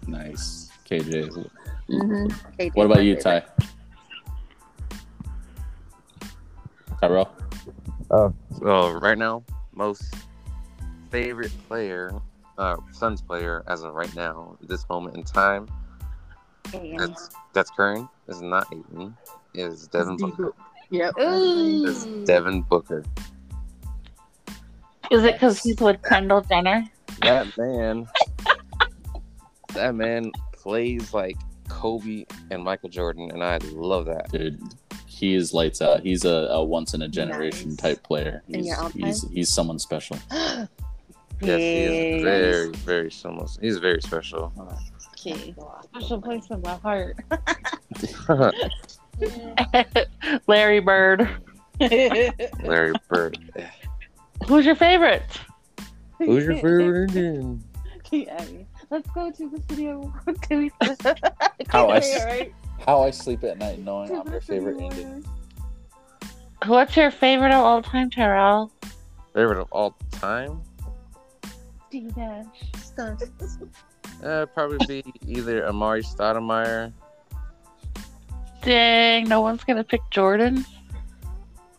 Nice, 0.06 0.70
KJ. 0.88 1.48
Mm-hmm. 1.90 2.68
What 2.74 2.86
about 2.86 3.04
you, 3.04 3.16
Ty? 3.16 3.42
Tyrell. 7.00 7.34
Well, 8.10 9.00
right 9.00 9.18
now, 9.18 9.44
most 9.74 10.14
favorite 11.10 11.52
player, 11.68 12.12
uh, 12.58 12.76
Suns 12.92 13.20
player 13.20 13.64
as 13.66 13.82
of 13.82 13.94
right 13.94 14.14
now, 14.14 14.56
this 14.62 14.88
moment 14.88 15.16
in 15.16 15.24
time, 15.24 15.68
Ayton. 16.74 16.96
that's 16.96 17.30
that's 17.52 17.70
current 17.70 18.08
is 18.28 18.40
not 18.40 18.66
Ayton, 18.72 19.16
is 19.54 19.88
Devin 19.88 20.16
Booker. 20.16 20.54
Yep. 20.90 21.14
Is 21.18 22.04
Devin 22.24 22.62
Booker. 22.62 23.04
Is 25.10 25.24
it 25.24 25.34
because 25.34 25.62
he's 25.62 25.78
with 25.78 26.00
Kendall 26.02 26.42
Jenner? 26.42 26.84
That 27.22 27.56
man, 27.58 28.06
that 29.74 29.94
man 29.94 30.32
plays 30.52 31.12
like 31.12 31.36
Kobe 31.72 32.24
and 32.50 32.62
Michael 32.62 32.88
Jordan, 32.90 33.30
and 33.30 33.42
I 33.42 33.56
love 33.72 34.06
that. 34.06 34.30
Dude, 34.30 34.60
he 35.06 35.34
is 35.34 35.52
lights 35.54 35.80
out. 35.80 36.00
He's 36.00 36.24
a, 36.24 36.48
a 36.50 36.62
once 36.62 36.94
in 36.94 37.02
a 37.02 37.08
generation 37.08 37.70
Nice. 37.70 37.76
type 37.78 38.02
player. 38.02 38.42
He's, 38.46 38.72
he's 38.92 39.22
he's 39.30 39.48
someone 39.48 39.78
special. 39.78 40.18
Yes, 41.44 41.58
he 41.58 41.64
is 41.82 42.22
very, 42.22 42.70
very 42.70 43.10
similar. 43.10 43.48
He's 43.60 43.78
very 43.78 44.00
special. 44.00 44.52
Okay. 45.18 45.52
Special 45.92 46.22
place 46.22 46.46
in 46.50 46.60
my 46.60 46.76
heart. 46.76 47.16
Larry 50.46 50.78
Bird. 50.78 51.28
Larry 51.80 52.92
Bird. 53.08 53.38
Who's 54.46 54.64
your 54.64 54.76
favorite? 54.76 55.24
Who's 56.18 56.44
your 56.44 56.54
favorite 56.54 57.10
Indian? 57.16 57.64
Abby. 58.30 58.66
Let's 58.92 59.08
go 59.12 59.30
to 59.30 59.48
the 59.48 59.58
studio. 59.62 60.12
to 60.26 60.70
How 61.70 61.88
I 61.90 62.00
say 62.00 62.24
right. 62.26 62.54
How 62.84 63.02
I 63.02 63.10
sleep 63.10 63.42
at 63.42 63.56
night 63.56 63.78
knowing 63.78 64.08
To 64.08 64.20
I'm 64.20 64.30
your 64.30 64.42
favorite 64.42 64.76
Studio 64.76 64.90
Indian. 64.90 65.24
What's 66.66 66.94
your 66.94 67.10
favorite 67.10 67.52
of 67.52 67.64
all 67.64 67.80
time, 67.80 68.10
Tyrell? 68.10 68.70
Favorite 69.32 69.60
of 69.60 69.68
all 69.72 69.96
time? 70.10 70.60
Steve 71.88 72.14
Nash. 72.18 72.46
Uh, 74.22 74.44
probably 74.52 74.86
be 74.86 75.12
either 75.26 75.62
Amar'e 75.62 76.04
Stoudemire. 76.04 76.92
Dang, 78.60 79.26
no 79.26 79.40
one's 79.40 79.64
gonna 79.64 79.84
pick 79.84 80.02
Jordan. 80.10 80.66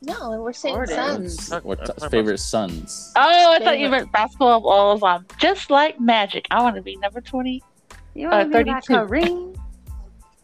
No, 0.06 0.42
we're 0.42 0.52
saying 0.54 0.76
Jordan. 0.76 0.96
Suns. 1.30 1.50
Talk- 1.50 1.64
What 1.66 1.80
I'm 1.90 1.96
t- 1.96 2.10
favorite 2.10 2.38
Suns? 2.40 3.12
Oh, 3.16 3.22
I 3.54 3.60
thought 3.60 3.80
you 3.80 3.86
Favorite. 3.86 3.90
meant 4.02 4.12
basketball 4.12 4.58
of 4.58 4.66
all 4.66 5.00
time. 5.00 5.26
Just 5.40 5.70
like 5.70 6.00
Magic, 6.00 6.46
I 6.52 6.62
want 6.62 6.76
to 6.76 6.82
be 6.82 6.96
number 6.98 7.22
twenty. 7.22 7.64
You 8.14 8.28
Uh, 8.28 8.32
want 8.32 8.52
to 8.52 8.64
be 8.64 8.70
like 8.72 8.84
32. 8.86 8.94
Kareem? 8.94 9.58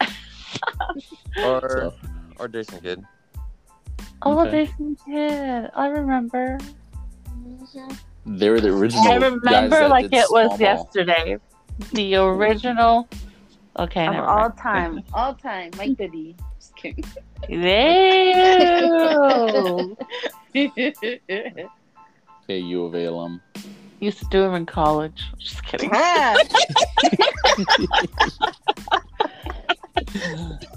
Or 1.43 1.69
So, 1.69 1.93
or 2.39 2.47
Jason 2.47 2.81
Kidd. 2.81 3.03
Oh, 4.23 4.39
Okay. 4.41 4.65
Jason 4.65 4.97
Kidd. 5.05 5.69
I 5.75 5.87
remember. 5.87 6.57
they 8.25 8.49
were 8.49 8.59
the 8.59 8.69
original. 8.69 9.03
I 9.03 9.07
guys 9.07 9.15
remember 9.21 9.69
that 9.79 9.89
like 9.89 10.09
did 10.09 10.19
it 10.19 10.31
was 10.31 10.49
ball. 10.49 10.59
yesterday. 10.59 11.37
The 11.93 12.15
original. 12.15 13.07
Okay, 13.77 14.07
Of 14.07 14.15
all 14.25 14.49
time. 14.51 15.03
All 15.13 15.33
time. 15.35 15.71
Mike 15.77 15.97
Goody. 15.97 16.35
Just 16.81 16.81
kidding. 16.81 17.03
Ew. 17.47 17.55
U 22.47 22.85
of 22.85 22.95
A 22.95 23.05
alum. 23.05 23.39
Used 23.99 24.17
to 24.19 24.25
do 24.31 24.41
them 24.41 24.55
in 24.55 24.65
college. 24.65 25.21
Just 25.37 25.63
kidding. 25.65 25.91
Ah, 25.93 26.35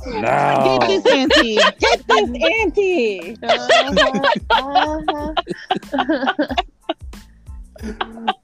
No. 0.06 0.78
Get 0.80 0.88
this 0.88 1.06
auntie. 1.06 1.54
Get 1.78 2.06
this 2.08 2.30
auntie. 2.60 3.36
Uh-huh, 3.42 4.32
uh-huh. 4.50 5.34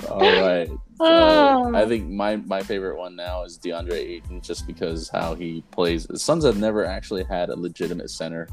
All 0.09 0.21
right. 0.21 0.71
Oh. 1.01 1.75
I 1.75 1.87
think 1.87 2.09
my, 2.09 2.37
my 2.37 2.63
favorite 2.63 2.99
one 2.99 3.15
now 3.15 3.45
is 3.45 3.59
DeAndre 3.59 3.93
Ayton, 3.93 4.41
just 4.41 4.67
because 4.67 5.09
how 5.09 5.35
he 5.35 5.63
plays. 5.71 6.07
The 6.07 6.19
Suns 6.19 6.45
have 6.45 6.59
never 6.59 6.85
actually 6.85 7.25
had 7.25 7.51
a 7.51 7.57
legitimate 7.57 8.11
center 8.11 8.49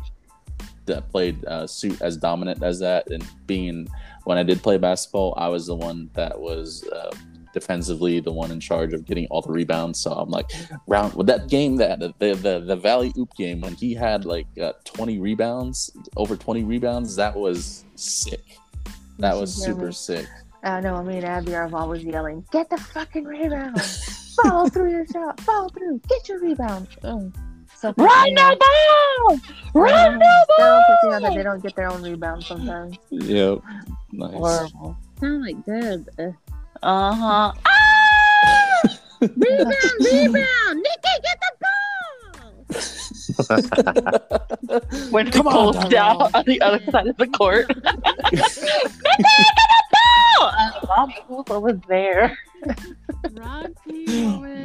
that 0.86 1.10
played 1.10 1.44
uh, 1.46 1.68
suit 1.68 2.02
as 2.02 2.18
dominant 2.18 2.64
as 2.64 2.80
that. 2.80 3.10
And 3.10 3.26
being 3.48 3.88
when 4.26 4.38
I 4.38 4.44
did 4.44 4.62
play 4.62 4.78
basketball, 4.78 5.34
I 5.38 5.48
was 5.48 5.68
the 5.68 5.76
one 5.76 6.10
that 6.14 6.40
was 6.40 6.88
uh, 6.90 7.12
defensively 7.54 8.20
the 8.20 8.32
one 8.32 8.52
in 8.52 8.60
charge 8.60 8.94
of 8.94 9.06
getting 9.06 9.26
all 9.28 9.42
the 9.42 9.52
rebounds. 9.52 10.00
So 10.00 10.12
I'm 10.12 10.30
like, 10.30 10.52
round 10.88 11.14
with 11.16 11.28
that 11.28 11.48
game 11.48 11.78
that 11.78 12.00
the 12.00 12.36
the, 12.36 12.60
the 12.60 12.76
Valley 12.76 13.12
Oop 13.18 13.34
game 13.36 13.62
when 13.62 13.74
he 13.74 13.94
had 13.94 14.26
like 14.26 14.48
uh, 14.62 14.74
20 14.84 15.20
rebounds, 15.20 15.92
over 16.18 16.36
20 16.36 16.64
rebounds, 16.64 17.16
that 17.16 17.36
was 17.36 17.86
sick. 17.96 18.58
That 19.20 19.36
was 19.36 19.54
super 19.54 19.92
sick. 19.92 20.28
I 20.66 20.80
know, 20.82 21.02
me 21.04 21.18
and 21.18 21.26
Abby 21.26 21.54
are 21.56 21.70
always 21.74 22.04
yelling, 22.04 22.44
get 22.52 22.70
the 22.72 22.78
fucking 22.78 23.24
rebound. 23.26 23.80
Follow 24.44 24.68
through 24.74 24.90
your 24.92 25.06
shot. 25.06 25.40
Follow 25.42 25.70
through. 25.70 26.02
Get 26.10 26.28
your 26.28 26.40
rebound. 26.40 26.88
Oh. 27.04 27.32
So 27.78 27.94
Run 27.98 28.34
the 28.34 28.58
ball! 28.60 29.40
Run 29.76 30.18
the 30.18 30.46
ball! 30.58 30.82
pissing 30.90 31.14
out 31.14 31.22
that 31.22 31.36
they 31.36 31.44
don't 31.44 31.62
get 31.62 31.76
their 31.76 31.88
own 31.90 32.02
rebound 32.02 32.44
sometimes. 32.44 32.98
Yep. 33.12 33.60
Nice. 34.12 34.32
Horrible. 34.34 34.98
Sound 35.20 35.42
like 35.44 35.66
Deb. 35.66 36.08
Uh, 36.18 36.32
Uh 36.82 37.14
huh. 37.14 37.52
rebound, 39.20 39.76
rebound. 40.00 40.86
Nikki, 40.86 41.16
get 41.22 41.38
the 41.42 41.52
ball. 44.70 44.90
When 45.12 45.32
Come 45.32 45.48
on, 45.48 45.90
down 45.90 46.22
on 46.34 46.44
the 46.46 46.62
other 46.62 46.80
side 46.92 47.08
of 47.08 47.18
the 47.18 47.28
court. 47.28 47.70
Mom 50.88 51.10
Nicola 51.10 51.60
was 51.60 51.78
there. 51.88 52.38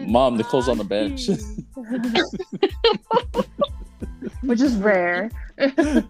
Mom, 0.07 0.37
Nicole's 0.37 0.69
on 0.69 0.79
the 0.79 0.85
bench. 0.85 1.27
Which 4.43 4.61
is 4.61 4.75
rare. 4.77 5.31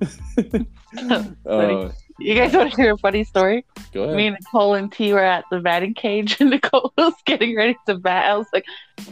Oh, 1.47 1.93
You 2.19 2.35
guys 2.35 2.53
want 2.53 2.73
to 2.73 2.77
hear 2.77 2.95
a 2.95 2.99
funny 2.99 3.23
story? 3.23 3.65
go 3.93 4.03
ahead. 4.03 4.17
Me 4.17 4.27
and 4.27 4.37
Nicole 4.41 4.75
and 4.75 4.91
T 4.91 5.13
were 5.13 5.23
at 5.23 5.45
the 5.51 5.61
batting 5.61 5.95
cage, 5.95 6.37
and 6.41 6.51
Nicole 6.51 6.93
was 6.99 7.15
getting 7.27 7.57
ready 7.57 7.77
to 7.87 7.95
bat. 7.97 8.25
I 8.29 8.37
was 8.37 8.49
like, 8.53 8.65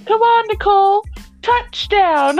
"Come 0.04 0.20
on, 0.20 0.46
Nicole, 0.48 1.04
touchdown!" 1.42 2.38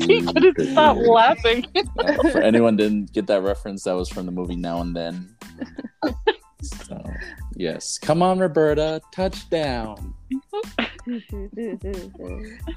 T 0.00 0.22
couldn't 0.26 0.60
stop 0.72 0.96
laughing. 0.96 1.64
Uh, 1.96 2.28
for 2.30 2.40
anyone 2.42 2.74
didn't 2.76 3.12
get 3.12 3.28
that 3.28 3.42
reference, 3.42 3.84
that 3.84 3.92
was 3.94 4.08
from 4.08 4.26
the 4.26 4.32
movie 4.32 4.56
Now 4.56 4.80
and 4.80 4.96
Then. 4.96 5.36
So, 6.62 7.02
yes, 7.56 7.96
come 7.96 8.22
on, 8.22 8.38
Roberta, 8.38 9.00
touchdown. 9.12 10.14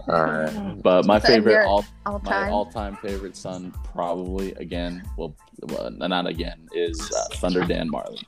All 0.08 0.24
right. 0.24 0.82
But 0.82 1.06
my 1.06 1.20
So 1.20 1.28
favorite, 1.28 1.52
your 1.52 1.66
all 1.66 1.86
All 2.06 2.20
my 2.24 2.32
time. 2.32 2.54
all-time 2.54 2.96
favorite 2.98 3.36
son, 3.36 3.74
probably 3.94 4.54
again, 4.54 5.04
well, 5.18 5.36
well 5.64 5.92
not 5.92 6.28
again, 6.28 6.70
is 6.74 6.98
uh, 7.12 7.36
Thunder 7.36 7.66
Dan 7.66 7.90
Majerle. 7.90 8.24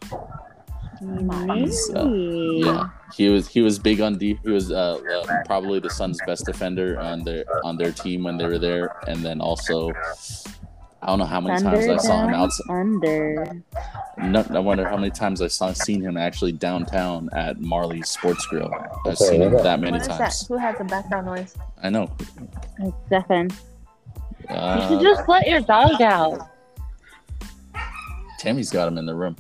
He's, 1.56 1.90
uh, 1.96 2.10
yeah, 2.10 2.90
he 3.14 3.30
was 3.30 3.48
he 3.48 3.62
was 3.62 3.80
big 3.80 4.02
on 4.02 4.18
D. 4.18 4.40
He 4.44 4.50
was 4.50 4.72
uh, 4.72 5.00
uh, 5.00 5.44
probably 5.46 5.80
the 5.80 5.90
Suns' 5.90 6.20
best 6.26 6.46
defender 6.46 7.00
on 7.00 7.24
their 7.24 7.44
on 7.64 7.78
their 7.78 7.92
team 7.92 8.24
when 8.24 8.38
they 8.38 8.46
were 8.46 8.60
there, 8.60 8.96
and 9.08 9.24
then 9.24 9.40
also. 9.40 9.92
I 11.06 11.10
don't 11.10 11.20
know 11.20 11.26
how 11.26 11.40
many 11.40 11.62
times 11.62 11.88
I 11.88 11.98
saw 11.98 12.28
him 12.28 12.34
outside. 12.34 12.66
Under. 12.68 13.62
No, 14.18 14.44
I 14.50 14.58
wonder 14.60 14.90
how 14.90 14.98
many 14.98 15.12
times 15.12 15.40
I 15.40 15.48
saw 15.48 15.72
seen 15.72 16.02
him 16.02 16.18
actually 16.18 16.52
downtown 16.52 17.30
at 17.32 17.58
Majerle's 17.60 18.10
Sports 18.10 18.44
Grill. 18.48 18.72
I've 18.74 19.06
Okay, 19.14 19.16
seen 19.16 19.42
him 19.44 19.52
what 19.52 19.62
that 19.64 19.80
many 19.80 19.92
What 19.92 20.02
is 20.02 20.08
that? 20.08 20.18
times. 20.18 20.48
Who 20.48 20.58
has 20.58 20.76
the 20.80 20.84
background 20.86 21.28
noise? 21.28 21.56
I 21.84 21.92
know. 21.92 22.10
It's 22.80 22.96
Stefan. 23.06 23.50
you 23.52 24.48
should 24.48 24.58
Uh, 24.58 25.02
just 25.04 25.30
let 25.30 25.48
your 25.48 25.60
dog 25.62 26.02
out. 26.02 26.48
Tammy's 28.40 28.72
got 28.72 28.88
him 28.88 28.98
in 28.98 29.06
the 29.06 29.14
room. 29.16 29.36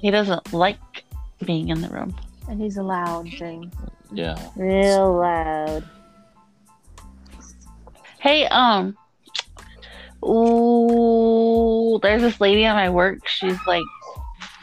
He 0.00 0.10
doesn't 0.10 0.52
like 0.52 0.78
being 1.44 1.68
in 1.68 1.80
the 1.80 1.88
room. 1.90 2.12
And 2.48 2.60
he's 2.60 2.76
a 2.76 2.82
loud 2.82 3.28
thing. 3.38 3.70
Yeah. 4.10 4.36
Real 4.56 5.14
loud. 5.16 5.84
Hey, 8.18 8.46
um, 8.46 8.96
ooh, 10.28 11.98
there's 12.02 12.22
this 12.22 12.40
lady 12.40 12.64
at 12.64 12.74
my 12.74 12.90
work. 12.90 13.26
She's 13.26 13.58
like 13.66 13.84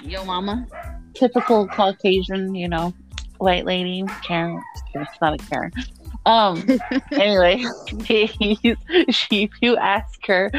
Yo, 0.02 0.24
mama. 0.24 0.68
typical 1.14 1.68
Caucasian, 1.68 2.54
you 2.54 2.68
know, 2.68 2.94
white 3.38 3.66
lady, 3.66 4.04
Karen. 4.24 4.62
It's 4.94 5.22
not 5.22 5.34
a 5.34 5.46
Karen. 5.46 5.72
Um. 6.26 6.64
anyway, 7.12 7.64
she 9.10 9.44
if 9.44 9.52
you 9.62 9.78
ask 9.78 10.26
her 10.26 10.52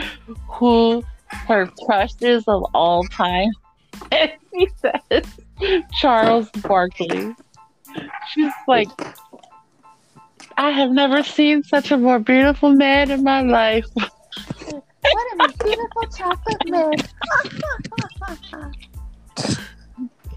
who 0.48 1.04
her 1.28 1.66
crush 1.84 2.12
is 2.20 2.44
of 2.46 2.64
all 2.74 3.04
time, 3.04 3.50
and 4.12 4.32
she 4.52 4.68
says 4.76 5.24
Charles 6.00 6.50
Barkley. 6.62 7.34
She's 8.30 8.52
like, 8.68 8.88
I 10.56 10.70
have 10.70 10.90
never 10.90 11.22
seen 11.22 11.62
such 11.62 11.90
a 11.90 11.96
more 11.96 12.18
beautiful 12.18 12.72
man 12.72 13.10
in 13.10 13.24
my 13.24 13.42
life. 13.42 13.86
What 15.12 15.50
a 15.50 15.64
beautiful 15.64 16.02
chocolate 16.16 16.68
man. 16.68 16.92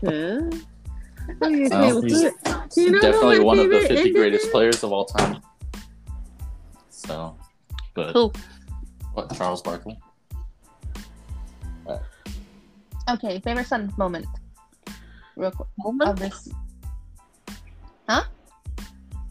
Okay. 0.03 0.49
Oh, 1.41 2.01
he's 2.01 2.22
You 2.78 2.91
know 2.91 3.01
definitely 3.01 3.39
one 3.39 3.59
of 3.59 3.70
the 3.70 3.82
50 3.82 3.95
is? 3.95 4.15
greatest 4.15 4.51
players 4.51 4.84
of 4.84 4.91
all 4.91 5.05
time. 5.05 5.41
So, 6.89 7.36
but 7.93 8.13
Who? 8.13 8.32
what? 9.13 9.36
Charles 9.36 9.61
Barkley. 9.61 9.97
Okay, 13.09 13.39
favorite 13.39 13.65
son 13.65 13.91
moment. 13.97 14.28
Real 15.36 15.51
quick. 15.51 15.67
Moment? 15.80 16.09
Of 16.11 16.20
this. 16.20 16.47
Huh? 18.07 18.24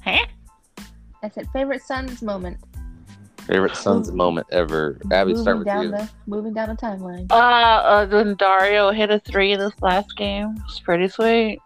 Huh? 0.05 0.27
I 1.23 1.29
said 1.31 1.49
favorite 1.53 1.83
son's 1.83 2.21
moment. 2.23 2.59
Favorite 3.49 3.75
Suns 3.77 4.13
moment 4.13 4.47
ever. 4.53 5.01
Abby, 5.11 5.31
moving 5.31 5.43
start 5.43 5.59
with 5.59 5.67
down 5.67 5.85
you. 5.85 5.91
the 5.91 6.09
moving 6.27 6.53
down 6.53 6.69
the 6.69 6.75
timeline. 6.77 7.27
Uh, 7.33 7.35
uh, 7.35 8.07
when 8.07 8.35
Dario 8.37 8.91
hit 8.93 9.11
a 9.11 9.19
three 9.21 9.53
in 9.53 9.59
this 9.59 9.73
last 9.81 10.15
game, 10.17 10.55
it's 10.67 10.81
pretty 10.81 11.09
sweet. 11.09 11.59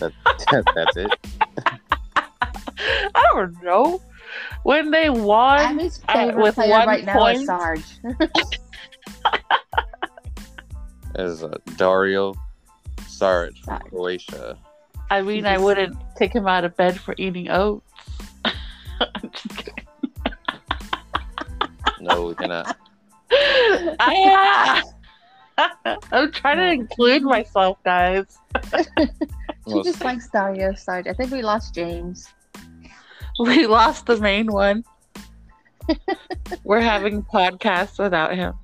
That, 0.00 0.12
that's 0.74 0.96
it. 0.96 1.10
I 3.14 3.24
don't 3.34 3.62
know. 3.62 4.02
when 4.64 4.90
they 4.90 5.10
won 5.10 5.60
Abby's 5.60 6.00
uh, 6.08 6.12
favorite 6.12 6.42
with 6.42 6.54
player 6.56 6.70
one 6.70 6.88
right 6.88 7.04
now 7.04 7.18
point. 7.18 7.38
is 7.40 7.46
Sarge. 7.46 7.84
As 11.14 11.44
uh, 11.44 11.56
Dario 11.76 12.34
Saric 13.02 13.56
from 13.64 13.78
Saric. 13.78 13.88
Croatia. 13.90 14.58
I 15.10 15.22
mean, 15.22 15.46
I 15.46 15.58
wouldn't 15.58 15.96
take 16.16 16.32
him 16.32 16.46
out 16.48 16.64
of 16.64 16.76
bed 16.76 16.98
for 16.98 17.14
eating 17.18 17.48
oats. 17.50 17.84
I'm 22.00 22.06
just 22.06 22.06
kidding. 22.06 22.06
No, 22.08 22.26
we 22.26 22.34
cannot. 22.34 22.76
Ah, 24.00 24.82
I, 25.56 25.96
I'm 26.12 26.32
trying 26.32 26.56
to 26.56 26.72
include 26.72 27.22
myself, 27.22 27.78
guys. 27.84 28.38
She 29.68 29.82
just 29.82 30.02
likes 30.02 30.28
Dario 30.28 30.74
Sarge. 30.74 31.06
I 31.06 31.12
think 31.12 31.30
we 31.30 31.42
lost 31.42 31.74
James. 31.74 32.26
We 33.38 33.66
lost 33.66 34.06
the 34.06 34.16
main 34.16 34.50
one. 34.50 34.84
We're 36.64 36.80
having 36.80 37.22
podcasts 37.22 37.98
without 37.98 38.34
him. 38.34 38.54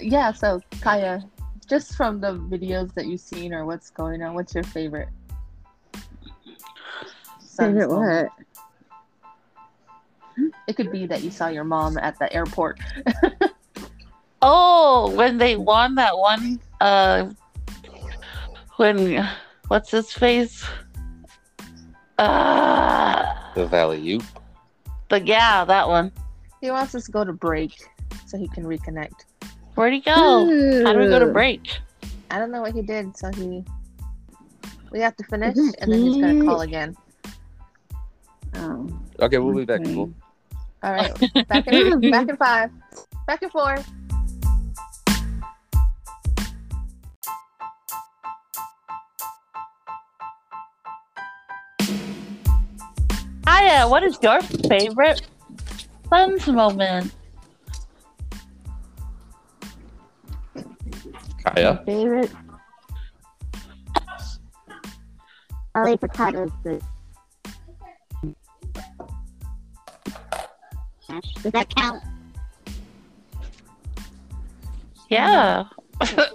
Yeah, 0.00 0.32
so 0.32 0.60
Kaya, 0.80 1.22
just 1.68 1.96
from 1.96 2.20
the 2.20 2.32
videos 2.32 2.94
that 2.94 3.06
you've 3.06 3.20
seen 3.20 3.52
or 3.52 3.66
what's 3.66 3.90
going 3.90 4.22
on, 4.22 4.34
what's 4.34 4.54
your 4.54 4.64
favorite? 4.64 5.08
Favorite 7.56 7.88
what? 7.88 8.28
It 10.66 10.76
could 10.76 10.90
be 10.90 11.06
that 11.06 11.22
you 11.22 11.30
saw 11.30 11.48
your 11.48 11.64
mom 11.64 11.98
at 11.98 12.18
the 12.18 12.32
airport. 12.32 12.78
Oh, 14.46 15.10
when 15.16 15.38
they 15.38 15.56
won 15.56 15.94
that 15.94 16.18
one, 16.18 16.60
uh, 16.82 17.30
when 18.76 19.26
what's 19.68 19.90
his 19.90 20.12
face? 20.12 20.62
Uh, 22.18 23.24
The 23.54 23.66
Valley 23.66 24.06
Oop. 24.12 24.22
the 25.08 25.22
yeah, 25.22 25.64
that 25.64 25.88
one. 25.88 26.12
He 26.60 26.70
wants 26.70 26.94
us 26.94 27.06
to 27.06 27.10
go 27.12 27.24
to 27.24 27.32
break 27.32 27.72
so 28.26 28.36
he 28.36 28.46
can 28.48 28.64
reconnect. 28.64 29.24
Where'd 29.76 29.94
he 29.94 30.00
go? 30.00 30.12
How 30.84 30.92
do 30.92 30.98
we 30.98 31.06
go 31.08 31.18
to 31.20 31.32
break? 31.32 31.78
I 32.30 32.38
don't 32.38 32.50
know 32.52 32.60
what 32.60 32.74
he 32.74 32.82
did, 32.82 33.16
so 33.16 33.30
he. 33.32 33.64
We 34.92 35.00
have 35.00 35.16
to 35.16 35.24
finish, 35.24 35.56
and 35.56 35.90
then 35.90 36.02
he's 36.02 36.16
gonna 36.20 36.44
call 36.44 36.60
again. 36.60 36.94
Oh. 38.56 38.88
Okay, 39.20 39.38
we'll 39.38 39.54
be 39.54 39.64
back. 39.64 39.80
Okay. 39.80 39.94
We'll- 39.94 40.12
All 40.84 40.92
right, 40.92 41.48
back 41.48 41.66
in 41.66 41.98
back 42.10 42.28
in 42.28 42.36
five, 42.36 42.70
back 43.26 43.42
in 43.42 43.48
four. 43.48 43.78
Aya, 53.46 53.88
what 53.88 54.02
is 54.02 54.18
your 54.20 54.42
favorite 54.42 55.22
Suns 56.10 56.46
moment? 56.48 57.14
Kaya. 61.46 61.82
Favorite? 61.86 62.30
Ollie 65.74 65.96
Potatoes. 65.96 66.50
The... 66.62 66.82
Does 71.42 71.52
that 71.52 71.74
count? 71.74 72.02
Yeah, 75.08 75.64
I 76.00 76.10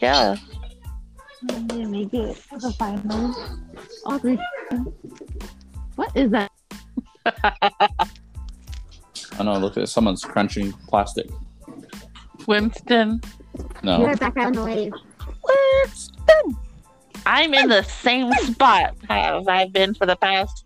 yeah. 0.00 0.36
I'm 1.50 1.66
gonna 1.66 1.88
make 1.88 2.14
it 2.14 2.36
to 2.50 2.58
the 2.58 2.72
final. 2.72 3.34
Audrey. 4.06 4.38
What 5.96 6.16
is 6.16 6.30
that? 6.30 6.50
I 7.26 7.88
know. 9.42 9.58
Look 9.58 9.76
at 9.76 9.88
someone's 9.88 10.24
crunching 10.24 10.72
plastic. 10.88 11.26
Winston. 12.46 13.20
No. 13.82 14.00
Your 14.00 14.16
background 14.16 14.56
noise. 14.56 14.92
Winston. 15.42 16.56
I'm 17.26 17.54
in 17.54 17.68
the 17.68 17.82
same 17.82 18.32
spot 18.34 18.94
as 19.08 19.48
I've 19.48 19.72
been 19.72 19.94
for 19.94 20.06
the 20.06 20.16
past 20.16 20.63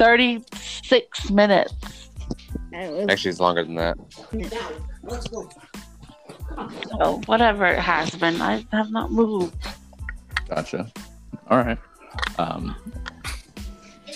36 0.00 1.30
minutes. 1.30 1.74
Actually, 2.72 3.30
it's 3.30 3.38
longer 3.38 3.62
than 3.62 3.74
that. 3.74 3.98
So, 6.98 7.20
whatever 7.26 7.66
it 7.66 7.78
has 7.78 8.08
been, 8.14 8.40
I 8.40 8.64
have 8.72 8.90
not 8.90 9.12
moved. 9.12 9.54
Gotcha. 10.48 10.90
All 11.48 11.58
right. 11.58 11.76
Um, 12.38 12.74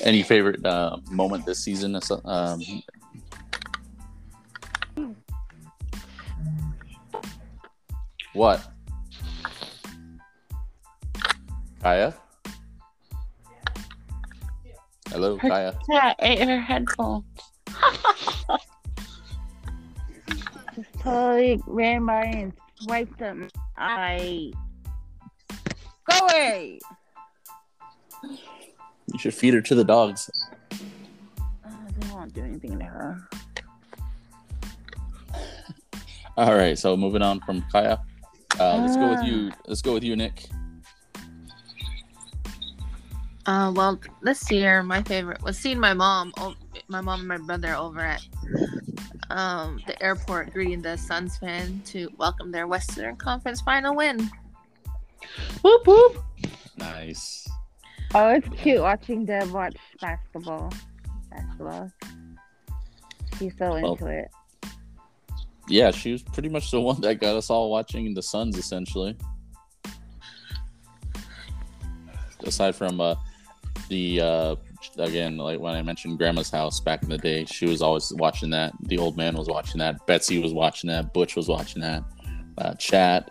any 0.01 0.23
favorite 0.23 0.65
uh, 0.65 0.97
moment 1.11 1.45
this 1.45 1.63
season? 1.63 2.01
Um, 2.25 2.63
what? 8.33 8.67
Kaya? 11.83 12.15
Hello, 15.15 15.37
Her- 15.39 15.49
Kaya. 15.49 15.79
Yeah, 15.89 16.13
ate 16.19 16.41
her 16.41 16.61
headphones. 16.61 17.23
just 20.75 20.93
totally 21.01 21.63
ran 21.69 22.05
by 22.05 22.25
and 22.25 22.53
swiped 22.81 23.17
them. 23.21 23.49
I 23.79 24.51
go 26.11 26.19
away. 26.27 26.81
You 28.25 29.19
should 29.21 29.35
feed 29.35 29.55
her 29.55 29.61
to 29.61 29.75
the 29.77 29.85
dogs. 29.85 30.29
Oh, 30.73 30.79
they 31.97 32.09
won't 32.13 32.35
do 32.35 32.43
anything 32.43 32.77
to 32.81 32.85
her. 32.85 33.29
All 36.37 36.57
right, 36.57 36.77
so 36.77 36.97
moving 36.97 37.23
on 37.23 37.39
from 37.43 37.65
Kaya. 37.71 38.01
Uh, 38.59 38.79
let's 38.79 38.97
go 38.97 39.09
with 39.11 39.21
Ah. 39.21 39.27
you. 39.27 39.53
Let's 39.69 39.81
go 39.81 39.95
with 39.95 40.03
you, 40.03 40.17
Nick. 40.17 40.49
Uh, 43.47 43.73
well, 43.75 44.01
this 44.23 44.51
year 44.51 44.83
my 44.83 45.03
favorite 45.03 45.43
was 45.43 45.59
seeing 45.59 45.79
my 45.79 45.93
mom, 45.93 46.33
oh, 46.39 46.55
my 46.89 47.01
mom 47.01 47.21
and 47.21 47.29
my 47.29 47.37
brother 47.37 47.75
over 47.75 48.01
at 48.01 48.23
um 49.31 49.81
the 49.87 50.03
airport 50.03 50.53
greeting 50.53 50.83
the 50.83 50.97
Suns 50.97 51.37
fan 51.39 51.81
to 51.87 52.11
welcome 52.19 52.51
their 52.51 52.67
Western 52.67 53.17
Conference 53.17 53.61
final 53.61 53.95
win. 53.95 54.31
Whoop 55.63 55.87
whoop. 55.87 56.25
Nice. 56.77 57.47
Oh, 58.15 58.29
it's 58.29 58.49
cute 58.61 58.81
watching 58.81 59.25
Deb 59.25 59.51
watch 59.51 59.77
basketball. 60.01 60.73
Basketball. 61.31 61.93
She's 63.39 63.53
so 63.59 63.71
Well, 63.71 63.93
into 63.93 64.07
it. 64.07 64.31
Yeah, 65.69 65.91
she 65.91 66.13
was 66.13 66.23
pretty 66.23 66.49
much 66.49 66.71
the 66.71 66.81
one 66.81 67.01
that 67.01 67.21
got 67.21 67.37
us 67.37 67.51
all 67.51 67.71
watching 67.71 68.15
the 68.15 68.23
Suns, 68.23 68.57
essentially. 68.57 69.17
Aside 72.45 72.77
from 72.77 73.01
uh, 73.01 73.15
the 73.89 74.21
uh, 74.21 74.57
again, 74.99 75.37
like 75.37 75.61
when 75.61 75.75
I 75.75 75.83
mentioned 75.83 76.19
Grandma's 76.19 76.51
house 76.51 76.81
back 76.81 77.03
in 77.03 77.09
the 77.09 77.19
day, 77.19 77.45
she 77.45 77.67
was 77.67 77.83
always 77.83 78.13
watching 78.15 78.51
that. 78.51 78.73
The 78.83 78.99
old 78.99 79.17
man 79.17 79.37
was 79.37 79.49
watching 79.49 79.79
that. 79.79 80.07
Betsy 80.07 80.39
was 80.39 80.53
watching 80.53 80.89
that. 80.89 81.13
Butch 81.13 81.37
was 81.37 81.49
watching 81.49 81.83
that. 81.83 82.05
Uh, 82.59 82.75
Chat, 82.75 83.31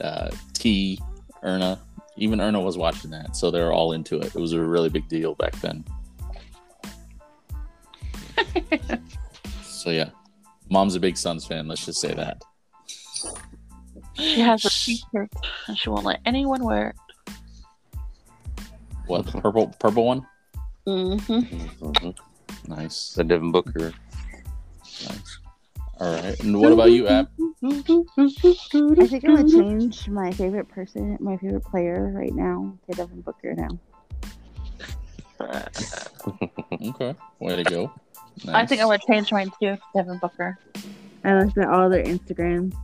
uh, 0.00 0.30
T, 0.52 1.00
Erna, 1.42 1.78
even 2.16 2.40
Erna 2.40 2.60
was 2.60 2.76
watching 2.78 3.10
that. 3.10 3.36
So 3.36 3.50
they're 3.50 3.72
all 3.72 3.92
into 3.92 4.18
it. 4.18 4.34
It 4.34 4.40
was 4.40 4.52
a 4.52 4.60
really 4.60 4.88
big 4.88 5.08
deal 5.08 5.34
back 5.34 5.54
then. 5.60 5.84
so 9.62 9.90
yeah, 9.90 10.10
mom's 10.68 10.94
a 10.94 11.00
big 11.00 11.16
Suns 11.16 11.46
fan. 11.46 11.68
Let's 11.68 11.84
just 11.84 12.00
say 12.00 12.14
that. 12.14 12.42
She 14.14 14.40
has 14.40 14.64
a 14.64 14.70
t-shirt 14.70 15.30
and 15.68 15.76
she 15.76 15.90
won't 15.90 16.04
let 16.04 16.20
anyone 16.24 16.64
wear 16.64 16.88
it. 16.90 16.96
What 19.06 19.26
the 19.26 19.32
purple 19.40 19.68
purple 19.78 20.04
one? 20.06 20.26
Mm-hmm. 20.86 21.84
Mhm. 21.84 22.16
Nice, 22.68 23.12
The 23.14 23.24
Devin 23.24 23.52
Booker. 23.52 23.92
nice. 25.04 25.38
All 25.98 26.12
right. 26.14 26.38
And 26.40 26.60
what 26.60 26.72
about 26.72 26.90
you, 26.92 27.06
Ab? 27.08 27.28
I 27.64 27.82
think 29.06 29.24
I 29.24 29.32
would 29.32 29.48
change 29.52 30.08
my 30.08 30.30
favorite 30.32 30.68
person, 30.68 31.16
my 31.20 31.36
favorite 31.38 31.64
player 31.64 32.12
right 32.14 32.34
now 32.34 32.76
to 32.90 32.96
Devin 32.96 33.20
Booker 33.22 33.54
now. 33.54 33.68
Okay, 36.82 37.14
way 37.40 37.56
to 37.56 37.62
go. 37.64 37.92
I 38.48 38.66
think 38.66 38.80
I 38.80 38.84
Nice. 38.84 38.88
would 38.88 39.00
change 39.02 39.30
mine 39.32 39.50
too, 39.62 39.76
Devin 39.94 40.18
Booker. 40.18 40.58
I 41.24 41.38
looked 41.38 41.56
at 41.58 41.68
all 41.68 41.88
their 41.88 42.02
Instagrams. 42.04 42.74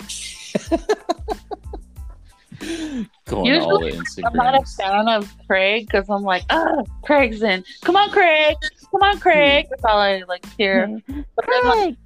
Going 3.26 3.44
to 3.46 3.60
all 3.60 3.78
the 3.80 3.86
Usually, 3.86 4.24
I'm 4.24 4.34
not 4.34 4.54
a 4.54 4.64
fan 4.76 5.08
of 5.08 5.32
Craig 5.46 5.86
because 5.86 6.08
I'm 6.10 6.22
like, 6.22 6.42
ah, 6.50 6.82
Craig's 7.02 7.42
in. 7.42 7.64
Come 7.82 7.96
on, 7.96 8.10
Craig. 8.10 8.56
Come 8.90 9.02
on, 9.02 9.18
Craig. 9.18 9.66
That's 9.70 9.84
all 9.84 9.98
I 9.98 10.22
like 10.28 10.44
hear. 10.56 11.00
But 11.06 11.46
then, 11.48 11.64
like, 11.64 11.96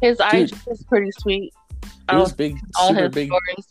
his. 0.00 0.20
IG 0.32 0.52
is 0.70 0.82
pretty 0.84 1.10
sweet. 1.18 1.52
He 2.10 2.16
was 2.16 2.32
Oh, 2.32 2.36
big, 2.36 2.58
all 2.78 2.88
super 2.88 3.08
big. 3.10 3.28
stories. 3.28 3.66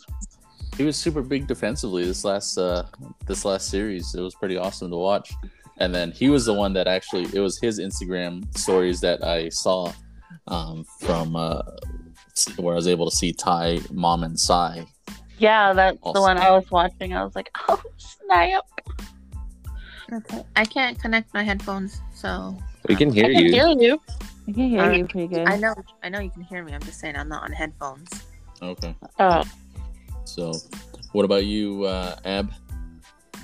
he 0.77 0.83
was 0.83 0.95
super 0.95 1.23
big 1.23 1.47
defensively 1.47 2.05
this 2.05 2.23
last 2.23 2.57
uh 2.57 2.83
this 3.25 3.43
last 3.45 3.69
series. 3.69 4.13
It 4.13 4.21
was 4.21 4.35
pretty 4.35 4.57
awesome 4.57 4.91
to 4.91 4.97
watch. 4.97 5.33
And 5.79 5.93
then 5.93 6.11
he 6.11 6.29
was 6.29 6.45
the 6.45 6.53
one 6.53 6.73
that 6.73 6.87
actually 6.87 7.23
it 7.33 7.39
was 7.39 7.59
his 7.59 7.79
Instagram 7.79 8.45
stories 8.57 8.99
that 9.01 9.23
I 9.23 9.49
saw 9.49 9.91
um, 10.47 10.85
from 10.99 11.35
uh, 11.35 11.61
where 12.57 12.73
I 12.73 12.75
was 12.75 12.87
able 12.87 13.09
to 13.09 13.15
see 13.15 13.33
Ty, 13.33 13.79
Mom, 13.91 14.23
and 14.23 14.39
Sai. 14.39 14.85
Yeah, 15.37 15.73
that's 15.73 15.97
the 16.01 16.21
one 16.21 16.37
I 16.37 16.51
was 16.51 16.69
watching. 16.71 17.13
I 17.13 17.23
was 17.23 17.35
like, 17.35 17.49
oh 17.69 17.81
snap! 17.97 18.63
Okay. 20.11 20.43
I 20.55 20.65
can't 20.65 20.99
connect 20.99 21.33
my 21.33 21.43
headphones, 21.43 22.01
so 22.13 22.57
We 22.87 22.95
can 22.95 23.11
hear 23.11 23.25
I 23.25 23.33
can 23.33 23.45
you. 23.45 23.51
hear 23.51 23.67
you. 23.67 24.01
I 24.47 24.51
can 24.51 24.69
hear 24.69 24.81
Alright. 24.81 24.97
you 24.99 25.05
pretty 25.07 25.27
good. 25.27 25.47
I 25.47 25.57
know 25.57 25.75
I 26.03 26.09
know 26.09 26.19
you 26.19 26.29
can 26.31 26.41
hear 26.43 26.63
me. 26.63 26.73
I'm 26.73 26.81
just 26.81 26.99
saying 26.99 27.15
I'm 27.17 27.27
not 27.29 27.43
on 27.43 27.51
headphones. 27.51 28.09
Okay. 28.61 28.95
Oh, 29.19 29.43
So, 30.25 30.53
what 31.11 31.25
about 31.25 31.45
you, 31.45 31.83
uh, 31.83 32.15
Ab? 32.25 32.51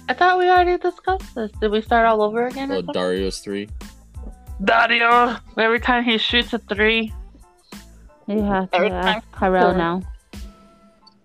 I 0.10 0.14
thought 0.14 0.38
we 0.39 0.50
already 0.50 0.78
discussed 0.78 1.36
this. 1.36 1.52
Did 1.62 1.72
we 1.72 1.82
start 1.82 2.06
all 2.08 2.22
over 2.24 2.48
again? 2.48 2.72
Oh. 2.72 2.82
Dario's 2.82 3.39
three. 3.39 3.70
Dario. 4.64 5.38
Every 5.58 5.80
time 5.80 6.04
he 6.04 6.18
shoots 6.18 6.54
a 6.54 6.60
three, 6.60 7.14
You 8.28 8.41
have 8.41 8.72
to 8.72 8.78
time- 8.78 8.91
ask 8.94 9.28
Tyrell 9.38 9.76
now. 9.76 10.02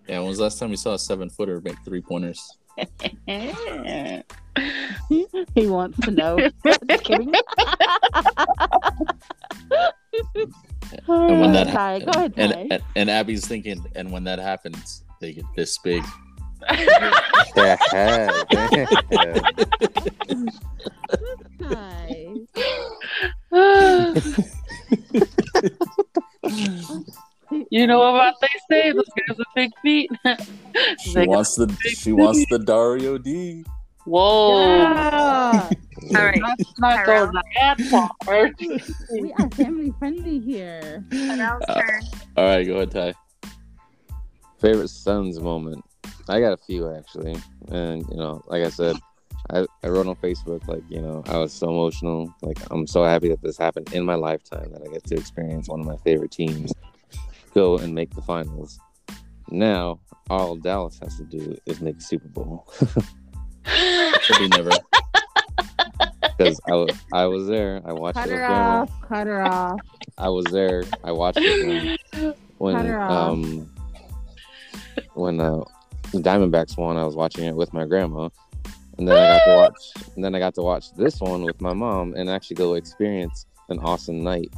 Yeah, 0.08 0.20
when 0.20 0.28
was 0.28 0.38
the 0.38 0.44
last 0.44 0.58
time 0.58 0.70
we 0.70 0.76
saw 0.76 0.94
a 0.94 0.98
seven 0.98 1.28
footer 1.28 1.60
make 1.60 1.76
three 1.84 2.00
pointers? 2.00 2.56
He 5.54 5.66
wants 5.66 5.98
to 6.00 6.10
know. 6.10 6.38
Just 6.66 7.04
kidding. 7.04 7.32
And 11.06 11.40
when 11.40 11.52
that 11.52 11.68
Ty, 11.68 12.00
go 12.00 12.10
ahead, 12.12 12.32
and, 12.38 12.72
and 12.72 12.82
and 12.96 13.10
Abby's 13.10 13.46
thinking, 13.46 13.84
and 13.94 14.10
when 14.10 14.24
that 14.24 14.38
happens, 14.38 15.04
they 15.20 15.34
get 15.34 15.44
this 15.54 15.76
big. 15.78 16.02
Yeah. 27.50 27.58
Ty. 27.58 27.64
you 27.70 27.86
know 27.86 27.98
what 28.12 28.34
they 28.40 28.48
say? 28.70 28.92
Those 28.92 29.04
guys 29.16 29.38
with 29.38 29.46
big 29.54 29.70
feet. 29.82 30.10
She 31.00 31.26
wants 31.26 31.56
the 31.56 31.66
big 31.66 31.96
she 31.96 32.12
wants 32.12 32.44
the 32.50 32.58
Dario 32.58 33.18
D. 33.18 33.64
Whoa. 34.04 34.62
Yeah. 34.64 35.68
All 36.16 36.24
right. 36.24 36.40
Let's 36.40 36.78
not 36.78 37.04
go 37.04 37.30
that 37.32 37.80
far. 37.90 38.10
we 39.20 39.32
are 39.32 39.50
family 39.50 39.92
friendly 39.98 40.38
here. 40.38 41.04
Tyrell's 41.10 41.64
Uh, 41.68 41.80
turn. 41.82 42.02
All 42.36 42.44
right, 42.44 42.66
go 42.66 42.76
ahead, 42.76 42.90
Ty. 42.92 43.14
Favorite 44.60 44.88
Suns 44.88 45.40
moment. 45.40 45.84
I 46.28 46.40
got 46.40 46.52
a 46.52 46.56
few 46.58 46.94
actually, 46.94 47.36
and 47.68 48.06
you 48.10 48.16
know, 48.16 48.42
like 48.46 48.64
I 48.64 48.70
said, 48.70 48.96
I, 49.50 49.66
I 49.82 49.88
wrote 49.88 50.06
on 50.06 50.16
Facebook 50.16 50.66
like 50.68 50.82
you 50.88 51.00
know 51.00 51.22
I 51.26 51.38
was 51.38 51.52
so 51.52 51.68
emotional. 51.68 52.32
Like 52.42 52.58
I'm 52.70 52.86
so 52.86 53.04
happy 53.04 53.28
that 53.28 53.42
this 53.42 53.56
happened 53.56 53.92
in 53.92 54.04
my 54.04 54.14
lifetime 54.14 54.70
that 54.72 54.82
I 54.82 54.92
get 54.92 55.04
to 55.04 55.16
experience 55.16 55.68
one 55.68 55.80
of 55.80 55.86
my 55.86 55.96
favorite 55.98 56.30
teams 56.30 56.72
go 57.58 57.78
and 57.78 57.92
make 57.94 58.14
the 58.14 58.22
finals. 58.22 58.78
Now 59.50 59.98
all 60.30 60.56
Dallas 60.56 60.98
has 61.02 61.16
to 61.16 61.24
do 61.24 61.56
is 61.66 61.80
make 61.80 61.96
the 61.98 62.04
Super 62.04 62.28
Bowl 62.28 62.68
Should 64.22 64.38
be 64.38 64.48
never. 64.48 64.70
because 66.36 66.60
I 66.68 66.72
was 66.74 66.90
I 67.12 67.24
was 67.26 67.46
there. 67.48 67.82
I 67.84 67.92
watched 67.92 68.16
Cut 68.16 68.28
it 68.28 68.32
with 68.32 68.40
her 68.40 68.46
grandma. 68.46 68.82
off. 68.82 68.90
Cut 69.08 69.26
her 69.26 69.42
off. 69.42 69.80
I 70.18 70.28
was 70.28 70.44
there. 70.46 70.84
I 71.02 71.12
watched 71.12 71.38
it 71.40 71.98
when 72.14 72.34
when 72.58 72.76
Cut 72.76 73.10
um 73.10 73.70
when 75.14 75.40
uh, 75.40 75.64
the 76.12 76.18
Diamondbacks 76.18 76.76
won. 76.78 76.96
I 76.96 77.04
was 77.04 77.16
watching 77.16 77.44
it 77.44 77.56
with 77.56 77.72
my 77.72 77.84
grandma, 77.86 78.28
and 78.98 79.08
then 79.08 79.16
I 79.16 79.36
got 79.38 79.44
to 79.46 79.56
watch. 79.56 79.82
And 80.14 80.24
then 80.24 80.34
I 80.34 80.38
got 80.38 80.54
to 80.54 80.62
watch 80.62 80.92
this 80.94 81.20
one 81.20 81.42
with 81.42 81.60
my 81.60 81.72
mom, 81.72 82.14
and 82.14 82.30
actually 82.30 82.56
go 82.56 82.74
experience 82.74 83.46
an 83.68 83.78
awesome 83.80 84.22
night 84.22 84.52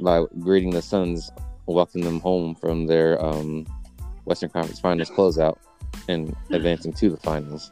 by 0.00 0.24
greeting 0.40 0.70
the 0.70 0.82
Suns, 0.82 1.30
welcoming 1.72 2.04
them 2.04 2.20
home 2.20 2.54
from 2.54 2.86
their 2.86 3.22
um, 3.24 3.66
Western 4.24 4.50
Conference 4.50 4.80
Finals 4.80 5.10
closeout, 5.10 5.56
and 6.08 6.34
advancing 6.50 6.92
to 6.94 7.10
the 7.10 7.16
finals. 7.16 7.70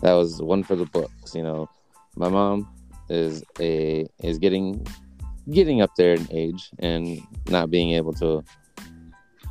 That 0.00 0.14
was 0.14 0.42
one 0.42 0.62
for 0.62 0.76
the 0.76 0.86
books. 0.86 1.34
You 1.34 1.42
know, 1.42 1.68
my 2.16 2.28
mom 2.28 2.68
is 3.08 3.44
a 3.60 4.06
is 4.22 4.38
getting 4.38 4.86
getting 5.50 5.80
up 5.82 5.90
there 5.96 6.14
in 6.14 6.26
age 6.30 6.70
and 6.78 7.20
not 7.48 7.70
being 7.70 7.92
able 7.92 8.12
to 8.14 8.44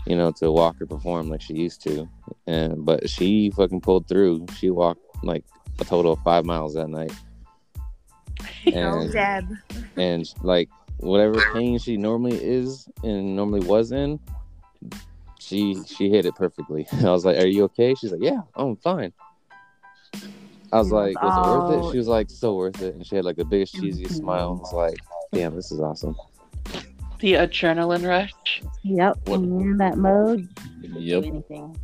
you 0.05 0.15
know 0.15 0.32
to 0.32 0.51
walk 0.51 0.82
or 0.82 0.86
perform 0.86 1.29
like 1.29 1.41
she 1.41 1.53
used 1.53 1.82
to 1.84 2.09
and 2.47 2.86
but 2.86 3.09
she 3.09 3.51
fucking 3.51 3.82
pulled 3.82 4.07
through 4.07 4.45
she 4.57 4.69
walked 4.69 5.01
like 5.23 5.43
a 5.79 5.86
total 5.86 6.13
of 6.13 6.19
five 6.23 6.45
miles 6.45 6.73
that 6.73 6.88
night 6.88 7.11
Oh, 8.67 9.01
and 9.01 9.11
Deb. 9.11 9.45
and 9.97 10.34
like 10.43 10.69
whatever 11.02 11.41
pain 11.54 11.78
she 11.78 11.97
normally 11.97 12.38
is 12.41 12.88
and 13.04 13.36
normally 13.36 13.66
was 13.66 13.91
in 13.91 14.20
she 15.39 15.76
she 15.86 16.10
hit 16.10 16.26
it 16.26 16.36
perfectly 16.36 16.88
i 17.04 17.12
was 17.12 17.26
like 17.26 17.38
are 17.38 17.47
you 17.47 17.64
okay 17.64 17.93
she's 17.95 18.12
like 18.12 18.22
yeah 18.22 18.41
i'm 18.56 18.76
fine 18.78 19.12
i 20.72 20.78
was 20.78 20.91
like 20.91 21.22
was 21.22 21.36
was 21.36 21.47
it 21.47 21.76
worth 21.76 21.86
it 21.86 21.91
she 21.91 21.97
was 21.97 22.08
like 22.08 22.30
so 22.30 22.56
worth 22.56 22.82
it 22.82 22.95
and 22.95 23.06
she 23.06 23.16
had 23.16 23.26
like 23.26 23.36
the 23.36 23.45
biggest 23.45 23.76
cheesiest 23.76 24.06
mm-hmm. 24.06 24.14
smile 24.14 24.58
i 24.58 24.62
was 24.62 24.74
like 24.74 24.97
damn 25.34 25.56
this 25.56 25.72
is 25.72 25.80
awesome 25.80 26.16
The 27.22 27.34
adrenaline 27.34 28.08
rush. 28.08 28.64
Yep. 28.82 29.30
What- 29.30 29.41
in 29.41 29.78
that 29.78 29.97
mode, 29.97 30.49
Yep. 30.82 31.24
anything. 31.24 31.78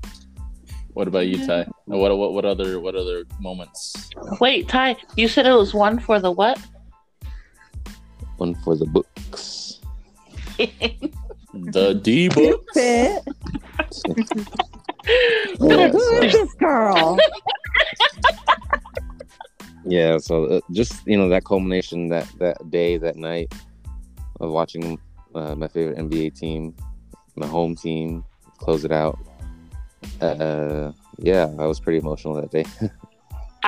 What 0.93 1.07
about 1.07 1.27
you, 1.27 1.37
Ty? 1.45 1.61
Mm-hmm. 1.63 1.93
What 1.93 2.17
what 2.17 2.33
what 2.33 2.43
other 2.43 2.79
what 2.79 2.95
other 2.95 3.23
moments? 3.39 4.09
Wait, 4.41 4.67
Ty, 4.67 4.97
you 5.15 5.27
said 5.27 5.45
it 5.45 5.53
was 5.53 5.75
one 5.75 5.99
for 5.99 6.19
the 6.19 6.31
what? 6.31 6.59
One 8.37 8.55
for 8.55 8.75
the 8.75 8.85
books 8.85 9.79
The 11.53 11.93
D 11.95 12.29
book. 12.29 12.63
Fit. 12.73 13.23
Yeah, 15.59 15.89
Who 15.89 15.99
so- 15.99 16.19
this 16.21 16.53
girl? 16.55 17.17
yeah 19.85 20.17
so 20.17 20.45
uh, 20.45 20.59
just 20.71 21.05
you 21.07 21.17
know 21.17 21.29
that 21.29 21.45
culmination 21.45 22.09
that 22.09 22.27
that 22.39 22.57
day 22.69 22.97
that 22.97 23.15
night 23.15 23.53
of 24.41 24.51
watching 24.51 24.99
uh, 25.33 25.55
my 25.55 25.67
favorite 25.67 25.97
nba 25.97 26.33
team 26.35 26.75
my 27.35 27.47
home 27.47 27.73
team 27.75 28.23
close 28.57 28.83
it 28.83 28.91
out 28.91 29.17
uh 30.21 30.91
yeah 31.19 31.47
i 31.57 31.65
was 31.65 31.79
pretty 31.79 31.99
emotional 31.99 32.33
that 32.33 32.51
day 32.51 32.65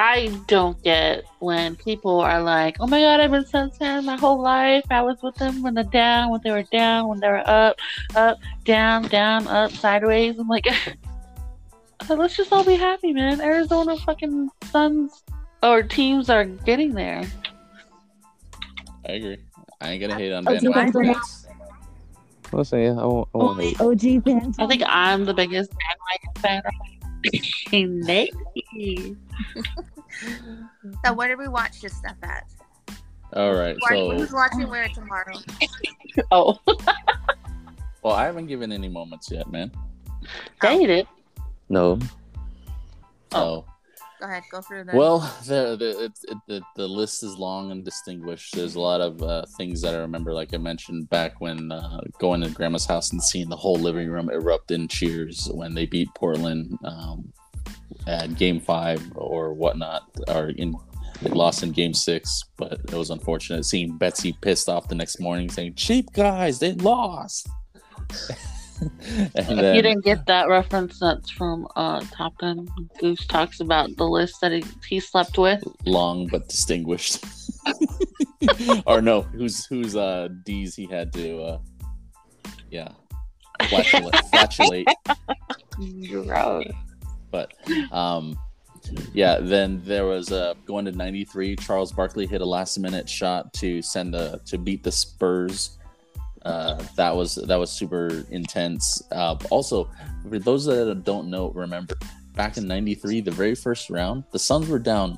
I 0.01 0.33
don't 0.47 0.81
get 0.81 1.25
when 1.39 1.75
people 1.75 2.21
are 2.21 2.41
like, 2.41 2.77
"Oh 2.79 2.87
my 2.87 3.01
god, 3.01 3.19
I've 3.19 3.31
been 3.31 3.45
Suns 3.45 3.75
fan 3.75 4.05
my 4.05 4.15
whole 4.15 4.41
life. 4.41 4.85
I 4.89 5.01
was 5.01 5.21
with 5.21 5.35
them 5.35 5.61
when 5.61 5.73
they're 5.73 5.83
down, 5.83 6.31
when 6.31 6.39
they 6.41 6.51
were 6.51 6.63
down, 6.63 7.09
when 7.09 7.19
they 7.19 7.27
were 7.27 7.43
up, 7.45 7.75
up, 8.15 8.37
down, 8.63 9.09
down, 9.09 9.45
up, 9.49 9.73
sideways." 9.73 10.39
I'm 10.39 10.47
like, 10.47 10.65
let's 12.09 12.37
just 12.37 12.53
all 12.53 12.63
be 12.63 12.75
happy, 12.75 13.11
man. 13.11 13.41
Arizona 13.41 13.97
fucking 13.97 14.49
Suns 14.71 15.21
or 15.61 15.83
teams 15.83 16.29
are 16.29 16.45
getting 16.45 16.93
there. 16.93 17.25
I 19.05 19.11
agree. 19.11 19.37
I 19.81 19.89
ain't 19.91 20.01
gonna 20.01 20.15
hate 20.15 20.31
on 20.31 20.45
bandwagon 20.45 21.09
are- 21.09 21.13
fans. 21.13 21.47
i'll 22.53 22.79
yeah 22.79 22.91
i 22.91 23.05
won't, 23.05 23.27
I 23.35 23.37
won't 23.37 23.61
hate. 23.61 23.81
OG 23.81 24.23
fans. 24.23 24.55
I 24.59 24.65
think 24.65 24.81
I'm 24.85 25.25
the 25.25 25.33
biggest 25.33 25.73
bandwagon 26.41 26.41
fan. 26.41 26.98
Maybe. 27.71 29.17
So 31.05 31.13
where 31.13 31.27
did 31.27 31.37
we 31.37 31.47
watch 31.47 31.81
this 31.81 31.95
stuff 31.95 32.15
at? 32.23 32.45
All 33.33 33.53
right. 33.53 33.77
So 33.87 34.11
Who's 34.11 34.33
watching 34.33 34.67
where 34.69 34.87
tomorrow? 34.89 35.35
Oh, 36.31 36.59
well, 38.01 38.13
I 38.15 38.25
haven't 38.25 38.47
given 38.47 38.71
any 38.71 38.89
moments 38.89 39.29
yet, 39.31 39.49
man. 39.49 39.71
dang 40.59 40.81
it. 40.81 41.07
no 41.69 41.99
So 43.31 43.65
oh. 43.65 43.65
Go 44.19 44.25
ahead, 44.25 44.43
go 44.51 44.59
through 44.59 44.83
the. 44.83 44.97
well, 44.97 45.19
the 45.45 45.77
the, 45.77 46.03
it, 46.03 46.19
it, 46.27 46.37
the 46.45 46.61
the 46.75 46.87
list 46.87 47.23
is 47.23 47.37
long 47.37 47.71
and 47.71 47.85
distinguished. 47.85 48.53
There's 48.53 48.75
a 48.75 48.79
lot 48.81 48.99
of 48.99 49.23
uh, 49.23 49.45
things 49.57 49.81
that 49.81 49.95
I 49.95 49.99
remember, 49.99 50.33
like 50.33 50.53
I 50.53 50.57
mentioned 50.57 51.09
back 51.09 51.39
when 51.39 51.71
uh, 51.71 52.01
going 52.19 52.41
to 52.41 52.49
Grandma's 52.49 52.85
house 52.85 53.13
and 53.13 53.23
seeing 53.23 53.47
the 53.47 53.55
whole 53.55 53.77
living 53.77 54.09
room 54.09 54.29
erupt 54.29 54.71
in 54.71 54.89
cheers 54.89 55.47
when 55.53 55.73
they 55.73 55.85
beat 55.85 56.09
Portland 56.15 56.77
um, 56.83 57.31
at 58.07 58.35
Game 58.35 58.59
Five 58.59 59.01
or 59.15 59.53
whatnot, 59.53 60.03
or 60.27 60.49
in 60.49 60.75
they 61.21 61.29
lost 61.29 61.63
in 61.63 61.71
Game 61.71 61.93
Six. 61.93 62.43
But 62.57 62.73
it 62.73 62.93
was 62.93 63.11
unfortunate 63.11 63.63
seeing 63.63 63.97
Betsy 63.97 64.35
pissed 64.41 64.67
off 64.67 64.89
the 64.89 64.95
next 64.95 65.21
morning, 65.21 65.49
saying, 65.49 65.75
"Cheap 65.75 66.11
guys, 66.11 66.59
they 66.59 66.73
lost." 66.73 67.47
and 69.35 69.59
then, 69.59 69.75
you 69.75 69.81
didn't 69.81 70.03
get 70.03 70.25
that 70.27 70.47
reference 70.47 70.99
that's 70.99 71.29
from 71.29 71.67
uh, 71.75 72.01
Top 72.11 72.37
Gun. 72.37 72.67
Goose 72.99 73.25
talks 73.27 73.59
about 73.59 73.95
the 73.97 74.07
list 74.07 74.41
that 74.41 74.51
he, 74.51 74.63
he 74.87 74.99
slept 74.99 75.37
with. 75.37 75.63
long 75.85 76.27
but 76.27 76.47
distinguished. 76.47 77.23
or 78.85 79.01
no, 79.01 79.21
who's 79.21 79.65
who's 79.65 79.95
uh 79.95 80.29
D's 80.43 80.75
he 80.75 80.85
had 80.85 81.11
to 81.13 81.41
uh 81.41 81.59
yeah. 82.71 82.89
Flatulate, 83.63 84.15
flatulate. 84.31 84.87
Gross. 86.09 86.65
But 87.31 87.53
um, 87.91 88.39
yeah, 89.13 89.39
then 89.41 89.81
there 89.83 90.05
was 90.05 90.31
uh, 90.31 90.53
going 90.65 90.85
to 90.85 90.91
93. 90.91 91.55
Charles 91.57 91.91
Barkley 91.91 92.25
hit 92.25 92.41
a 92.41 92.45
last 92.45 92.77
minute 92.79 93.09
shot 93.09 93.53
to 93.55 93.81
send 93.81 94.13
the 94.13 94.41
to 94.45 94.57
beat 94.57 94.83
the 94.83 94.91
Spurs. 94.91 95.77
Uh, 96.43 96.81
that 96.95 97.15
was 97.15 97.35
that 97.35 97.57
was 97.57 97.71
super 97.71 98.23
intense. 98.31 99.03
Uh, 99.11 99.35
also, 99.49 99.89
for 100.27 100.39
those 100.39 100.65
that 100.65 101.03
don't 101.03 101.29
know, 101.29 101.51
remember 101.51 101.95
back 102.35 102.57
in 102.57 102.67
'93, 102.67 103.21
the 103.21 103.31
very 103.31 103.55
first 103.55 103.89
round, 103.89 104.23
the 104.31 104.39
Suns 104.39 104.67
were 104.67 104.79
down 104.79 105.17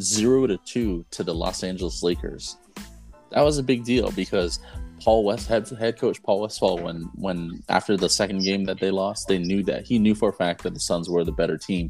zero 0.00 0.46
to 0.46 0.56
two 0.58 1.04
to 1.10 1.24
the 1.24 1.34
Los 1.34 1.64
Angeles 1.64 2.02
Lakers. 2.02 2.56
That 3.30 3.42
was 3.42 3.58
a 3.58 3.62
big 3.62 3.84
deal 3.84 4.10
because 4.12 4.60
Paul 5.00 5.24
West 5.24 5.48
head, 5.48 5.68
head 5.68 5.98
coach 5.98 6.22
Paul 6.22 6.42
Westphal 6.42 6.78
when 6.78 7.02
when 7.14 7.62
after 7.68 7.96
the 7.96 8.08
second 8.08 8.44
game 8.44 8.64
that 8.64 8.78
they 8.78 8.90
lost, 8.90 9.26
they 9.26 9.38
knew 9.38 9.62
that 9.64 9.84
he 9.84 9.98
knew 9.98 10.14
for 10.14 10.28
a 10.28 10.32
fact 10.32 10.62
that 10.62 10.74
the 10.74 10.80
Suns 10.80 11.10
were 11.10 11.24
the 11.24 11.32
better 11.32 11.58
team, 11.58 11.88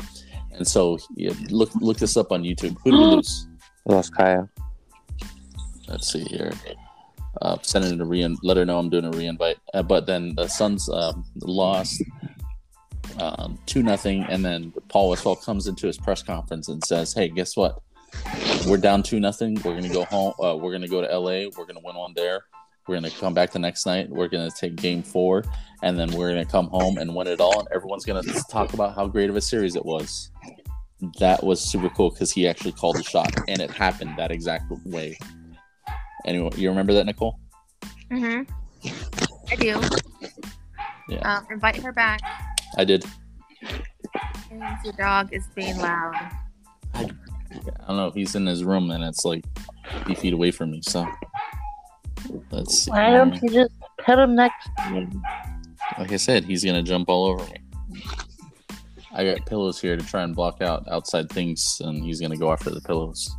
and 0.52 0.66
so 0.66 0.98
yeah, 1.14 1.32
look 1.50 1.74
look 1.74 1.98
this 1.98 2.16
up 2.16 2.32
on 2.32 2.42
YouTube. 2.42 2.76
Who 2.84 2.90
did 2.92 2.98
we 2.98 3.04
lose? 3.16 3.48
Lost 3.84 4.14
Kaya. 4.14 4.48
Let's 5.88 6.10
see 6.10 6.24
here. 6.24 6.52
Uh, 7.40 7.56
send 7.62 7.84
it 7.84 8.00
a 8.00 8.04
re 8.04 8.36
let 8.42 8.56
her 8.56 8.64
know 8.64 8.78
I'm 8.78 8.90
doing 8.90 9.06
a 9.06 9.10
reinvite. 9.10 9.56
Uh, 9.72 9.82
but 9.82 10.06
then 10.06 10.34
the 10.34 10.48
Suns 10.48 10.88
um, 10.90 11.24
lost 11.40 12.02
um, 13.18 13.58
two 13.66 13.82
nothing, 13.82 14.24
and 14.24 14.44
then 14.44 14.72
Paul 14.88 15.10
Westphal 15.10 15.36
comes 15.36 15.66
into 15.66 15.86
his 15.86 15.98
press 15.98 16.22
conference 16.22 16.68
and 16.68 16.84
says, 16.84 17.12
"Hey, 17.12 17.28
guess 17.28 17.56
what? 17.56 17.80
We're 18.66 18.76
down 18.78 19.02
two 19.02 19.20
nothing. 19.20 19.54
We're 19.64 19.74
gonna 19.74 19.92
go 19.92 20.04
home. 20.04 20.34
Uh, 20.42 20.56
we're 20.56 20.72
gonna 20.72 20.88
go 20.88 21.00
to 21.00 21.08
LA. 21.08 21.48
We're 21.56 21.66
gonna 21.66 21.80
win 21.82 21.96
one 21.96 22.12
there. 22.14 22.44
We're 22.86 22.96
gonna 22.96 23.10
come 23.10 23.34
back 23.34 23.52
the 23.52 23.58
next 23.58 23.86
night. 23.86 24.08
We're 24.08 24.28
gonna 24.28 24.50
take 24.50 24.76
Game 24.76 25.02
Four, 25.02 25.44
and 25.82 25.98
then 25.98 26.10
we're 26.12 26.30
gonna 26.30 26.44
come 26.44 26.68
home 26.68 26.98
and 26.98 27.14
win 27.14 27.26
it 27.26 27.40
all. 27.40 27.58
And 27.58 27.68
everyone's 27.74 28.04
gonna 28.04 28.22
talk 28.50 28.74
about 28.74 28.94
how 28.94 29.06
great 29.06 29.30
of 29.30 29.36
a 29.36 29.40
series 29.40 29.76
it 29.76 29.84
was." 29.84 30.30
That 31.18 31.42
was 31.42 31.60
super 31.60 31.88
cool 31.90 32.10
because 32.10 32.30
he 32.30 32.46
actually 32.46 32.72
called 32.72 32.96
the 32.96 33.02
shot, 33.02 33.34
and 33.48 33.60
it 33.60 33.70
happened 33.70 34.14
that 34.18 34.30
exact 34.30 34.70
way. 34.84 35.18
Anyway, 36.24 36.50
you 36.56 36.68
remember 36.68 36.92
that, 36.94 37.06
Nicole? 37.06 37.38
Mm-hmm. 38.10 38.50
I 39.50 39.56
do. 39.56 39.80
Yeah. 41.08 41.36
Um, 41.36 41.46
invite 41.50 41.76
her 41.76 41.92
back. 41.92 42.20
I 42.76 42.84
did. 42.84 43.04
And 44.50 44.62
your 44.84 44.92
dog 44.94 45.32
is 45.32 45.46
being 45.54 45.76
loud. 45.78 46.14
I 46.94 47.08
don't 47.86 47.96
know. 47.96 48.10
He's 48.10 48.34
in 48.34 48.46
his 48.46 48.64
room 48.64 48.90
and 48.90 49.02
it's 49.04 49.24
like 49.24 49.44
50 49.92 50.14
feet 50.14 50.32
away 50.32 50.50
from 50.50 50.70
me. 50.70 50.80
So 50.82 51.06
let's 52.50 52.84
see. 52.84 52.90
Why 52.90 53.10
don't 53.10 53.40
you 53.42 53.48
just 53.48 53.72
pet 53.98 54.18
him 54.18 54.34
next 54.34 54.68
to 54.78 54.90
me? 54.90 55.08
Like 55.98 56.12
I 56.12 56.16
said, 56.16 56.44
he's 56.44 56.64
gonna 56.64 56.82
jump 56.82 57.08
all 57.08 57.26
over 57.26 57.44
me. 57.44 57.58
I 59.12 59.24
got 59.24 59.44
pillows 59.44 59.80
here 59.80 59.96
to 59.96 60.04
try 60.04 60.22
and 60.22 60.34
block 60.34 60.62
out 60.62 60.88
outside 60.88 61.28
things, 61.28 61.80
and 61.84 62.02
he's 62.02 62.20
gonna 62.20 62.36
go 62.36 62.50
after 62.52 62.70
the 62.70 62.80
pillows. 62.80 63.30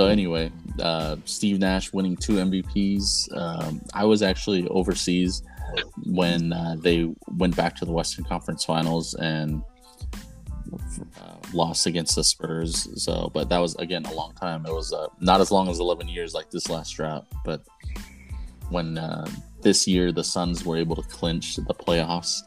So 0.00 0.06
anyway, 0.06 0.50
uh, 0.82 1.16
Steve 1.26 1.58
Nash 1.58 1.92
winning 1.92 2.16
two 2.16 2.36
MVPs. 2.36 3.36
Um, 3.36 3.82
I 3.92 4.06
was 4.06 4.22
actually 4.22 4.66
overseas 4.68 5.42
when 6.06 6.54
uh, 6.54 6.76
they 6.78 7.12
went 7.36 7.54
back 7.54 7.76
to 7.76 7.84
the 7.84 7.92
Western 7.92 8.24
Conference 8.24 8.64
Finals 8.64 9.12
and 9.16 9.62
uh, 10.72 11.36
lost 11.52 11.84
against 11.84 12.16
the 12.16 12.24
Spurs. 12.24 12.88
So, 13.04 13.30
but 13.34 13.50
that 13.50 13.58
was 13.58 13.74
again 13.76 14.06
a 14.06 14.14
long 14.14 14.32
time. 14.36 14.64
It 14.64 14.72
was 14.72 14.90
uh, 14.90 15.08
not 15.20 15.42
as 15.42 15.50
long 15.50 15.68
as 15.68 15.80
11 15.80 16.08
years 16.08 16.32
like 16.32 16.50
this 16.50 16.70
last 16.70 16.92
drought, 16.92 17.26
but 17.44 17.60
when 18.70 18.96
uh, 18.96 19.28
this 19.60 19.86
year 19.86 20.12
the 20.12 20.24
Suns 20.24 20.64
were 20.64 20.78
able 20.78 20.96
to 20.96 21.02
clinch 21.02 21.56
the 21.56 21.74
playoffs, 21.74 22.40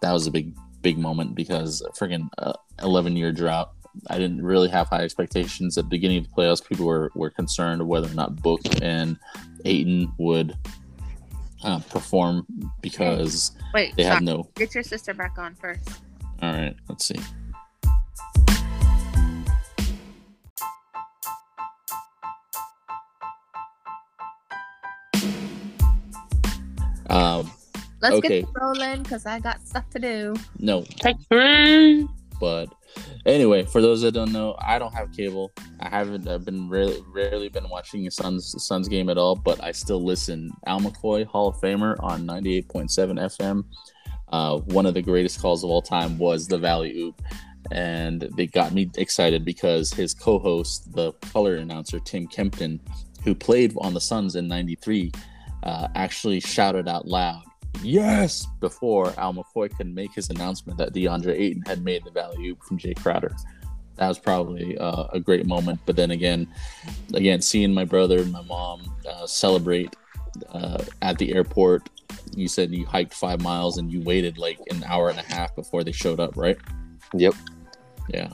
that 0.00 0.10
was 0.10 0.26
a 0.26 0.30
big 0.30 0.54
big 0.80 0.96
moment 0.96 1.34
because 1.34 1.82
friggin' 1.98 2.30
uh, 2.38 2.54
11 2.82 3.14
year 3.14 3.30
drought. 3.30 3.74
I 4.08 4.18
didn't 4.18 4.42
really 4.44 4.68
have 4.68 4.88
high 4.88 5.02
expectations 5.02 5.78
at 5.78 5.84
the 5.84 5.90
beginning 5.90 6.18
of 6.18 6.24
the 6.24 6.30
playoffs. 6.30 6.66
People 6.66 6.86
were, 6.86 7.10
were 7.14 7.30
concerned 7.30 7.86
whether 7.86 8.08
or 8.10 8.14
not 8.14 8.42
Book 8.42 8.60
and 8.82 9.16
Ayton 9.64 10.12
would 10.18 10.56
uh, 11.62 11.78
perform 11.90 12.46
because 12.82 13.52
Wait, 13.72 13.94
they 13.96 14.04
have 14.04 14.22
no. 14.22 14.48
Get 14.56 14.74
your 14.74 14.82
sister 14.82 15.14
back 15.14 15.38
on 15.38 15.54
first. 15.54 15.88
All 16.42 16.52
right, 16.52 16.76
let's 16.88 17.04
see. 17.06 17.18
Um, 27.10 27.50
Let's 28.02 28.16
Okay. 28.16 28.42
get 28.42 28.48
rolling 28.60 29.02
because 29.02 29.24
I 29.24 29.38
got 29.38 29.66
stuff 29.66 29.88
to 29.90 29.98
do. 29.98 30.34
no, 30.58 30.82
Take 30.98 31.16
three. 31.30 32.06
but 32.38 32.68
anyway, 33.26 33.64
for 33.64 33.80
those 33.80 34.02
that 34.02 34.12
don't 34.12 34.32
know, 34.32 34.56
I 34.60 34.78
don't 34.78 34.94
have 34.94 35.12
cable. 35.12 35.52
I 35.80 35.88
haven't. 35.88 36.28
I've 36.28 36.44
been 36.44 36.68
rarely, 36.68 37.02
rarely 37.12 37.48
been 37.48 37.68
watching 37.68 38.06
a 38.06 38.10
Suns 38.10 38.54
Suns 38.64 38.88
game 38.88 39.08
at 39.08 39.18
all. 39.18 39.36
But 39.36 39.62
I 39.62 39.72
still 39.72 40.02
listen. 40.02 40.50
Al 40.66 40.80
McCoy, 40.80 41.26
Hall 41.26 41.48
of 41.48 41.56
Famer, 41.56 41.96
on 42.02 42.26
ninety 42.26 42.56
eight 42.56 42.68
point 42.68 42.90
seven 42.90 43.16
FM. 43.16 43.64
Uh, 44.28 44.58
one 44.58 44.86
of 44.86 44.94
the 44.94 45.02
greatest 45.02 45.40
calls 45.40 45.62
of 45.62 45.70
all 45.70 45.82
time 45.82 46.18
was 46.18 46.48
the 46.48 46.58
Valley 46.58 46.98
Oop, 46.98 47.22
and 47.70 48.28
they 48.36 48.46
got 48.46 48.72
me 48.72 48.90
excited 48.96 49.44
because 49.44 49.92
his 49.92 50.14
co-host, 50.14 50.92
the 50.92 51.12
color 51.32 51.56
announcer 51.56 52.00
Tim 52.00 52.26
Kempton, 52.26 52.80
who 53.22 53.34
played 53.34 53.74
on 53.78 53.94
the 53.94 54.00
Suns 54.00 54.36
in 54.36 54.48
'93, 54.48 55.12
uh, 55.62 55.88
actually 55.94 56.40
shouted 56.40 56.88
out 56.88 57.06
loud 57.06 57.42
yes 57.82 58.46
before 58.60 59.12
Al 59.18 59.34
McCoy 59.34 59.74
could 59.76 59.92
make 59.92 60.12
his 60.14 60.30
announcement 60.30 60.78
that 60.78 60.92
DeAndre 60.92 61.38
Ayton 61.38 61.62
had 61.66 61.84
made 61.84 62.04
the 62.04 62.10
value 62.10 62.56
from 62.62 62.78
Jay 62.78 62.94
Crowder. 62.94 63.34
That 63.96 64.08
was 64.08 64.18
probably 64.18 64.76
uh, 64.78 65.04
a 65.12 65.20
great 65.20 65.46
moment. 65.46 65.80
But 65.86 65.96
then 65.96 66.10
again, 66.10 66.48
again, 67.14 67.40
seeing 67.40 67.72
my 67.72 67.84
brother 67.84 68.18
and 68.18 68.32
my 68.32 68.42
mom 68.42 68.92
uh, 69.08 69.26
celebrate 69.26 69.94
uh, 70.50 70.82
at 71.02 71.18
the 71.18 71.32
airport. 71.34 71.88
You 72.34 72.48
said 72.48 72.72
you 72.72 72.84
hiked 72.86 73.14
five 73.14 73.40
miles 73.40 73.78
and 73.78 73.92
you 73.92 74.00
waited 74.02 74.38
like 74.38 74.58
an 74.70 74.82
hour 74.84 75.10
and 75.10 75.18
a 75.18 75.22
half 75.22 75.54
before 75.54 75.84
they 75.84 75.92
showed 75.92 76.18
up, 76.18 76.36
right? 76.36 76.58
Yep. 77.14 77.34
Yeah. 78.08 78.30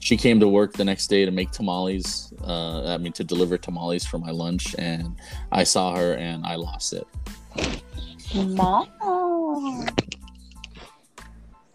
She 0.00 0.16
came 0.16 0.38
to 0.40 0.48
work 0.48 0.74
the 0.74 0.84
next 0.84 1.08
day 1.08 1.24
to 1.24 1.30
make 1.30 1.50
tamales. 1.50 2.32
Uh, 2.44 2.84
I 2.86 2.98
mean, 2.98 3.12
to 3.14 3.24
deliver 3.24 3.58
tamales 3.58 4.04
for 4.04 4.18
my 4.18 4.30
lunch, 4.30 4.76
and 4.78 5.16
I 5.50 5.64
saw 5.64 5.96
her 5.96 6.14
and 6.14 6.46
I 6.46 6.54
lost 6.54 6.92
it. 6.92 7.06
Mom. 8.34 8.88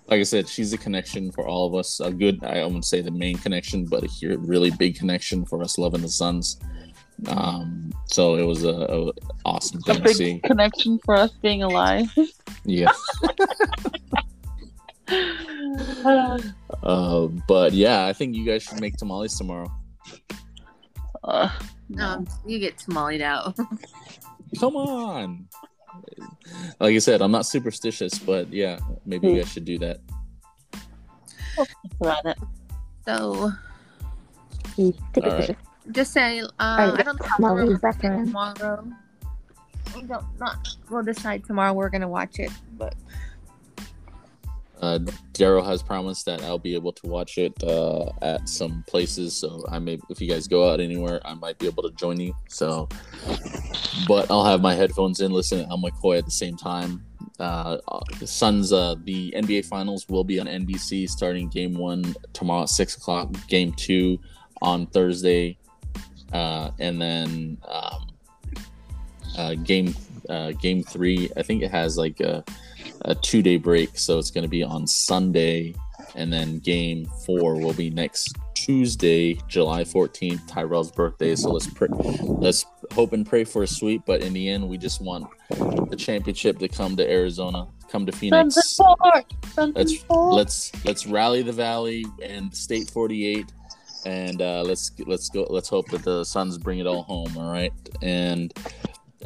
like 0.07 0.19
I 0.19 0.23
said, 0.23 0.47
she's 0.49 0.73
a 0.73 0.77
connection 0.77 1.31
for 1.31 1.47
all 1.47 1.67
of 1.67 1.75
us. 1.75 1.99
A 1.99 2.11
good, 2.11 2.43
I 2.43 2.63
wouldn't 2.65 2.85
say 2.85 3.01
the 3.01 3.11
main 3.11 3.37
connection, 3.37 3.85
but 3.85 4.03
a 4.03 4.07
here 4.07 4.37
really 4.37 4.71
big 4.71 4.95
connection 4.97 5.45
for 5.45 5.61
us 5.61 5.77
loving 5.77 6.01
the 6.01 6.09
Suns. 6.09 6.59
Um, 7.27 7.91
so 8.07 8.35
it 8.35 8.43
was 8.43 8.63
a, 8.63 8.69
a 8.89 9.11
awesome 9.45 9.79
A 9.87 9.93
thing 9.93 9.95
to 9.97 10.03
big 10.03 10.15
see. 10.15 10.39
connection 10.43 10.99
for 11.05 11.15
us 11.15 11.31
being 11.41 11.63
alive. 11.63 12.11
Yeah. 12.65 12.91
uh, 16.83 17.27
but 17.47 17.73
yeah, 17.73 18.05
I 18.05 18.13
think 18.13 18.35
you 18.35 18.45
guys 18.45 18.63
should 18.63 18.79
make 18.81 18.97
tamales 18.97 19.37
tomorrow. 19.37 19.71
Uh, 21.23 21.49
No, 21.89 22.25
you 22.47 22.59
get 22.59 22.77
tamalied 22.77 23.21
out. 23.21 23.55
Come 24.59 24.75
on. 24.75 25.47
Like 26.79 26.95
I 26.95 26.99
said, 26.99 27.21
I'm 27.21 27.31
not 27.31 27.45
superstitious, 27.45 28.17
but 28.19 28.51
yeah, 28.51 28.79
maybe 29.05 29.27
you 29.29 29.35
guys 29.37 29.51
should 29.51 29.65
do 29.65 29.77
that. 29.79 29.99
that's 31.57 31.73
about 31.99 32.25
it. 32.25 32.37
so 33.05 33.51
All 34.77 34.93
right. 35.23 35.55
just 35.91 36.13
say, 36.13 36.41
uh, 36.41 36.45
Alright, 36.59 36.99
I 36.99 37.03
don't 37.03 37.17
think 37.17 37.33
tamales 37.35 37.69
we're 37.69 37.77
gonna 37.77 37.79
watch 37.81 37.81
back 37.81 38.03
it 38.03 38.11
on. 38.11 38.25
tomorrow. 38.25 38.87
We 39.95 40.01
don't 40.03 40.39
not. 40.39 40.67
We'll 40.89 41.03
decide 41.03 41.43
tomorrow. 41.45 41.73
We're 41.73 41.89
gonna 41.89 42.07
watch 42.07 42.39
it, 42.39 42.51
but 42.77 42.95
Uh, 44.81 44.97
Daryl 45.33 45.63
has 45.63 45.83
promised 45.83 46.25
that 46.25 46.41
I'll 46.43 46.57
be 46.57 46.73
able 46.73 46.91
to 46.93 47.07
watch 47.07 47.37
it 47.37 47.53
uh, 47.63 48.11
at 48.23 48.49
some 48.49 48.83
places. 48.87 49.35
So 49.35 49.63
I 49.69 49.77
may, 49.77 49.99
if 50.09 50.19
you 50.19 50.27
guys 50.27 50.47
go 50.47 50.71
out 50.71 50.79
anywhere, 50.79 51.21
I 51.23 51.35
might 51.35 51.59
be 51.59 51.67
able 51.67 51.83
to 51.83 51.91
join 51.91 52.19
you. 52.19 52.33
So, 52.49 52.89
but 54.07 54.29
I'll 54.31 54.45
have 54.45 54.61
my 54.61 54.73
headphones 54.73 55.21
in, 55.21 55.31
listening 55.31 55.65
to 55.65 55.71
Al 55.71 55.77
McCoy 55.77 56.17
at 56.17 56.25
the 56.25 56.31
same 56.31 56.57
time. 56.57 57.05
Uh, 57.39 57.77
the 58.19 58.27
Suns, 58.27 58.73
uh, 58.73 58.95
the 59.03 59.31
NBA 59.37 59.65
Finals 59.65 60.09
will 60.09 60.23
be 60.23 60.39
on 60.39 60.47
NBC 60.47 61.07
starting 61.09 61.47
Game 61.49 61.73
One 61.75 62.15
tomorrow 62.33 62.63
at 62.63 62.69
six 62.69 62.97
o'clock. 62.97 63.29
Game 63.47 63.73
Two 63.73 64.19
on 64.61 64.85
Thursday, 64.87 65.57
uh, 66.33 66.71
and 66.79 67.01
then 67.01 67.57
um, 67.67 68.07
uh, 69.37 69.55
Game 69.55 69.95
uh, 70.29 70.51
Game 70.51 70.83
Three. 70.83 71.29
I 71.35 71.41
think 71.41 71.63
it 71.63 71.71
has 71.71 71.97
like 71.97 72.19
a 72.19 72.43
a 73.01 73.15
two 73.15 73.41
day 73.41 73.57
break, 73.57 73.97
so 73.97 74.19
it's 74.19 74.31
going 74.31 74.43
to 74.43 74.49
be 74.49 74.63
on 74.63 74.87
Sunday, 74.87 75.73
and 76.15 76.31
then 76.31 76.59
game 76.59 77.05
four 77.25 77.59
will 77.59 77.73
be 77.73 77.89
next 77.89 78.37
Tuesday, 78.53 79.39
July 79.47 79.83
14th, 79.83 80.47
Tyrell's 80.47 80.91
birthday. 80.91 81.35
So 81.35 81.51
let's 81.51 81.67
pray, 81.67 81.87
let's 81.89 82.65
hope 82.93 83.13
and 83.13 83.25
pray 83.25 83.43
for 83.43 83.63
a 83.63 83.67
sweep. 83.67 84.03
But 84.05 84.21
in 84.21 84.33
the 84.33 84.49
end, 84.49 84.67
we 84.67 84.77
just 84.77 85.01
want 85.01 85.27
the 85.49 85.95
championship 85.95 86.59
to 86.59 86.67
come 86.67 86.95
to 86.97 87.09
Arizona, 87.09 87.67
come 87.89 88.05
to 88.05 88.11
Phoenix. 88.11 88.55
Suns 89.53 89.75
and 89.75 89.97
four. 89.99 90.33
Let's 90.33 90.71
let's 90.73 90.85
let's 90.85 91.07
rally 91.07 91.41
the 91.41 91.51
Valley 91.51 92.05
and 92.21 92.55
State 92.55 92.89
48, 92.91 93.51
and 94.05 94.41
uh, 94.41 94.61
let's 94.61 94.91
let's 95.05 95.29
go. 95.29 95.47
Let's 95.49 95.69
hope 95.69 95.89
that 95.89 96.03
the 96.03 96.23
Suns 96.23 96.57
bring 96.57 96.79
it 96.79 96.87
all 96.87 97.03
home. 97.03 97.35
All 97.37 97.51
right, 97.51 97.73
and 98.01 98.53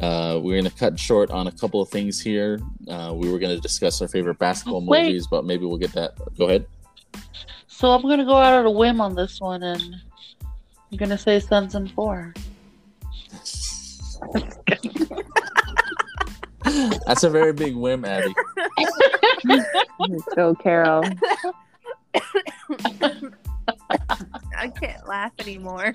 uh, 0.00 0.38
we're 0.42 0.60
gonna 0.60 0.70
cut 0.70 0.98
short 0.98 1.30
on 1.30 1.46
a 1.46 1.52
couple 1.52 1.80
of 1.80 1.88
things 1.88 2.20
here. 2.20 2.60
Uh, 2.88 3.12
we 3.14 3.30
were 3.30 3.38
gonna 3.38 3.58
discuss 3.58 4.02
our 4.02 4.08
favorite 4.08 4.38
basketball 4.38 4.84
Wait. 4.84 5.06
movies, 5.06 5.26
but 5.26 5.44
maybe 5.44 5.64
we'll 5.64 5.78
get 5.78 5.92
that. 5.92 6.14
Go 6.36 6.46
ahead. 6.46 6.66
So 7.66 7.90
I'm 7.92 8.02
gonna 8.02 8.24
go 8.24 8.36
out 8.36 8.54
on 8.54 8.66
a 8.66 8.70
whim 8.70 9.00
on 9.00 9.14
this 9.14 9.40
one, 9.40 9.62
and 9.62 9.96
I'm 10.90 10.98
gonna 10.98 11.18
say 11.18 11.40
Suns 11.40 11.74
and 11.74 11.90
four. 11.92 12.34
That's 17.06 17.22
a 17.22 17.30
very 17.30 17.52
big 17.52 17.74
whim, 17.76 18.04
Abby. 18.04 18.34
Go, 20.34 20.54
Carol. 20.56 21.04
I 24.58 24.68
can't 24.80 25.06
laugh 25.06 25.32
anymore. 25.38 25.94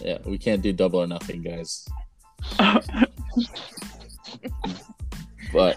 Yeah, 0.00 0.18
we 0.24 0.38
can't 0.38 0.60
do 0.60 0.72
double 0.72 1.00
or 1.00 1.06
nothing, 1.06 1.42
guys. 1.42 1.88
but 5.52 5.76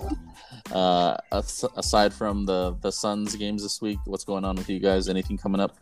uh, 0.71 1.17
as- 1.31 1.65
aside 1.75 2.13
from 2.13 2.45
the 2.45 2.75
the 2.81 2.91
Suns 2.91 3.35
games 3.35 3.63
this 3.63 3.81
week, 3.81 3.99
what's 4.05 4.23
going 4.23 4.45
on 4.45 4.55
with 4.55 4.69
you 4.69 4.79
guys? 4.79 5.09
Anything 5.09 5.37
coming 5.37 5.61
up? 5.61 5.77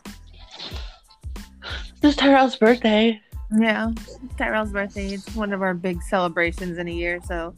This 2.01 2.11
is 2.11 2.17
Tyrell's 2.17 2.55
birthday. 2.55 3.21
Yeah, 3.57 3.91
Tyrell's 4.37 4.71
birthday. 4.71 5.13
It's 5.13 5.35
one 5.35 5.53
of 5.53 5.61
our 5.61 5.73
big 5.73 6.01
celebrations 6.03 6.77
in 6.77 6.87
a 6.87 6.91
year. 6.91 7.19
So 7.25 7.53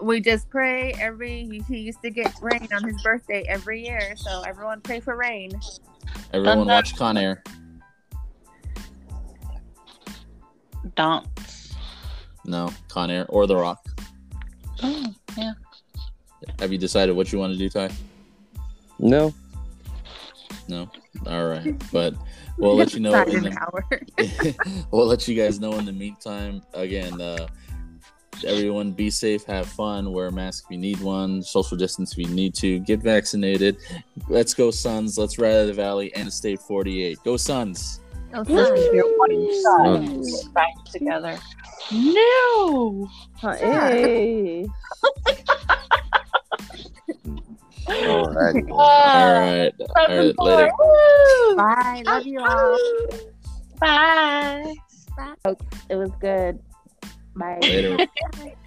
we 0.00 0.20
just 0.20 0.50
pray 0.50 0.92
every. 1.00 1.44
He, 1.44 1.60
he 1.68 1.78
used 1.78 2.02
to 2.02 2.10
get 2.10 2.34
rain 2.40 2.68
on 2.74 2.84
his 2.84 3.00
birthday 3.02 3.44
every 3.48 3.84
year. 3.84 4.14
So 4.16 4.42
everyone 4.42 4.80
pray 4.80 5.00
for 5.00 5.16
rain. 5.16 5.52
Everyone 6.32 6.66
watch 6.66 6.96
Con 6.96 7.16
Air. 7.16 7.42
Don't. 10.96 11.26
No, 12.44 12.72
Con 12.88 13.10
Air 13.10 13.26
or 13.28 13.46
The 13.46 13.56
Rock. 13.56 13.84
Oh, 14.82 15.14
yeah. 15.36 15.52
Have 16.58 16.72
you 16.72 16.78
decided 16.78 17.14
what 17.14 17.32
you 17.32 17.38
want 17.38 17.52
to 17.52 17.58
do, 17.58 17.68
Ty? 17.68 17.90
No. 18.98 19.32
No. 20.68 20.90
All 21.26 21.46
right, 21.46 21.80
but 21.92 22.14
we'll 22.58 22.74
let 22.74 22.94
you 22.94 23.00
know. 23.00 23.22
In 23.22 23.36
an 23.36 23.42
the, 23.44 23.60
hour. 23.60 24.86
we'll 24.90 25.06
let 25.06 25.28
you 25.28 25.36
guys 25.36 25.60
know 25.60 25.72
in 25.74 25.84
the 25.84 25.92
meantime. 25.92 26.62
Again, 26.74 27.20
uh, 27.20 27.46
everyone 28.44 28.92
be 28.92 29.10
safe, 29.10 29.44
have 29.44 29.66
fun, 29.66 30.12
wear 30.12 30.28
a 30.28 30.32
mask 30.32 30.64
if 30.64 30.70
you 30.70 30.78
need 30.78 31.00
one, 31.00 31.42
social 31.42 31.76
distance 31.76 32.12
if 32.12 32.18
you 32.18 32.28
need 32.28 32.54
to, 32.54 32.80
get 32.80 33.00
vaccinated. 33.00 33.76
Let's 34.28 34.54
go, 34.54 34.70
Suns. 34.70 35.18
Let's 35.18 35.38
ride 35.38 35.52
out 35.52 35.60
of 35.62 35.66
the 35.68 35.74
Valley 35.74 36.14
and 36.14 36.32
State 36.32 36.60
48. 36.60 37.18
Go, 37.24 37.36
Suns. 37.36 38.00
Oh, 38.34 38.44
Suns. 39.62 40.48
Back 40.48 40.84
together. 40.90 41.38
No. 41.92 43.08
Oh, 43.42 43.52
hey. 43.52 44.66
Alrighty. 47.86 48.70
All 48.70 49.34
right. 49.34 49.74
All 49.96 50.06
Suns 50.06 50.08
right. 50.08 50.10
and 50.10 50.34
four. 50.36 50.46
Later. 50.46 50.70
Woo! 50.78 51.56
Bye. 51.56 52.02
Love 52.06 52.26
you 52.26 52.40
all. 52.40 52.78
Bye. 53.80 54.74
Oh, 55.44 55.56
it 55.90 55.96
was 55.96 56.10
good. 56.20 56.58
Bye. 57.36 57.58
Later. 57.62 58.06